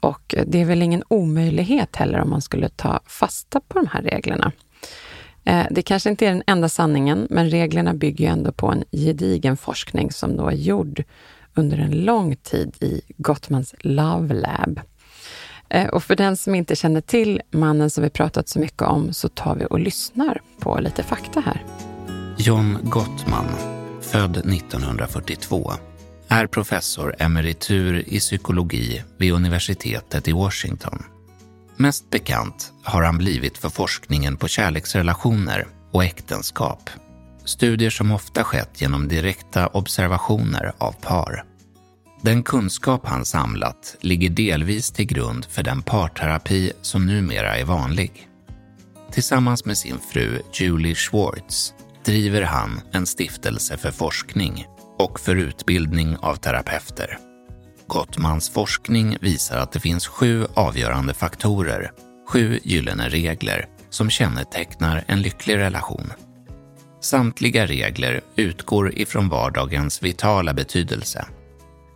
Och 0.00 0.34
det 0.46 0.60
är 0.60 0.64
väl 0.64 0.82
ingen 0.82 1.02
omöjlighet 1.08 1.96
heller 1.96 2.20
om 2.20 2.30
man 2.30 2.42
skulle 2.42 2.68
ta 2.68 3.00
fasta 3.06 3.60
på 3.60 3.78
de 3.78 3.86
här 3.86 4.02
reglerna. 4.02 4.52
Eh, 5.44 5.66
det 5.70 5.82
kanske 5.82 6.10
inte 6.10 6.26
är 6.26 6.30
den 6.30 6.42
enda 6.46 6.68
sanningen, 6.68 7.26
men 7.30 7.50
reglerna 7.50 7.94
bygger 7.94 8.24
ju 8.24 8.30
ändå 8.30 8.52
på 8.52 8.66
en 8.66 8.84
gedigen 8.92 9.56
forskning 9.56 10.12
som 10.12 10.36
då 10.36 10.48
är 10.48 10.56
gjord 10.56 11.04
under 11.54 11.78
en 11.78 11.90
lång 11.90 12.36
tid 12.36 12.76
i 12.80 13.00
Gottmans 13.16 13.74
Love 13.80 14.34
Lab. 14.34 14.80
Eh, 15.68 15.86
och 15.88 16.02
för 16.02 16.16
den 16.16 16.36
som 16.36 16.54
inte 16.54 16.76
känner 16.76 17.00
till 17.00 17.42
mannen 17.50 17.90
som 17.90 18.04
vi 18.04 18.10
pratat 18.10 18.48
så 18.48 18.58
mycket 18.58 18.82
om 18.82 19.12
så 19.12 19.28
tar 19.28 19.54
vi 19.54 19.66
och 19.70 19.80
lyssnar 19.80 20.40
på 20.58 20.80
lite 20.80 21.02
fakta 21.02 21.40
här. 21.40 21.64
John 22.38 22.78
Gottman, 22.82 23.48
född 24.00 24.36
1942 24.36 25.72
är 26.28 26.46
professor 26.46 27.14
emeritur 27.18 28.04
i 28.06 28.18
psykologi 28.18 29.02
vid 29.18 29.32
universitetet 29.32 30.28
i 30.28 30.32
Washington. 30.32 31.02
Mest 31.76 32.10
bekant 32.10 32.72
har 32.82 33.02
han 33.02 33.18
blivit 33.18 33.58
för 33.58 33.68
forskningen 33.68 34.36
på 34.36 34.48
kärleksrelationer 34.48 35.66
och 35.92 36.04
äktenskap. 36.04 36.90
Studier 37.44 37.90
som 37.90 38.12
ofta 38.12 38.44
skett 38.44 38.80
genom 38.80 39.08
direkta 39.08 39.66
observationer 39.66 40.72
av 40.78 40.92
par. 40.92 41.44
Den 42.22 42.42
kunskap 42.42 43.06
han 43.06 43.24
samlat 43.24 43.96
ligger 44.00 44.30
delvis 44.30 44.90
till 44.90 45.06
grund 45.06 45.44
för 45.44 45.62
den 45.62 45.82
parterapi 45.82 46.72
som 46.82 47.06
numera 47.06 47.56
är 47.56 47.64
vanlig. 47.64 48.28
Tillsammans 49.12 49.64
med 49.64 49.78
sin 49.78 49.98
fru 50.12 50.42
Julie 50.52 50.94
Schwartz 50.94 51.74
driver 52.04 52.42
han 52.42 52.80
en 52.92 53.06
stiftelse 53.06 53.76
för 53.76 53.90
forskning 53.90 54.66
och 54.98 55.20
för 55.20 55.36
utbildning 55.36 56.16
av 56.16 56.36
terapeuter. 56.36 57.18
Gottmans 57.86 58.50
forskning 58.50 59.16
visar 59.20 59.58
att 59.58 59.72
det 59.72 59.80
finns 59.80 60.06
sju 60.06 60.46
avgörande 60.54 61.14
faktorer, 61.14 61.92
sju 62.28 62.60
gyllene 62.62 63.08
regler, 63.08 63.66
som 63.90 64.10
kännetecknar 64.10 65.04
en 65.06 65.22
lycklig 65.22 65.56
relation. 65.56 66.12
Samtliga 67.00 67.66
regler 67.66 68.20
utgår 68.36 68.94
ifrån 68.94 69.28
vardagens 69.28 70.02
vitala 70.02 70.54
betydelse. 70.54 71.26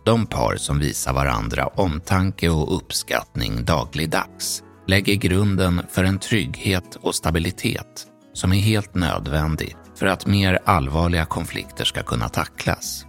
De 0.05 0.25
par 0.25 0.55
som 0.55 0.79
visar 0.79 1.13
varandra 1.13 1.67
omtanke 1.67 2.49
och 2.49 2.75
uppskattning 2.77 3.65
dagligdags 3.65 4.63
lägger 4.87 5.15
grunden 5.15 5.81
för 5.91 6.03
en 6.03 6.19
trygghet 6.19 6.95
och 6.95 7.15
stabilitet 7.15 8.07
som 8.33 8.53
är 8.53 8.59
helt 8.59 8.95
nödvändig 8.95 9.75
för 9.95 10.05
att 10.05 10.25
mer 10.25 10.59
allvarliga 10.65 11.25
konflikter 11.25 11.85
ska 11.85 12.03
kunna 12.03 12.29
tacklas. 12.29 13.05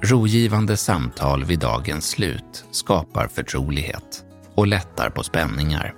Rogivande 0.00 0.76
samtal 0.76 1.44
vid 1.44 1.58
dagens 1.58 2.08
slut 2.08 2.64
skapar 2.70 3.28
förtrolighet 3.28 4.24
och 4.54 4.66
lättar 4.66 5.10
på 5.10 5.22
spänningar. 5.22 5.94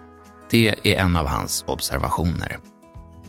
Det 0.50 0.68
är 0.68 1.00
en 1.00 1.16
av 1.16 1.26
hans 1.26 1.64
observationer. 1.66 2.58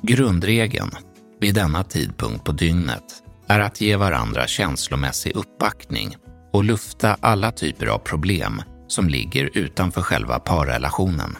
Grundregeln 0.02 0.92
vid 1.40 1.56
denna 1.56 1.84
tidpunkt 1.84 2.44
på 2.44 2.52
dygnet 2.52 3.04
är 3.48 3.60
att 3.60 3.82
ge 3.82 3.96
varandra 3.96 4.48
känslomässig 4.48 5.36
uppbackning 5.36 6.16
och 6.54 6.64
lufta 6.64 7.18
alla 7.22 7.52
typer 7.52 7.88
av 7.88 7.98
problem 7.98 8.62
som 8.88 9.10
ligger 9.10 9.50
utanför 9.58 10.02
själva 10.02 10.40
parrelationen. 10.40 11.38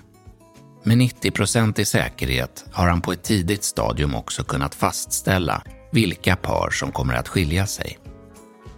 Med 0.88 0.98
90 0.98 1.82
i 1.82 1.86
säkerhet 1.86 2.66
har 2.72 2.88
han 2.88 3.02
på 3.02 3.12
ett 3.12 3.24
tidigt 3.24 3.64
stadium 3.64 4.16
också 4.16 4.44
kunnat 4.44 4.76
fastställa 4.76 5.64
vilka 5.92 6.36
par 6.36 6.70
som 6.70 6.92
kommer 6.92 7.14
att 7.14 7.28
skilja 7.28 7.68
sig. 7.68 8.00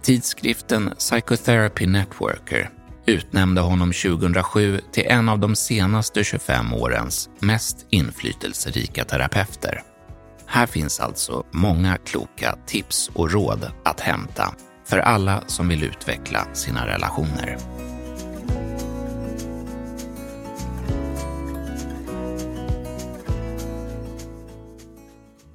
Tidskriften 0.02 0.90
Psychotherapy 0.98 1.86
Networker 1.86 2.70
utnämnde 3.06 3.60
honom 3.60 3.92
2007 3.92 4.80
till 4.92 5.06
en 5.06 5.28
av 5.28 5.38
de 5.38 5.56
senaste 5.56 6.24
25 6.24 6.74
årens 6.74 7.28
mest 7.40 7.86
inflytelserika 7.90 9.04
terapeuter. 9.04 9.82
Här 10.46 10.66
finns 10.66 11.00
alltså 11.00 11.44
många 11.52 11.96
kloka 11.96 12.58
tips 12.66 13.10
och 13.14 13.32
råd 13.32 13.72
att 13.84 14.00
hämta 14.00 14.54
för 14.86 14.98
alla 14.98 15.42
som 15.46 15.68
vill 15.68 15.82
utveckla 15.84 16.54
sina 16.54 16.86
relationer. 16.86 17.58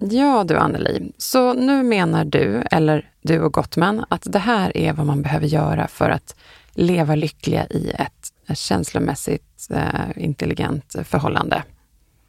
Ja 0.10 0.44
du 0.44 0.58
Anneli, 0.58 1.12
så 1.18 1.54
nu 1.54 1.84
menar 1.84 2.26
du, 2.26 2.64
eller 2.72 3.12
du 3.22 3.42
och 3.42 3.54
Gottman, 3.54 4.06
att 4.10 4.24
det 4.26 4.40
här 4.40 4.78
är 4.78 4.94
vad 4.94 5.06
man 5.06 5.22
behöver 5.22 5.48
göra 5.48 5.88
för 5.88 6.10
att 6.10 6.36
leva 6.74 7.16
lyckliga 7.16 7.66
i 7.66 7.90
ett 7.90 8.58
känslomässigt 8.58 9.68
eh, 9.70 10.24
intelligent 10.24 10.96
förhållande? 11.04 11.64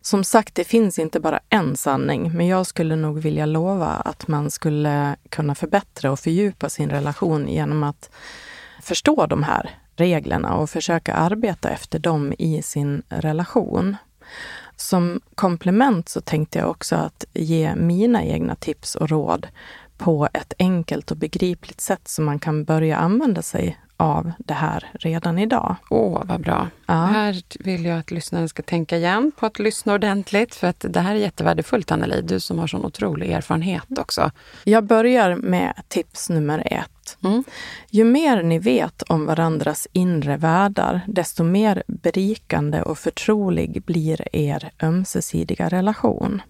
Som 0.02 0.24
sagt, 0.24 0.54
det 0.54 0.64
finns 0.64 0.98
inte 0.98 1.20
bara 1.20 1.40
en 1.48 1.76
sanning, 1.76 2.32
men 2.36 2.46
jag 2.46 2.66
skulle 2.66 2.96
nog 2.96 3.18
vilja 3.18 3.46
lova 3.46 3.86
att 3.86 4.28
man 4.28 4.50
skulle 4.50 5.16
kunna 5.28 5.54
förbättra 5.54 6.12
och 6.12 6.20
fördjupa 6.20 6.68
sin 6.68 6.90
relation 6.90 7.48
genom 7.48 7.82
att 7.82 8.10
förstå 8.82 9.26
de 9.26 9.42
här 9.42 9.70
reglerna 9.96 10.54
och 10.54 10.70
försöka 10.70 11.14
arbeta 11.14 11.70
efter 11.70 11.98
dem 11.98 12.32
i 12.38 12.62
sin 12.62 13.02
relation. 13.08 13.96
Som 14.76 15.20
komplement 15.34 16.08
så 16.08 16.20
tänkte 16.20 16.58
jag 16.58 16.70
också 16.70 16.96
att 16.96 17.24
ge 17.32 17.74
mina 17.76 18.24
egna 18.24 18.54
tips 18.54 18.94
och 18.94 19.10
råd 19.10 19.46
på 19.98 20.28
ett 20.32 20.52
enkelt 20.58 21.10
och 21.10 21.16
begripligt 21.16 21.80
sätt 21.80 22.08
som 22.08 22.24
man 22.24 22.38
kan 22.38 22.64
börja 22.64 22.96
använda 22.96 23.42
sig 23.42 23.78
av 23.96 24.32
det 24.38 24.54
här 24.54 24.90
redan 24.92 25.38
idag. 25.38 25.76
Åh, 25.90 26.22
vad 26.24 26.40
bra. 26.40 26.68
Ja. 26.86 26.94
Här 26.94 27.42
vill 27.64 27.84
jag 27.84 27.98
att 27.98 28.10
lyssnaren 28.10 28.48
ska 28.48 28.62
tänka 28.62 28.96
igen 28.96 29.32
på 29.36 29.46
att 29.46 29.58
lyssna 29.58 29.94
ordentligt, 29.94 30.54
för 30.54 30.66
att 30.66 30.84
det 30.88 31.00
här 31.00 31.14
är 31.14 31.18
jättevärdefullt, 31.18 31.92
Anneli. 31.92 32.22
Du 32.22 32.40
som 32.40 32.58
har 32.58 32.66
sån 32.66 32.84
otrolig 32.84 33.30
erfarenhet 33.30 33.98
också. 33.98 34.30
Jag 34.64 34.84
börjar 34.84 35.36
med 35.36 35.74
tips 35.88 36.30
nummer 36.30 36.62
ett. 36.66 36.90
Mm. 37.24 37.44
Ju 37.90 38.04
mer 38.04 38.42
ni 38.42 38.58
vet 38.58 39.02
om 39.02 39.26
varandras 39.26 39.88
inre 39.92 40.36
världar, 40.36 41.00
desto 41.06 41.44
mer 41.44 41.82
berikande 41.86 42.82
och 42.82 42.98
förtrolig 42.98 43.82
blir 43.84 44.36
er 44.36 44.70
ömsesidiga 44.82 45.68
relation. 45.68 46.42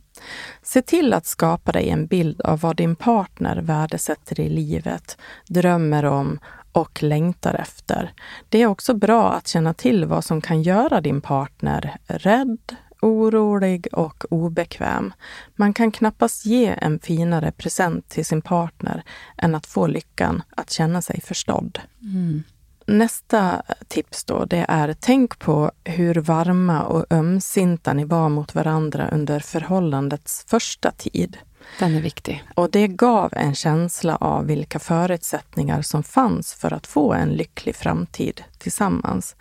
Se 0.62 0.82
till 0.82 1.12
att 1.12 1.26
skapa 1.26 1.72
dig 1.72 1.88
en 1.88 2.06
bild 2.06 2.40
av 2.40 2.60
vad 2.60 2.76
din 2.76 2.96
partner 2.96 3.56
värdesätter 3.56 4.40
i 4.40 4.48
livet, 4.48 5.18
drömmer 5.48 6.04
om 6.04 6.38
och 6.72 7.02
längtar 7.02 7.54
efter. 7.54 8.12
Det 8.48 8.62
är 8.62 8.66
också 8.66 8.94
bra 8.94 9.32
att 9.32 9.48
känna 9.48 9.74
till 9.74 10.04
vad 10.04 10.24
som 10.24 10.40
kan 10.40 10.62
göra 10.62 11.00
din 11.00 11.20
partner 11.20 11.96
rädd, 12.06 12.76
orolig 13.04 13.88
och 13.92 14.24
obekväm. 14.30 15.12
Man 15.56 15.74
kan 15.74 15.90
knappast 15.90 16.46
ge 16.46 16.74
en 16.78 16.98
finare 16.98 17.52
present 17.52 18.08
till 18.08 18.26
sin 18.26 18.42
partner 18.42 19.02
än 19.36 19.54
att 19.54 19.66
få 19.66 19.86
lyckan 19.86 20.42
att 20.50 20.70
känna 20.70 21.02
sig 21.02 21.20
förstådd. 21.20 21.78
Mm. 22.02 22.42
Nästa 22.86 23.62
tips 23.88 24.24
då, 24.24 24.44
det 24.44 24.66
är 24.68 24.96
tänk 25.00 25.38
på 25.38 25.72
hur 25.84 26.14
varma 26.14 26.82
och 26.82 27.06
ömsinta 27.10 27.92
ni 27.92 28.04
var 28.04 28.28
mot 28.28 28.54
varandra 28.54 29.08
under 29.08 29.40
förhållandets 29.40 30.44
första 30.46 30.90
tid. 30.90 31.38
Den 31.78 31.94
är 31.94 32.00
viktig. 32.00 32.44
Och 32.54 32.70
det 32.70 32.88
gav 32.88 33.32
en 33.32 33.54
känsla 33.54 34.16
av 34.16 34.46
vilka 34.46 34.78
förutsättningar 34.78 35.82
som 35.82 36.02
fanns 36.02 36.54
för 36.54 36.72
att 36.72 36.86
få 36.86 37.12
en 37.12 37.28
lycklig 37.28 37.76
framtid 37.76 38.42
tillsammans. 38.58 39.36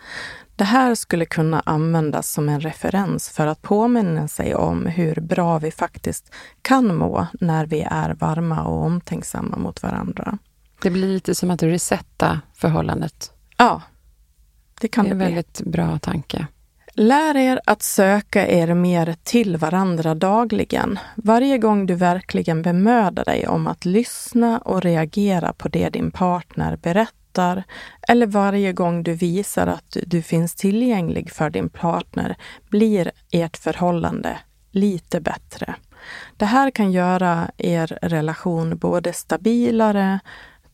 Det 0.56 0.64
här 0.64 0.94
skulle 0.94 1.24
kunna 1.26 1.60
användas 1.60 2.32
som 2.32 2.48
en 2.48 2.60
referens 2.60 3.28
för 3.28 3.46
att 3.46 3.62
påminna 3.62 4.28
sig 4.28 4.54
om 4.54 4.86
hur 4.86 5.20
bra 5.20 5.58
vi 5.58 5.70
faktiskt 5.70 6.34
kan 6.62 6.96
må 6.96 7.26
när 7.40 7.66
vi 7.66 7.80
är 7.90 8.14
varma 8.14 8.64
och 8.64 8.82
omtänksamma 8.82 9.56
mot 9.56 9.82
varandra. 9.82 10.38
Det 10.82 10.90
blir 10.90 11.08
lite 11.08 11.34
som 11.34 11.50
att 11.50 11.62
resetta 11.62 12.40
förhållandet. 12.54 13.32
Ja, 13.56 13.82
det 14.80 14.88
kan 14.88 15.04
det 15.04 15.10
är 15.10 15.12
en 15.12 15.18
väldigt 15.18 15.60
bra 15.60 15.98
tanke. 15.98 16.46
Lär 16.96 17.36
er 17.36 17.60
att 17.66 17.82
söka 17.82 18.48
er 18.48 18.74
mer 18.74 19.16
till 19.22 19.56
varandra 19.56 20.14
dagligen. 20.14 20.98
Varje 21.14 21.58
gång 21.58 21.86
du 21.86 21.94
verkligen 21.94 22.62
bemödar 22.62 23.24
dig 23.24 23.48
om 23.48 23.66
att 23.66 23.84
lyssna 23.84 24.58
och 24.58 24.82
reagera 24.82 25.52
på 25.52 25.68
det 25.68 25.88
din 25.88 26.10
partner 26.10 26.76
berättar 26.76 27.64
eller 28.08 28.26
varje 28.26 28.72
gång 28.72 29.02
du 29.02 29.14
visar 29.14 29.66
att 29.66 29.96
du 30.06 30.22
finns 30.22 30.54
tillgänglig 30.54 31.30
för 31.30 31.50
din 31.50 31.68
partner 31.68 32.36
blir 32.68 33.10
ert 33.30 33.56
förhållande 33.56 34.38
lite 34.70 35.20
bättre. 35.20 35.74
Det 36.36 36.44
här 36.44 36.70
kan 36.70 36.92
göra 36.92 37.50
er 37.56 37.98
relation 38.02 38.78
både 38.78 39.12
stabilare, 39.12 40.18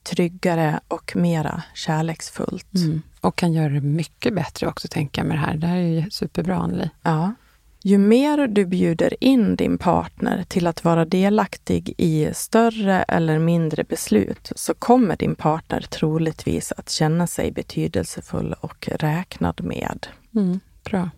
tryggare 0.02 0.80
och 0.88 1.16
mera 1.16 1.62
kärleksfullt. 1.74 2.74
Mm. 2.74 3.02
Och 3.20 3.36
kan 3.36 3.52
göra 3.52 3.68
det 3.68 3.80
mycket 3.80 4.34
bättre 4.34 4.66
också, 4.66 4.88
tänker 4.88 5.22
jag 5.22 5.28
med 5.28 5.36
det 5.36 5.40
här. 5.40 5.56
Det 5.56 5.66
här 5.66 5.76
är 5.76 6.00
ju 6.00 6.10
superbra, 6.10 6.56
Anneli. 6.56 6.90
Ja. 7.02 7.34
Ju 7.82 7.98
mer 7.98 8.46
du 8.46 8.66
bjuder 8.66 9.24
in 9.24 9.56
din 9.56 9.78
partner 9.78 10.44
till 10.48 10.66
att 10.66 10.84
vara 10.84 11.04
delaktig 11.04 11.94
i 11.98 12.30
större 12.34 13.02
eller 13.02 13.38
mindre 13.38 13.84
beslut 13.84 14.52
så 14.56 14.74
kommer 14.74 15.16
din 15.16 15.34
partner 15.34 15.80
troligtvis 15.80 16.72
att 16.76 16.90
känna 16.90 17.26
sig 17.26 17.52
betydelsefull 17.52 18.54
och 18.60 18.88
räknad 18.92 19.64
med. 19.64 20.06
Mm. 20.34 20.60
Bra. 20.84 21.10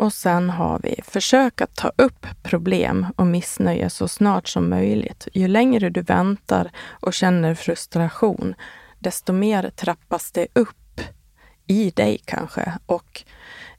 Och 0.00 0.12
sen 0.12 0.50
har 0.50 0.80
vi 0.82 1.00
försök 1.04 1.60
att 1.60 1.74
ta 1.74 1.92
upp 1.96 2.26
problem 2.42 3.06
och 3.16 3.26
missnöje 3.26 3.90
så 3.90 4.08
snart 4.08 4.48
som 4.48 4.70
möjligt. 4.70 5.28
Ju 5.32 5.48
längre 5.48 5.90
du 5.90 6.02
väntar 6.02 6.70
och 6.88 7.14
känner 7.14 7.54
frustration, 7.54 8.54
desto 8.98 9.32
mer 9.32 9.70
trappas 9.76 10.32
det 10.32 10.46
upp 10.52 11.00
i 11.66 11.90
dig 11.90 12.20
kanske. 12.24 12.72
Och 12.86 13.22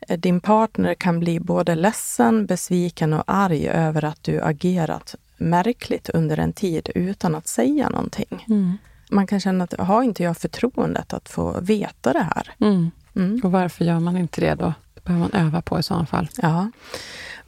eh, 0.08 0.20
din 0.20 0.40
partner 0.40 0.94
kan 0.94 1.20
bli 1.20 1.40
både 1.40 1.76
ledsen, 1.76 2.46
besviken 2.46 3.14
och 3.14 3.24
arg 3.28 3.68
över 3.68 4.06
att 4.06 4.24
du 4.24 4.42
agerat 4.42 5.16
märkligt 5.38 6.10
under 6.10 6.38
en 6.38 6.54
tid 6.54 6.90
utan 6.96 7.36
att 7.36 7.48
säga 7.48 7.90
någonting. 7.90 8.46
Mm. 8.50 8.78
Man 9.12 9.28
kan 9.28 9.40
känna 9.40 9.64
att 9.64 9.74
har 9.80 10.04
inte 10.04 10.24
jag 10.24 10.38
förtroendet 10.38 11.14
att 11.14 11.30
få 11.30 11.62
veta 11.62 12.14
det 12.14 12.28
här? 12.36 12.54
Mm. 12.60 12.92
Mm. 13.16 13.42
Och 13.44 13.52
varför 13.52 13.86
gör 13.86 14.00
man 14.00 14.18
inte 14.18 14.42
det 14.42 14.56
då? 14.56 14.74
Det 15.04 15.08
behöver 15.10 15.30
man 15.30 15.48
öva 15.48 15.62
på 15.62 15.80
i 15.80 15.84
sådana 15.84 16.06
fall. 16.06 16.30
Ja. 16.42 16.72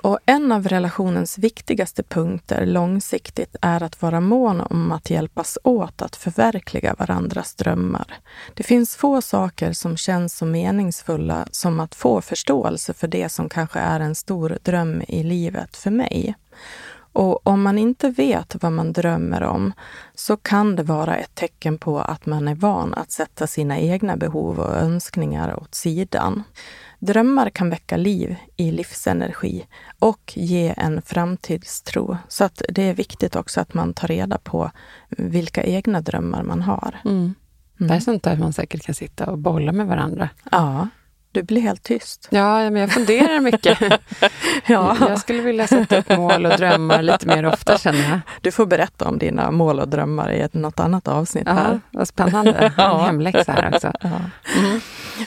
Och 0.03 0.19
en 0.25 0.51
av 0.51 0.67
relationens 0.67 1.37
viktigaste 1.37 2.03
punkter 2.03 2.65
långsiktigt 2.65 3.55
är 3.61 3.83
att 3.83 4.01
vara 4.01 4.21
mån 4.21 4.61
om 4.61 4.91
att 4.91 5.09
hjälpas 5.09 5.57
åt 5.63 6.01
att 6.01 6.15
förverkliga 6.15 6.95
varandras 6.99 7.55
drömmar. 7.55 8.13
Det 8.53 8.63
finns 8.63 8.95
få 8.95 9.21
saker 9.21 9.73
som 9.73 9.97
känns 9.97 10.37
så 10.37 10.45
meningsfulla 10.45 11.47
som 11.51 11.79
att 11.79 11.95
få 11.95 12.21
förståelse 12.21 12.93
för 12.93 13.07
det 13.07 13.29
som 13.29 13.49
kanske 13.49 13.79
är 13.79 13.99
en 13.99 14.15
stor 14.15 14.57
dröm 14.63 15.01
i 15.07 15.23
livet 15.23 15.77
för 15.77 15.91
mig. 15.91 16.35
Och 17.13 17.47
om 17.47 17.61
man 17.61 17.77
inte 17.77 18.09
vet 18.09 18.55
vad 18.61 18.71
man 18.71 18.93
drömmer 18.93 19.43
om 19.43 19.73
så 20.15 20.37
kan 20.37 20.75
det 20.75 20.83
vara 20.83 21.15
ett 21.15 21.35
tecken 21.35 21.77
på 21.77 21.99
att 21.99 22.25
man 22.25 22.47
är 22.47 22.55
van 22.55 22.93
att 22.93 23.11
sätta 23.11 23.47
sina 23.47 23.79
egna 23.79 24.17
behov 24.17 24.59
och 24.59 24.75
önskningar 24.75 25.59
åt 25.59 25.75
sidan. 25.75 26.43
Drömmar 27.05 27.49
kan 27.49 27.69
väcka 27.69 27.97
liv 27.97 28.35
i 28.57 28.71
livsenergi 28.71 29.65
och 29.99 30.33
ge 30.35 30.73
en 30.77 31.01
framtidstro. 31.01 32.17
Så 32.27 32.43
att 32.43 32.61
det 32.69 32.83
är 32.83 32.93
viktigt 32.93 33.35
också 33.35 33.61
att 33.61 33.73
man 33.73 33.93
tar 33.93 34.07
reda 34.07 34.37
på 34.37 34.71
vilka 35.09 35.63
egna 35.63 36.01
drömmar 36.01 36.43
man 36.43 36.61
har. 36.61 36.95
Mm. 37.05 37.33
Det 37.77 37.93
är 37.93 37.99
sånt 37.99 38.23
där 38.23 38.37
man 38.37 38.53
säkert 38.53 38.85
kan 38.85 38.95
sitta 38.95 39.25
och 39.25 39.37
bolla 39.37 39.71
med 39.71 39.87
varandra. 39.87 40.29
Ja, 40.51 40.87
du 41.31 41.43
blir 41.43 41.61
helt 41.61 41.83
tyst. 41.83 42.27
Ja, 42.31 42.69
men 42.69 42.75
jag 42.75 42.91
funderar 42.91 43.39
mycket. 43.39 43.79
Ja. 44.67 44.97
Jag 44.99 45.19
skulle 45.19 45.41
vilja 45.41 45.67
sätta 45.67 45.97
upp 45.97 46.09
mål 46.09 46.45
och 46.45 46.57
drömmar 46.57 47.01
lite 47.01 47.27
mer 47.27 47.45
ofta, 47.45 47.77
känner 47.77 48.09
jag. 48.09 48.19
Du 48.41 48.51
får 48.51 48.65
berätta 48.65 49.07
om 49.09 49.17
dina 49.17 49.51
mål 49.51 49.79
och 49.79 49.87
drömmar 49.87 50.31
i 50.31 50.39
ett, 50.39 50.53
något 50.53 50.79
annat 50.79 51.07
avsnitt 51.07 51.43
Ja, 51.47 51.53
här. 51.53 51.79
vad 51.91 52.07
spännande. 52.07 52.71
En 52.77 52.99
hemläxa 52.99 53.51
här 53.51 53.75
också. 53.75 53.91
Ja. 54.01 54.09
Mm. 54.59 54.79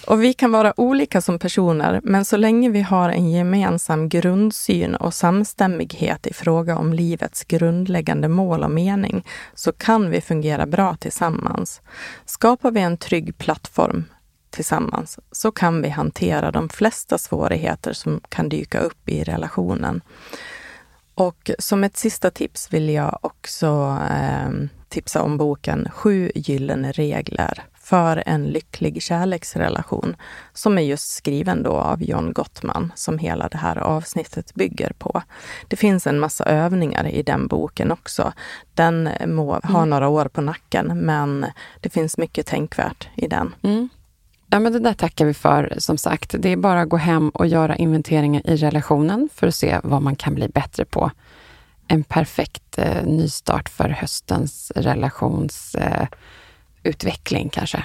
Och 0.06 0.22
vi 0.22 0.32
kan 0.32 0.52
vara 0.52 0.80
olika 0.80 1.20
som 1.20 1.38
personer, 1.38 2.00
men 2.04 2.24
så 2.24 2.36
länge 2.36 2.70
vi 2.70 2.82
har 2.82 3.08
en 3.08 3.30
gemensam 3.30 4.08
grundsyn 4.08 4.94
och 4.94 5.14
samstämmighet 5.14 6.26
i 6.26 6.34
fråga 6.34 6.76
om 6.76 6.92
livets 6.92 7.44
grundläggande 7.44 8.28
mål 8.28 8.64
och 8.64 8.70
mening, 8.70 9.24
så 9.54 9.72
kan 9.72 10.10
vi 10.10 10.20
fungera 10.20 10.66
bra 10.66 10.96
tillsammans. 10.96 11.80
Skapar 12.24 12.70
vi 12.70 12.80
en 12.80 12.96
trygg 12.96 13.38
plattform 13.38 14.04
tillsammans 14.50 15.18
så 15.32 15.52
kan 15.52 15.82
vi 15.82 15.88
hantera 15.88 16.50
de 16.50 16.68
flesta 16.68 17.18
svårigheter 17.18 17.92
som 17.92 18.20
kan 18.28 18.48
dyka 18.48 18.78
upp 18.78 19.08
i 19.08 19.24
relationen. 19.24 20.00
Och 21.14 21.50
som 21.58 21.84
ett 21.84 21.96
sista 21.96 22.30
tips 22.30 22.72
vill 22.72 22.88
jag 22.88 23.18
också 23.20 23.98
eh, 24.10 24.50
tipsa 24.88 25.22
om 25.22 25.38
boken 25.38 25.88
Sju 25.92 26.32
gyllene 26.34 26.92
regler 26.92 27.64
för 27.86 28.22
en 28.26 28.44
lycklig 28.44 29.02
kärleksrelation 29.02 30.16
som 30.52 30.78
är 30.78 30.82
just 30.82 31.08
skriven 31.08 31.62
då 31.62 31.72
av 31.72 32.02
John 32.02 32.32
Gottman 32.32 32.92
som 32.96 33.18
hela 33.18 33.48
det 33.48 33.58
här 33.58 33.78
avsnittet 33.78 34.54
bygger 34.54 34.92
på. 34.98 35.22
Det 35.68 35.76
finns 35.76 36.06
en 36.06 36.18
massa 36.18 36.44
övningar 36.44 37.06
i 37.06 37.22
den 37.22 37.46
boken 37.46 37.92
också. 37.92 38.32
Den 38.74 39.08
må 39.26 39.52
ha 39.52 39.78
mm. 39.78 39.90
några 39.90 40.08
år 40.08 40.28
på 40.28 40.40
nacken 40.40 40.98
men 40.98 41.46
det 41.80 41.90
finns 41.90 42.18
mycket 42.18 42.46
tänkvärt 42.46 43.08
i 43.16 43.26
den. 43.26 43.54
Mm. 43.62 43.88
Ja, 44.50 44.60
men 44.60 44.72
det 44.72 44.80
där 44.80 44.94
tackar 44.94 45.24
vi 45.24 45.34
för. 45.34 45.74
Som 45.78 45.98
sagt, 45.98 46.34
det 46.38 46.48
är 46.48 46.56
bara 46.56 46.80
att 46.80 46.88
gå 46.88 46.96
hem 46.96 47.28
och 47.28 47.46
göra 47.46 47.76
inventeringar 47.76 48.42
i 48.44 48.56
relationen 48.56 49.28
för 49.34 49.46
att 49.46 49.54
se 49.54 49.80
vad 49.82 50.02
man 50.02 50.16
kan 50.16 50.34
bli 50.34 50.48
bättre 50.48 50.84
på. 50.84 51.10
En 51.88 52.04
perfekt 52.04 52.78
eh, 52.78 53.04
nystart 53.04 53.68
för 53.68 53.88
höstens 53.88 54.72
relationsutveckling 54.76 56.02
eh, 56.02 56.08
kanske. 57.50 57.84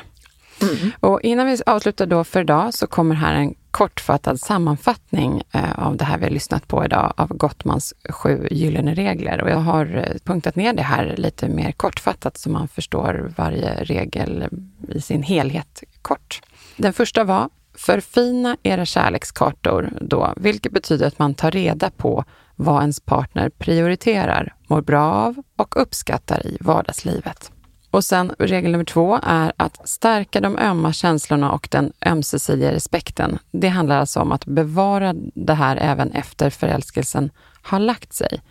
Mm. 0.62 0.92
Och 1.00 1.22
innan 1.22 1.48
vi 1.48 1.58
avslutar 1.66 2.06
då 2.06 2.24
för 2.24 2.42
idag 2.42 2.74
så 2.74 2.88
kommer 2.88 3.16
här 3.16 3.34
en 3.34 3.56
kortfattad 3.72 4.40
sammanfattning 4.40 5.44
eh, 5.52 5.80
av 5.80 5.98
det 5.98 6.06
här 6.06 6.18
vi 6.18 6.24
har 6.24 6.32
lyssnat 6.32 6.68
på 6.68 6.86
idag 6.86 7.14
av 7.18 7.28
Gottmans 7.28 7.94
sju 8.10 8.48
gyllene 8.52 8.94
regler. 8.94 9.42
Och 9.42 9.50
jag 9.50 9.58
har 9.58 9.98
eh, 9.98 10.18
punktat 10.24 10.56
ner 10.56 10.74
det 10.74 10.82
här 10.82 11.16
lite 11.18 11.48
mer 11.48 11.72
kortfattat 11.72 12.38
så 12.38 12.50
man 12.50 12.68
förstår 12.68 13.34
varje 13.38 13.84
regel 13.84 14.48
i 14.90 15.02
sin 15.02 15.24
helhet 15.24 15.84
kort. 16.02 16.42
Den 16.78 16.94
första 16.94 17.24
var 17.24 17.50
Förfina 17.74 18.58
era 18.64 18.86
kärlekskartor 18.86 19.90
då, 20.02 20.34
vilket 20.38 20.72
betyder 20.72 21.08
att 21.08 21.20
man 21.20 21.34
tar 21.34 21.52
reda 21.52 21.90
på 21.90 22.24
vad 22.56 22.82
ens 22.82 23.00
partner 23.00 23.50
prioriterar, 23.50 24.56
mår 24.68 24.82
bra 24.82 25.14
av 25.14 25.44
och 25.56 25.82
uppskattar 25.82 26.48
i 26.48 26.58
vardagslivet. 26.60 27.52
Och 27.92 28.04
sen 28.04 28.36
regel 28.40 28.72
nummer 28.72 28.86
två 28.86 29.20
är 29.24 29.54
att 29.58 29.90
stärka 29.90 30.42
de 30.42 30.58
ömma 30.58 30.94
känslorna 30.94 31.52
och 31.52 31.68
den 31.72 31.94
ömsesidiga 32.06 32.72
respekten. 32.72 33.40
Det 33.52 33.68
handlar 33.68 34.00
alltså 34.00 34.20
om 34.20 34.32
att 34.32 34.46
bevara 34.46 35.14
det 35.34 35.54
här 35.54 35.78
även 35.82 36.12
efter 36.12 36.50
förälskelsen 36.50 37.30
har 37.62 37.80
lagt 37.80 38.14
sig. 38.14 38.42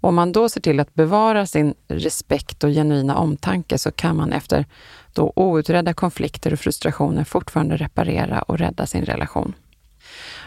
Om 0.00 0.14
man 0.14 0.32
då 0.32 0.48
ser 0.48 0.60
till 0.60 0.80
att 0.80 0.94
bevara 0.94 1.46
sin 1.46 1.74
respekt 1.88 2.64
och 2.64 2.70
genuina 2.70 3.16
omtanke 3.16 3.78
så 3.78 3.90
kan 3.92 4.16
man 4.16 4.32
efter 4.32 4.64
då 5.12 5.32
outredda 5.36 5.94
konflikter 5.94 6.52
och 6.52 6.58
frustrationer 6.58 7.24
fortfarande 7.24 7.76
reparera 7.76 8.42
och 8.42 8.58
rädda 8.58 8.86
sin 8.86 9.04
relation. 9.04 9.54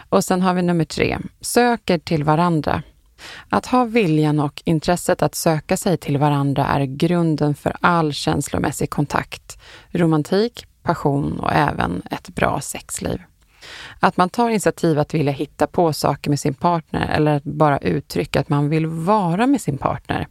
Och 0.08 0.24
sen 0.24 0.42
har 0.42 0.54
vi 0.54 0.62
nummer 0.62 0.84
tre, 0.84 1.18
söker 1.40 1.98
till 1.98 2.24
varandra. 2.24 2.82
Att 3.48 3.66
ha 3.66 3.84
viljan 3.84 4.40
och 4.40 4.62
intresset 4.64 5.22
att 5.22 5.34
söka 5.34 5.76
sig 5.76 5.96
till 5.96 6.18
varandra 6.18 6.66
är 6.66 6.84
grunden 6.84 7.54
för 7.54 7.76
all 7.80 8.12
känslomässig 8.12 8.90
kontakt, 8.90 9.58
romantik, 9.90 10.66
passion 10.82 11.40
och 11.40 11.52
även 11.52 12.02
ett 12.10 12.28
bra 12.28 12.60
sexliv. 12.60 13.22
Att 14.00 14.16
man 14.16 14.28
tar 14.28 14.50
initiativ 14.50 14.98
att 14.98 15.14
vilja 15.14 15.32
hitta 15.32 15.66
på 15.66 15.92
saker 15.92 16.30
med 16.30 16.40
sin 16.40 16.54
partner 16.54 17.08
eller 17.08 17.36
att 17.36 17.44
bara 17.44 17.78
uttrycka 17.78 18.40
att 18.40 18.48
man 18.48 18.68
vill 18.68 18.86
vara 18.86 19.46
med 19.46 19.60
sin 19.60 19.78
partner. 19.78 20.28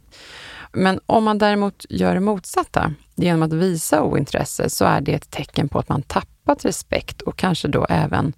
Men 0.72 1.00
om 1.06 1.24
man 1.24 1.38
däremot 1.38 1.86
gör 1.88 2.14
det 2.14 2.20
motsatta, 2.20 2.94
genom 3.14 3.42
att 3.42 3.52
visa 3.52 4.02
ointresse, 4.02 4.70
så 4.70 4.84
är 4.84 5.00
det 5.00 5.14
ett 5.14 5.30
tecken 5.30 5.68
på 5.68 5.78
att 5.78 5.88
man 5.88 6.02
tappat 6.02 6.64
respekt 6.64 7.22
och 7.22 7.36
kanske 7.36 7.68
då 7.68 7.86
även 7.90 8.32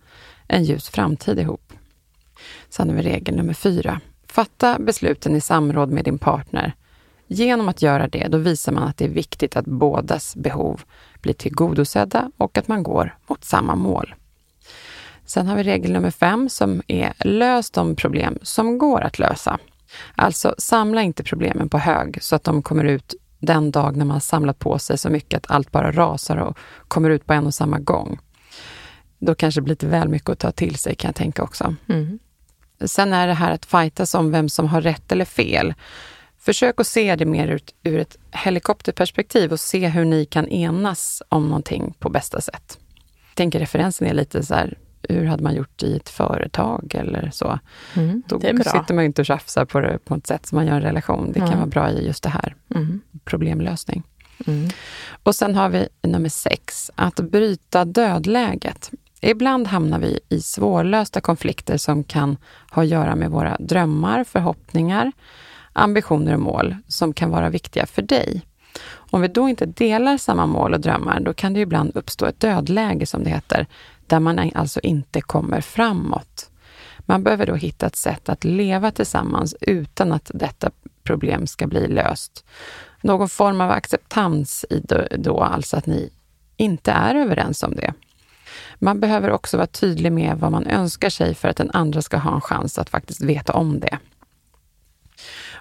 en 0.48 0.64
ljus 0.64 0.88
framtid 0.88 1.38
ihop. 1.38 1.72
Sen 2.68 2.88
har 2.88 2.96
vi 2.96 3.02
regel 3.02 3.36
nummer 3.36 3.54
fyra. 3.54 4.00
Fatta 4.32 4.78
besluten 4.78 5.36
i 5.36 5.40
samråd 5.40 5.90
med 5.90 6.04
din 6.04 6.18
partner. 6.18 6.74
Genom 7.26 7.68
att 7.68 7.82
göra 7.82 8.08
det, 8.08 8.28
då 8.28 8.38
visar 8.38 8.72
man 8.72 8.82
att 8.84 8.96
det 8.96 9.04
är 9.04 9.08
viktigt 9.08 9.56
att 9.56 9.64
bådas 9.64 10.36
behov 10.36 10.82
blir 11.20 11.34
tillgodosedda 11.34 12.30
och 12.36 12.58
att 12.58 12.68
man 12.68 12.82
går 12.82 13.16
mot 13.26 13.44
samma 13.44 13.74
mål. 13.74 14.14
Sen 15.24 15.46
har 15.46 15.56
vi 15.56 15.62
regel 15.62 15.92
nummer 15.92 16.10
fem 16.10 16.48
som 16.48 16.82
är 16.86 17.12
lös 17.18 17.70
de 17.70 17.96
problem 17.96 18.38
som 18.42 18.78
går 18.78 19.00
att 19.00 19.18
lösa. 19.18 19.58
Alltså 20.14 20.54
samla 20.58 21.02
inte 21.02 21.22
problemen 21.22 21.68
på 21.68 21.78
hög 21.78 22.18
så 22.22 22.36
att 22.36 22.44
de 22.44 22.62
kommer 22.62 22.84
ut 22.84 23.14
den 23.38 23.70
dag 23.70 23.96
när 23.96 24.04
man 24.04 24.14
har 24.14 24.20
samlat 24.20 24.58
på 24.58 24.78
sig 24.78 24.98
så 24.98 25.10
mycket 25.10 25.36
att 25.36 25.50
allt 25.50 25.72
bara 25.72 25.92
rasar 25.92 26.36
och 26.36 26.58
kommer 26.88 27.10
ut 27.10 27.26
på 27.26 27.32
en 27.32 27.46
och 27.46 27.54
samma 27.54 27.78
gång. 27.78 28.18
Då 29.18 29.34
kanske 29.34 29.60
det 29.60 29.64
blir 29.64 29.72
lite 29.72 29.86
väl 29.86 30.08
mycket 30.08 30.30
att 30.30 30.38
ta 30.38 30.52
till 30.52 30.76
sig 30.76 30.94
kan 30.94 31.08
jag 31.08 31.16
tänka 31.16 31.42
också. 31.42 31.74
Mm. 31.88 32.18
Sen 32.86 33.12
är 33.12 33.26
det 33.26 33.34
här 33.34 33.52
att 33.52 33.66
fightas 33.66 34.14
om 34.14 34.30
vem 34.30 34.48
som 34.48 34.68
har 34.68 34.80
rätt 34.80 35.12
eller 35.12 35.24
fel. 35.24 35.74
Försök 36.38 36.80
att 36.80 36.86
se 36.86 37.16
det 37.16 37.26
mer 37.26 37.48
ur, 37.48 37.60
ur 37.82 37.98
ett 37.98 38.18
helikopterperspektiv 38.30 39.52
och 39.52 39.60
se 39.60 39.88
hur 39.88 40.04
ni 40.04 40.24
kan 40.24 40.48
enas 40.48 41.22
om 41.28 41.48
någonting 41.48 41.94
på 41.98 42.08
bästa 42.08 42.40
sätt. 42.40 42.78
Jag 43.28 43.36
tänker 43.36 43.58
referensen 43.58 44.08
är 44.08 44.14
lite 44.14 44.42
så 44.42 44.54
här, 44.54 44.78
hur 45.08 45.24
hade 45.24 45.42
man 45.42 45.54
gjort 45.54 45.82
i 45.82 45.96
ett 45.96 46.08
företag 46.08 46.94
eller 46.94 47.30
så? 47.30 47.58
Mm, 47.94 48.22
Då 48.26 48.40
sitter 48.40 48.94
man 48.94 49.04
ju 49.04 49.06
inte 49.06 49.22
och 49.22 49.26
tjafsar 49.26 49.64
på 49.64 49.80
det 49.80 49.98
på 50.04 50.14
ett 50.14 50.26
sätt 50.26 50.46
som 50.46 50.56
man 50.56 50.66
gör 50.66 50.74
en 50.74 50.82
relation. 50.82 51.32
Det 51.32 51.38
kan 51.38 51.48
mm. 51.48 51.58
vara 51.58 51.68
bra 51.68 51.90
i 51.90 52.06
just 52.06 52.22
det 52.22 52.28
här, 52.28 52.54
mm. 52.74 53.00
problemlösning. 53.24 54.02
Mm. 54.46 54.70
Och 55.22 55.34
sen 55.34 55.54
har 55.54 55.68
vi 55.68 55.88
nummer 56.02 56.28
sex, 56.28 56.90
att 56.94 57.14
bryta 57.14 57.84
dödläget. 57.84 58.90
Ibland 59.24 59.66
hamnar 59.66 59.98
vi 59.98 60.20
i 60.28 60.40
svårlösta 60.40 61.20
konflikter 61.20 61.76
som 61.76 62.04
kan 62.04 62.36
ha 62.70 62.82
att 62.82 62.88
göra 62.88 63.16
med 63.16 63.30
våra 63.30 63.56
drömmar, 63.60 64.24
förhoppningar, 64.24 65.12
ambitioner 65.72 66.34
och 66.34 66.40
mål 66.40 66.76
som 66.88 67.12
kan 67.12 67.30
vara 67.30 67.50
viktiga 67.50 67.86
för 67.86 68.02
dig. 68.02 68.42
Om 68.84 69.20
vi 69.20 69.28
då 69.28 69.48
inte 69.48 69.66
delar 69.66 70.18
samma 70.18 70.46
mål 70.46 70.74
och 70.74 70.80
drömmar, 70.80 71.20
då 71.20 71.34
kan 71.34 71.54
det 71.54 71.60
ibland 71.60 71.96
uppstå 71.96 72.26
ett 72.26 72.40
dödläge 72.40 73.06
som 73.06 73.24
det 73.24 73.30
heter, 73.30 73.66
där 74.06 74.20
man 74.20 74.50
alltså 74.54 74.80
inte 74.80 75.20
kommer 75.20 75.60
framåt. 75.60 76.50
Man 76.98 77.22
behöver 77.22 77.46
då 77.46 77.54
hitta 77.54 77.86
ett 77.86 77.96
sätt 77.96 78.28
att 78.28 78.44
leva 78.44 78.90
tillsammans 78.90 79.54
utan 79.60 80.12
att 80.12 80.30
detta 80.34 80.70
problem 81.02 81.46
ska 81.46 81.66
bli 81.66 81.88
löst. 81.88 82.44
Någon 83.00 83.28
form 83.28 83.60
av 83.60 83.70
acceptans 83.70 84.64
i 84.70 84.82
då, 85.18 85.40
alltså 85.40 85.76
att 85.76 85.86
ni 85.86 86.10
inte 86.56 86.92
är 86.92 87.14
överens 87.14 87.62
om 87.62 87.74
det. 87.74 87.94
Man 88.84 89.00
behöver 89.00 89.30
också 89.30 89.56
vara 89.56 89.66
tydlig 89.66 90.12
med 90.12 90.38
vad 90.38 90.52
man 90.52 90.66
önskar 90.66 91.10
sig 91.10 91.34
för 91.34 91.48
att 91.48 91.56
den 91.56 91.70
andra 91.70 92.02
ska 92.02 92.16
ha 92.16 92.34
en 92.34 92.40
chans 92.40 92.78
att 92.78 92.90
faktiskt 92.90 93.20
veta 93.20 93.52
om 93.52 93.80
det. 93.80 93.98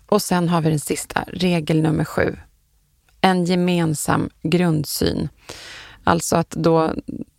Och 0.05 0.21
sen 0.21 0.49
har 0.49 0.61
vi 0.61 0.69
den 0.69 0.79
sista, 0.79 1.23
regel 1.27 1.81
nummer 1.81 2.03
sju. 2.03 2.35
En 3.21 3.45
gemensam 3.45 4.29
grundsyn. 4.41 5.29
Alltså 6.03 6.35
att 6.35 6.49
då, 6.49 6.93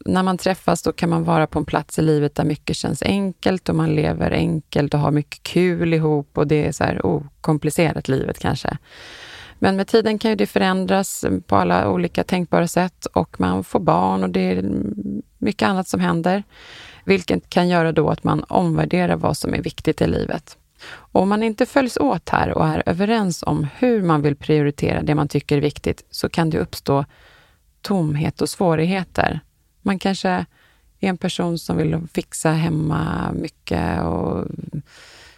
när 0.04 0.22
man 0.22 0.38
träffas, 0.38 0.82
då 0.82 0.92
kan 0.92 1.10
man 1.10 1.24
vara 1.24 1.46
på 1.46 1.58
en 1.58 1.64
plats 1.64 1.98
i 1.98 2.02
livet 2.02 2.34
där 2.34 2.44
mycket 2.44 2.76
känns 2.76 3.02
enkelt 3.02 3.68
och 3.68 3.74
man 3.74 3.94
lever 3.94 4.30
enkelt 4.30 4.94
och 4.94 5.00
har 5.00 5.10
mycket 5.10 5.42
kul 5.42 5.94
ihop 5.94 6.38
och 6.38 6.46
det 6.46 6.66
är 6.66 6.72
så 6.72 6.84
här 6.84 7.06
okomplicerat 7.06 8.08
livet 8.08 8.38
kanske. 8.38 8.76
Men 9.62 9.76
med 9.76 9.86
tiden 9.86 10.18
kan 10.18 10.30
ju 10.30 10.36
det 10.36 10.46
förändras 10.46 11.24
på 11.46 11.56
alla 11.56 11.90
olika 11.90 12.24
tänkbara 12.24 12.68
sätt 12.68 13.06
och 13.06 13.40
man 13.40 13.64
får 13.64 13.80
barn 13.80 14.22
och 14.22 14.30
det 14.30 14.40
är 14.40 14.64
mycket 15.38 15.68
annat 15.68 15.88
som 15.88 16.00
händer. 16.00 16.42
Vilket 17.04 17.50
kan 17.50 17.68
göra 17.68 17.92
då 17.92 18.10
att 18.10 18.24
man 18.24 18.44
omvärderar 18.44 19.16
vad 19.16 19.36
som 19.36 19.54
är 19.54 19.62
viktigt 19.62 20.02
i 20.02 20.06
livet. 20.06 20.58
Och 20.84 21.22
om 21.22 21.28
man 21.28 21.42
inte 21.42 21.66
följs 21.66 21.96
åt 21.96 22.28
här 22.28 22.50
och 22.50 22.66
är 22.66 22.82
överens 22.86 23.42
om 23.42 23.66
hur 23.78 24.02
man 24.02 24.22
vill 24.22 24.36
prioritera 24.36 25.02
det 25.02 25.14
man 25.14 25.28
tycker 25.28 25.56
är 25.56 25.60
viktigt 25.60 26.06
så 26.10 26.28
kan 26.28 26.50
det 26.50 26.58
uppstå 26.58 27.04
tomhet 27.82 28.42
och 28.42 28.48
svårigheter. 28.48 29.40
Man 29.82 29.98
kanske 29.98 30.28
är 31.00 31.08
en 31.08 31.18
person 31.18 31.58
som 31.58 31.76
vill 31.76 32.00
fixa 32.12 32.50
hemma 32.50 33.32
mycket 33.32 34.02
och 34.02 34.46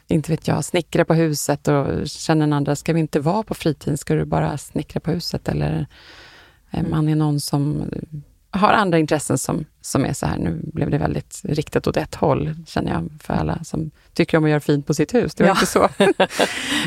inte 0.09 0.31
vet 0.31 0.49
jag, 0.49 0.65
snickra 0.65 1.05
på 1.05 1.15
huset 1.15 1.69
och 1.69 2.09
känner 2.09 2.41
den 2.41 2.53
andra, 2.53 2.77
ska 2.77 2.93
vi 2.93 3.01
inte 3.01 3.21
vara 3.21 3.43
på 3.43 3.55
fritiden, 3.55 3.99
ska 3.99 4.15
du 4.15 4.25
bara 4.25 4.59
snickra 4.59 5.01
på 5.01 5.11
huset? 5.11 5.49
Eller 5.49 5.87
mm. 6.71 6.91
man 6.91 7.09
är 7.09 7.15
någon 7.15 7.41
som 7.41 7.91
har 8.51 8.73
andra 8.73 8.99
intressen 8.99 9.39
som, 9.39 9.65
som 9.81 10.05
är 10.05 10.13
så 10.13 10.27
här, 10.27 10.39
nu 10.39 10.61
blev 10.63 10.91
det 10.91 10.99
väldigt 10.99 11.41
riktat 11.45 11.87
åt 11.87 11.97
ett 11.97 12.15
håll, 12.15 12.55
känner 12.67 12.93
jag, 12.93 13.11
för 13.23 13.35
alla 13.35 13.65
som 13.65 13.91
tycker 14.13 14.39
om 14.39 14.45
att 14.45 14.51
göra 14.51 14.61
fint 14.61 14.87
på 14.87 14.95
sitt 14.95 15.15
hus. 15.15 15.35
Det 15.35 15.45
var 15.45 15.49
ja. 15.49 15.55
inte 15.55 15.67
så. 15.67 15.89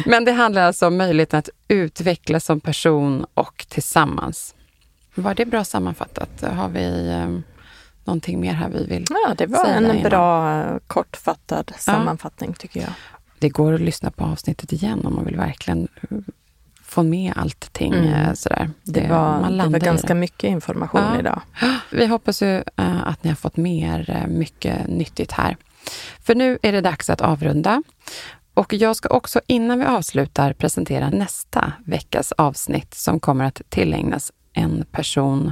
Men 0.09 0.26
det 0.26 0.32
handlar 0.32 0.61
alltså 0.61 0.88
om 0.88 0.97
möjligheten 0.97 1.39
att 1.39 1.49
utvecklas 1.68 2.45
som 2.45 2.59
person 2.59 3.26
och 3.34 3.65
tillsammans. 3.70 4.55
Var 5.15 5.36
det 5.36 5.45
bra 5.45 5.63
sammanfattat? 5.63 6.41
Har 6.41 6.70
vi, 6.70 7.09
ehm, 7.09 7.43
någonting 8.08 8.39
mer 8.39 8.53
här 8.53 8.70
vi 8.70 8.86
vill 8.86 9.05
Ja, 9.10 9.34
det 9.38 9.45
var 9.45 9.64
säga 9.66 9.76
en 9.76 9.86
innan? 9.86 10.03
bra 10.10 10.64
kortfattad 10.88 11.74
sammanfattning 11.78 12.53
tycker 12.53 12.80
jag. 12.82 12.89
Det 13.39 13.49
går 13.49 13.74
att 13.74 13.82
lyssna 13.82 14.12
på 14.12 14.24
avsnittet 14.26 14.74
igen 14.74 15.05
om 15.05 15.16
man 15.16 15.26
vill 15.26 15.36
verkligen 15.38 15.88
eh, 16.12 16.18
få 16.84 17.03
med 17.03 17.34
allting. 17.36 17.93
Mm. 17.93 18.14
eh, 18.14 18.34
Sådär. 18.34 18.70
Det, 18.84 19.08
var, 19.08 19.49
det 19.51 19.70
var 19.70 19.80
ganska 19.80 20.08
det. 20.08 20.14
mycket 20.20 20.43
information 20.49 21.01
Ja. 21.14 21.20
idag. 21.20 21.41
Vi 21.91 22.05
hoppas 22.05 22.41
ju 22.41 22.55
eh, 22.58 23.08
att 23.08 23.24
ni 23.24 23.30
har 23.30 23.36
fått 23.36 23.58
mer 23.58 24.10
eh, 24.10 24.28
mycket 24.28 24.88
nyttigt 24.88 25.32
här. 25.32 25.58
För 26.24 26.36
nu 26.36 26.60
är 26.62 26.72
det 26.72 26.82
dags 26.82 27.10
att 27.10 27.22
avrunda. 27.22 27.84
Och 28.53 28.74
jag 28.74 28.95
ska 28.95 29.10
också 29.10 29.41
innan 29.47 29.80
vi 29.80 29.86
avslutar 29.86 30.53
presentera 30.53 31.10
nästa 31.10 31.74
veckas 31.86 32.32
avsnitt 32.32 32.93
som 32.93 33.20
kommer 33.20 33.45
att 33.45 33.62
tillägnas 33.70 34.32
en 34.53 34.86
person, 34.91 35.51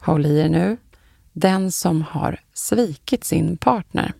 håll 0.00 0.26
i 0.26 0.40
er 0.40 0.48
nu, 0.48 0.76
den 1.34 1.72
som 1.72 2.02
har 2.02 2.40
svikit 2.52 3.24
sin 3.24 3.56
partner. 3.56 4.12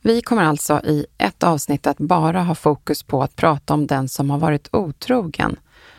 Vi 0.00 0.22
kommer 0.22 0.42
alltså 0.42 0.80
i 0.84 1.06
ett 1.18 1.42
avsnitt 1.42 1.86
att 1.86 1.98
bara 1.98 2.42
ha 2.42 2.54
fokus 2.54 3.02
på 3.02 3.22
att 3.22 3.36
prata 3.36 3.74
om 3.74 3.86
den 3.86 4.08
som 4.08 4.30
har 4.30 4.38
varit 4.38 4.68
otrogen, 4.72 5.56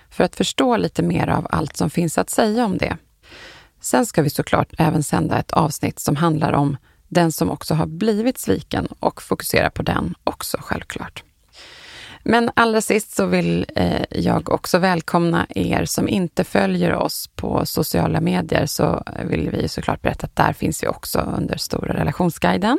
för 0.10 0.24
att 0.24 0.36
förstå 0.36 0.78
lite 0.78 1.04
mer 1.04 1.28
av 1.28 1.48
allt 1.50 1.78
som 1.78 1.90
finns 1.90 2.18
att 2.18 2.30
säga 2.30 2.66
om 2.66 2.78
det. 2.78 2.98
Sen 3.82 4.06
ska 4.06 4.22
vi 4.22 4.30
såklart 4.30 4.74
även 4.78 5.04
sända 5.04 5.40
ett 5.40 5.52
avsnitt 5.52 6.00
som 6.00 6.16
handlar 6.16 6.54
om 6.54 6.78
den 7.08 7.32
som 7.32 7.50
också 7.50 7.74
har 7.74 7.86
blivit 7.86 8.38
sviken 8.38 8.88
och 9.00 9.22
fokusera 9.22 9.70
på 9.70 9.84
den 9.84 10.16
också 10.24 10.58
självklart. 10.62 11.24
Men 12.24 12.52
allra 12.54 12.82
sist 12.82 13.16
så 13.16 13.26
vill 13.26 13.66
eh, 13.76 14.04
jag 14.10 14.50
också 14.50 14.78
välkomna 14.78 15.46
er 15.50 15.86
som 15.86 16.08
inte 16.08 16.44
följer 16.44 16.94
oss 16.94 17.30
på 17.36 17.66
sociala 17.66 18.22
medier 18.22 18.66
så 18.66 19.04
vill 19.24 19.50
vi 19.50 19.68
såklart 19.68 20.02
berätta 20.02 20.26
att 20.26 20.36
där 20.36 20.54
finns 20.54 20.84
vi 20.84 20.88
också 20.88 21.20
under 21.38 21.58
Stora 21.58 21.94
relationsguiden. 21.94 22.78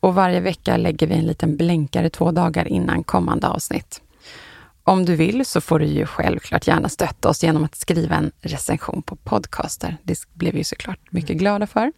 Och 0.00 0.14
varje 0.14 0.40
vecka 0.40 0.76
lägger 0.76 1.06
vi 1.06 1.14
en 1.14 1.26
liten 1.26 1.56
blänkare 1.56 2.10
två 2.10 2.30
dagar 2.30 2.68
innan 2.68 3.04
kommande 3.04 3.48
avsnitt. 3.48 4.00
Om 4.84 5.04
du 5.04 5.16
vill 5.16 5.46
så 5.46 5.60
får 5.60 5.78
du 5.78 5.86
ju 5.86 6.06
självklart 6.06 6.66
gärna 6.66 6.88
stötta 6.88 7.28
oss 7.28 7.42
genom 7.42 7.64
att 7.64 7.74
skriva 7.74 8.16
en 8.16 8.32
recension 8.40 9.02
på 9.02 9.16
Podcaster. 9.16 9.96
Det 10.02 10.18
blir 10.34 10.52
vi 10.52 10.64
såklart 10.64 10.98
mycket 11.10 11.36
glada 11.36 11.66
för. 11.66 11.92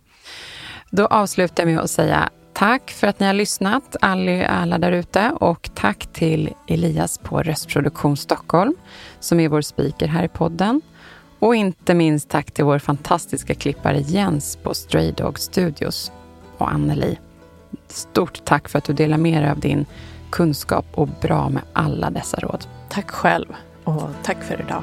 Då 0.91 1.07
avslutar 1.07 1.63
jag 1.63 1.73
med 1.73 1.81
att 1.81 1.91
säga 1.91 2.31
tack 2.53 2.91
för 2.91 3.07
att 3.07 3.21
ni 3.21 3.27
har 3.27 3.33
lyssnat, 3.33 3.97
alla, 4.01 4.47
alla 4.47 4.79
där 4.79 4.93
ute 4.93 5.31
och 5.41 5.71
tack 5.75 6.07
till 6.13 6.55
Elias 6.69 7.19
på 7.19 7.43
Röstproduktion 7.43 8.17
Stockholm 8.17 8.75
som 9.21 9.41
är 9.41 9.49
vår 9.49 9.61
speaker 9.61 10.07
här 10.07 10.25
i 10.25 10.29
podden. 10.29 10.83
Och 11.39 11.55
inte 11.55 11.95
minst 11.95 12.29
tack 12.29 12.51
till 12.51 12.65
vår 12.65 12.79
fantastiska 12.79 13.55
klippare 13.55 14.01
Jens 14.01 14.57
på 14.57 14.75
Stray 14.75 15.13
Dog 15.13 15.39
Studios 15.39 16.13
och 16.59 16.73
Anneli. 16.73 17.19
Stort 17.89 18.45
tack 18.45 18.69
för 18.69 18.79
att 18.79 18.85
du 18.85 18.93
delar 18.93 19.19
med 19.19 19.43
dig 19.43 19.51
av 19.51 19.61
din 19.61 19.87
kunskap 20.31 20.87
och 20.95 21.09
bra 21.09 21.49
med 21.49 21.63
alla 21.73 22.11
dessa 22.11 22.37
råd. 22.37 22.65
Tack 22.89 23.11
själv 23.11 23.47
och 23.85 24.03
tack 24.23 24.43
för 24.45 24.61
idag. 24.61 24.83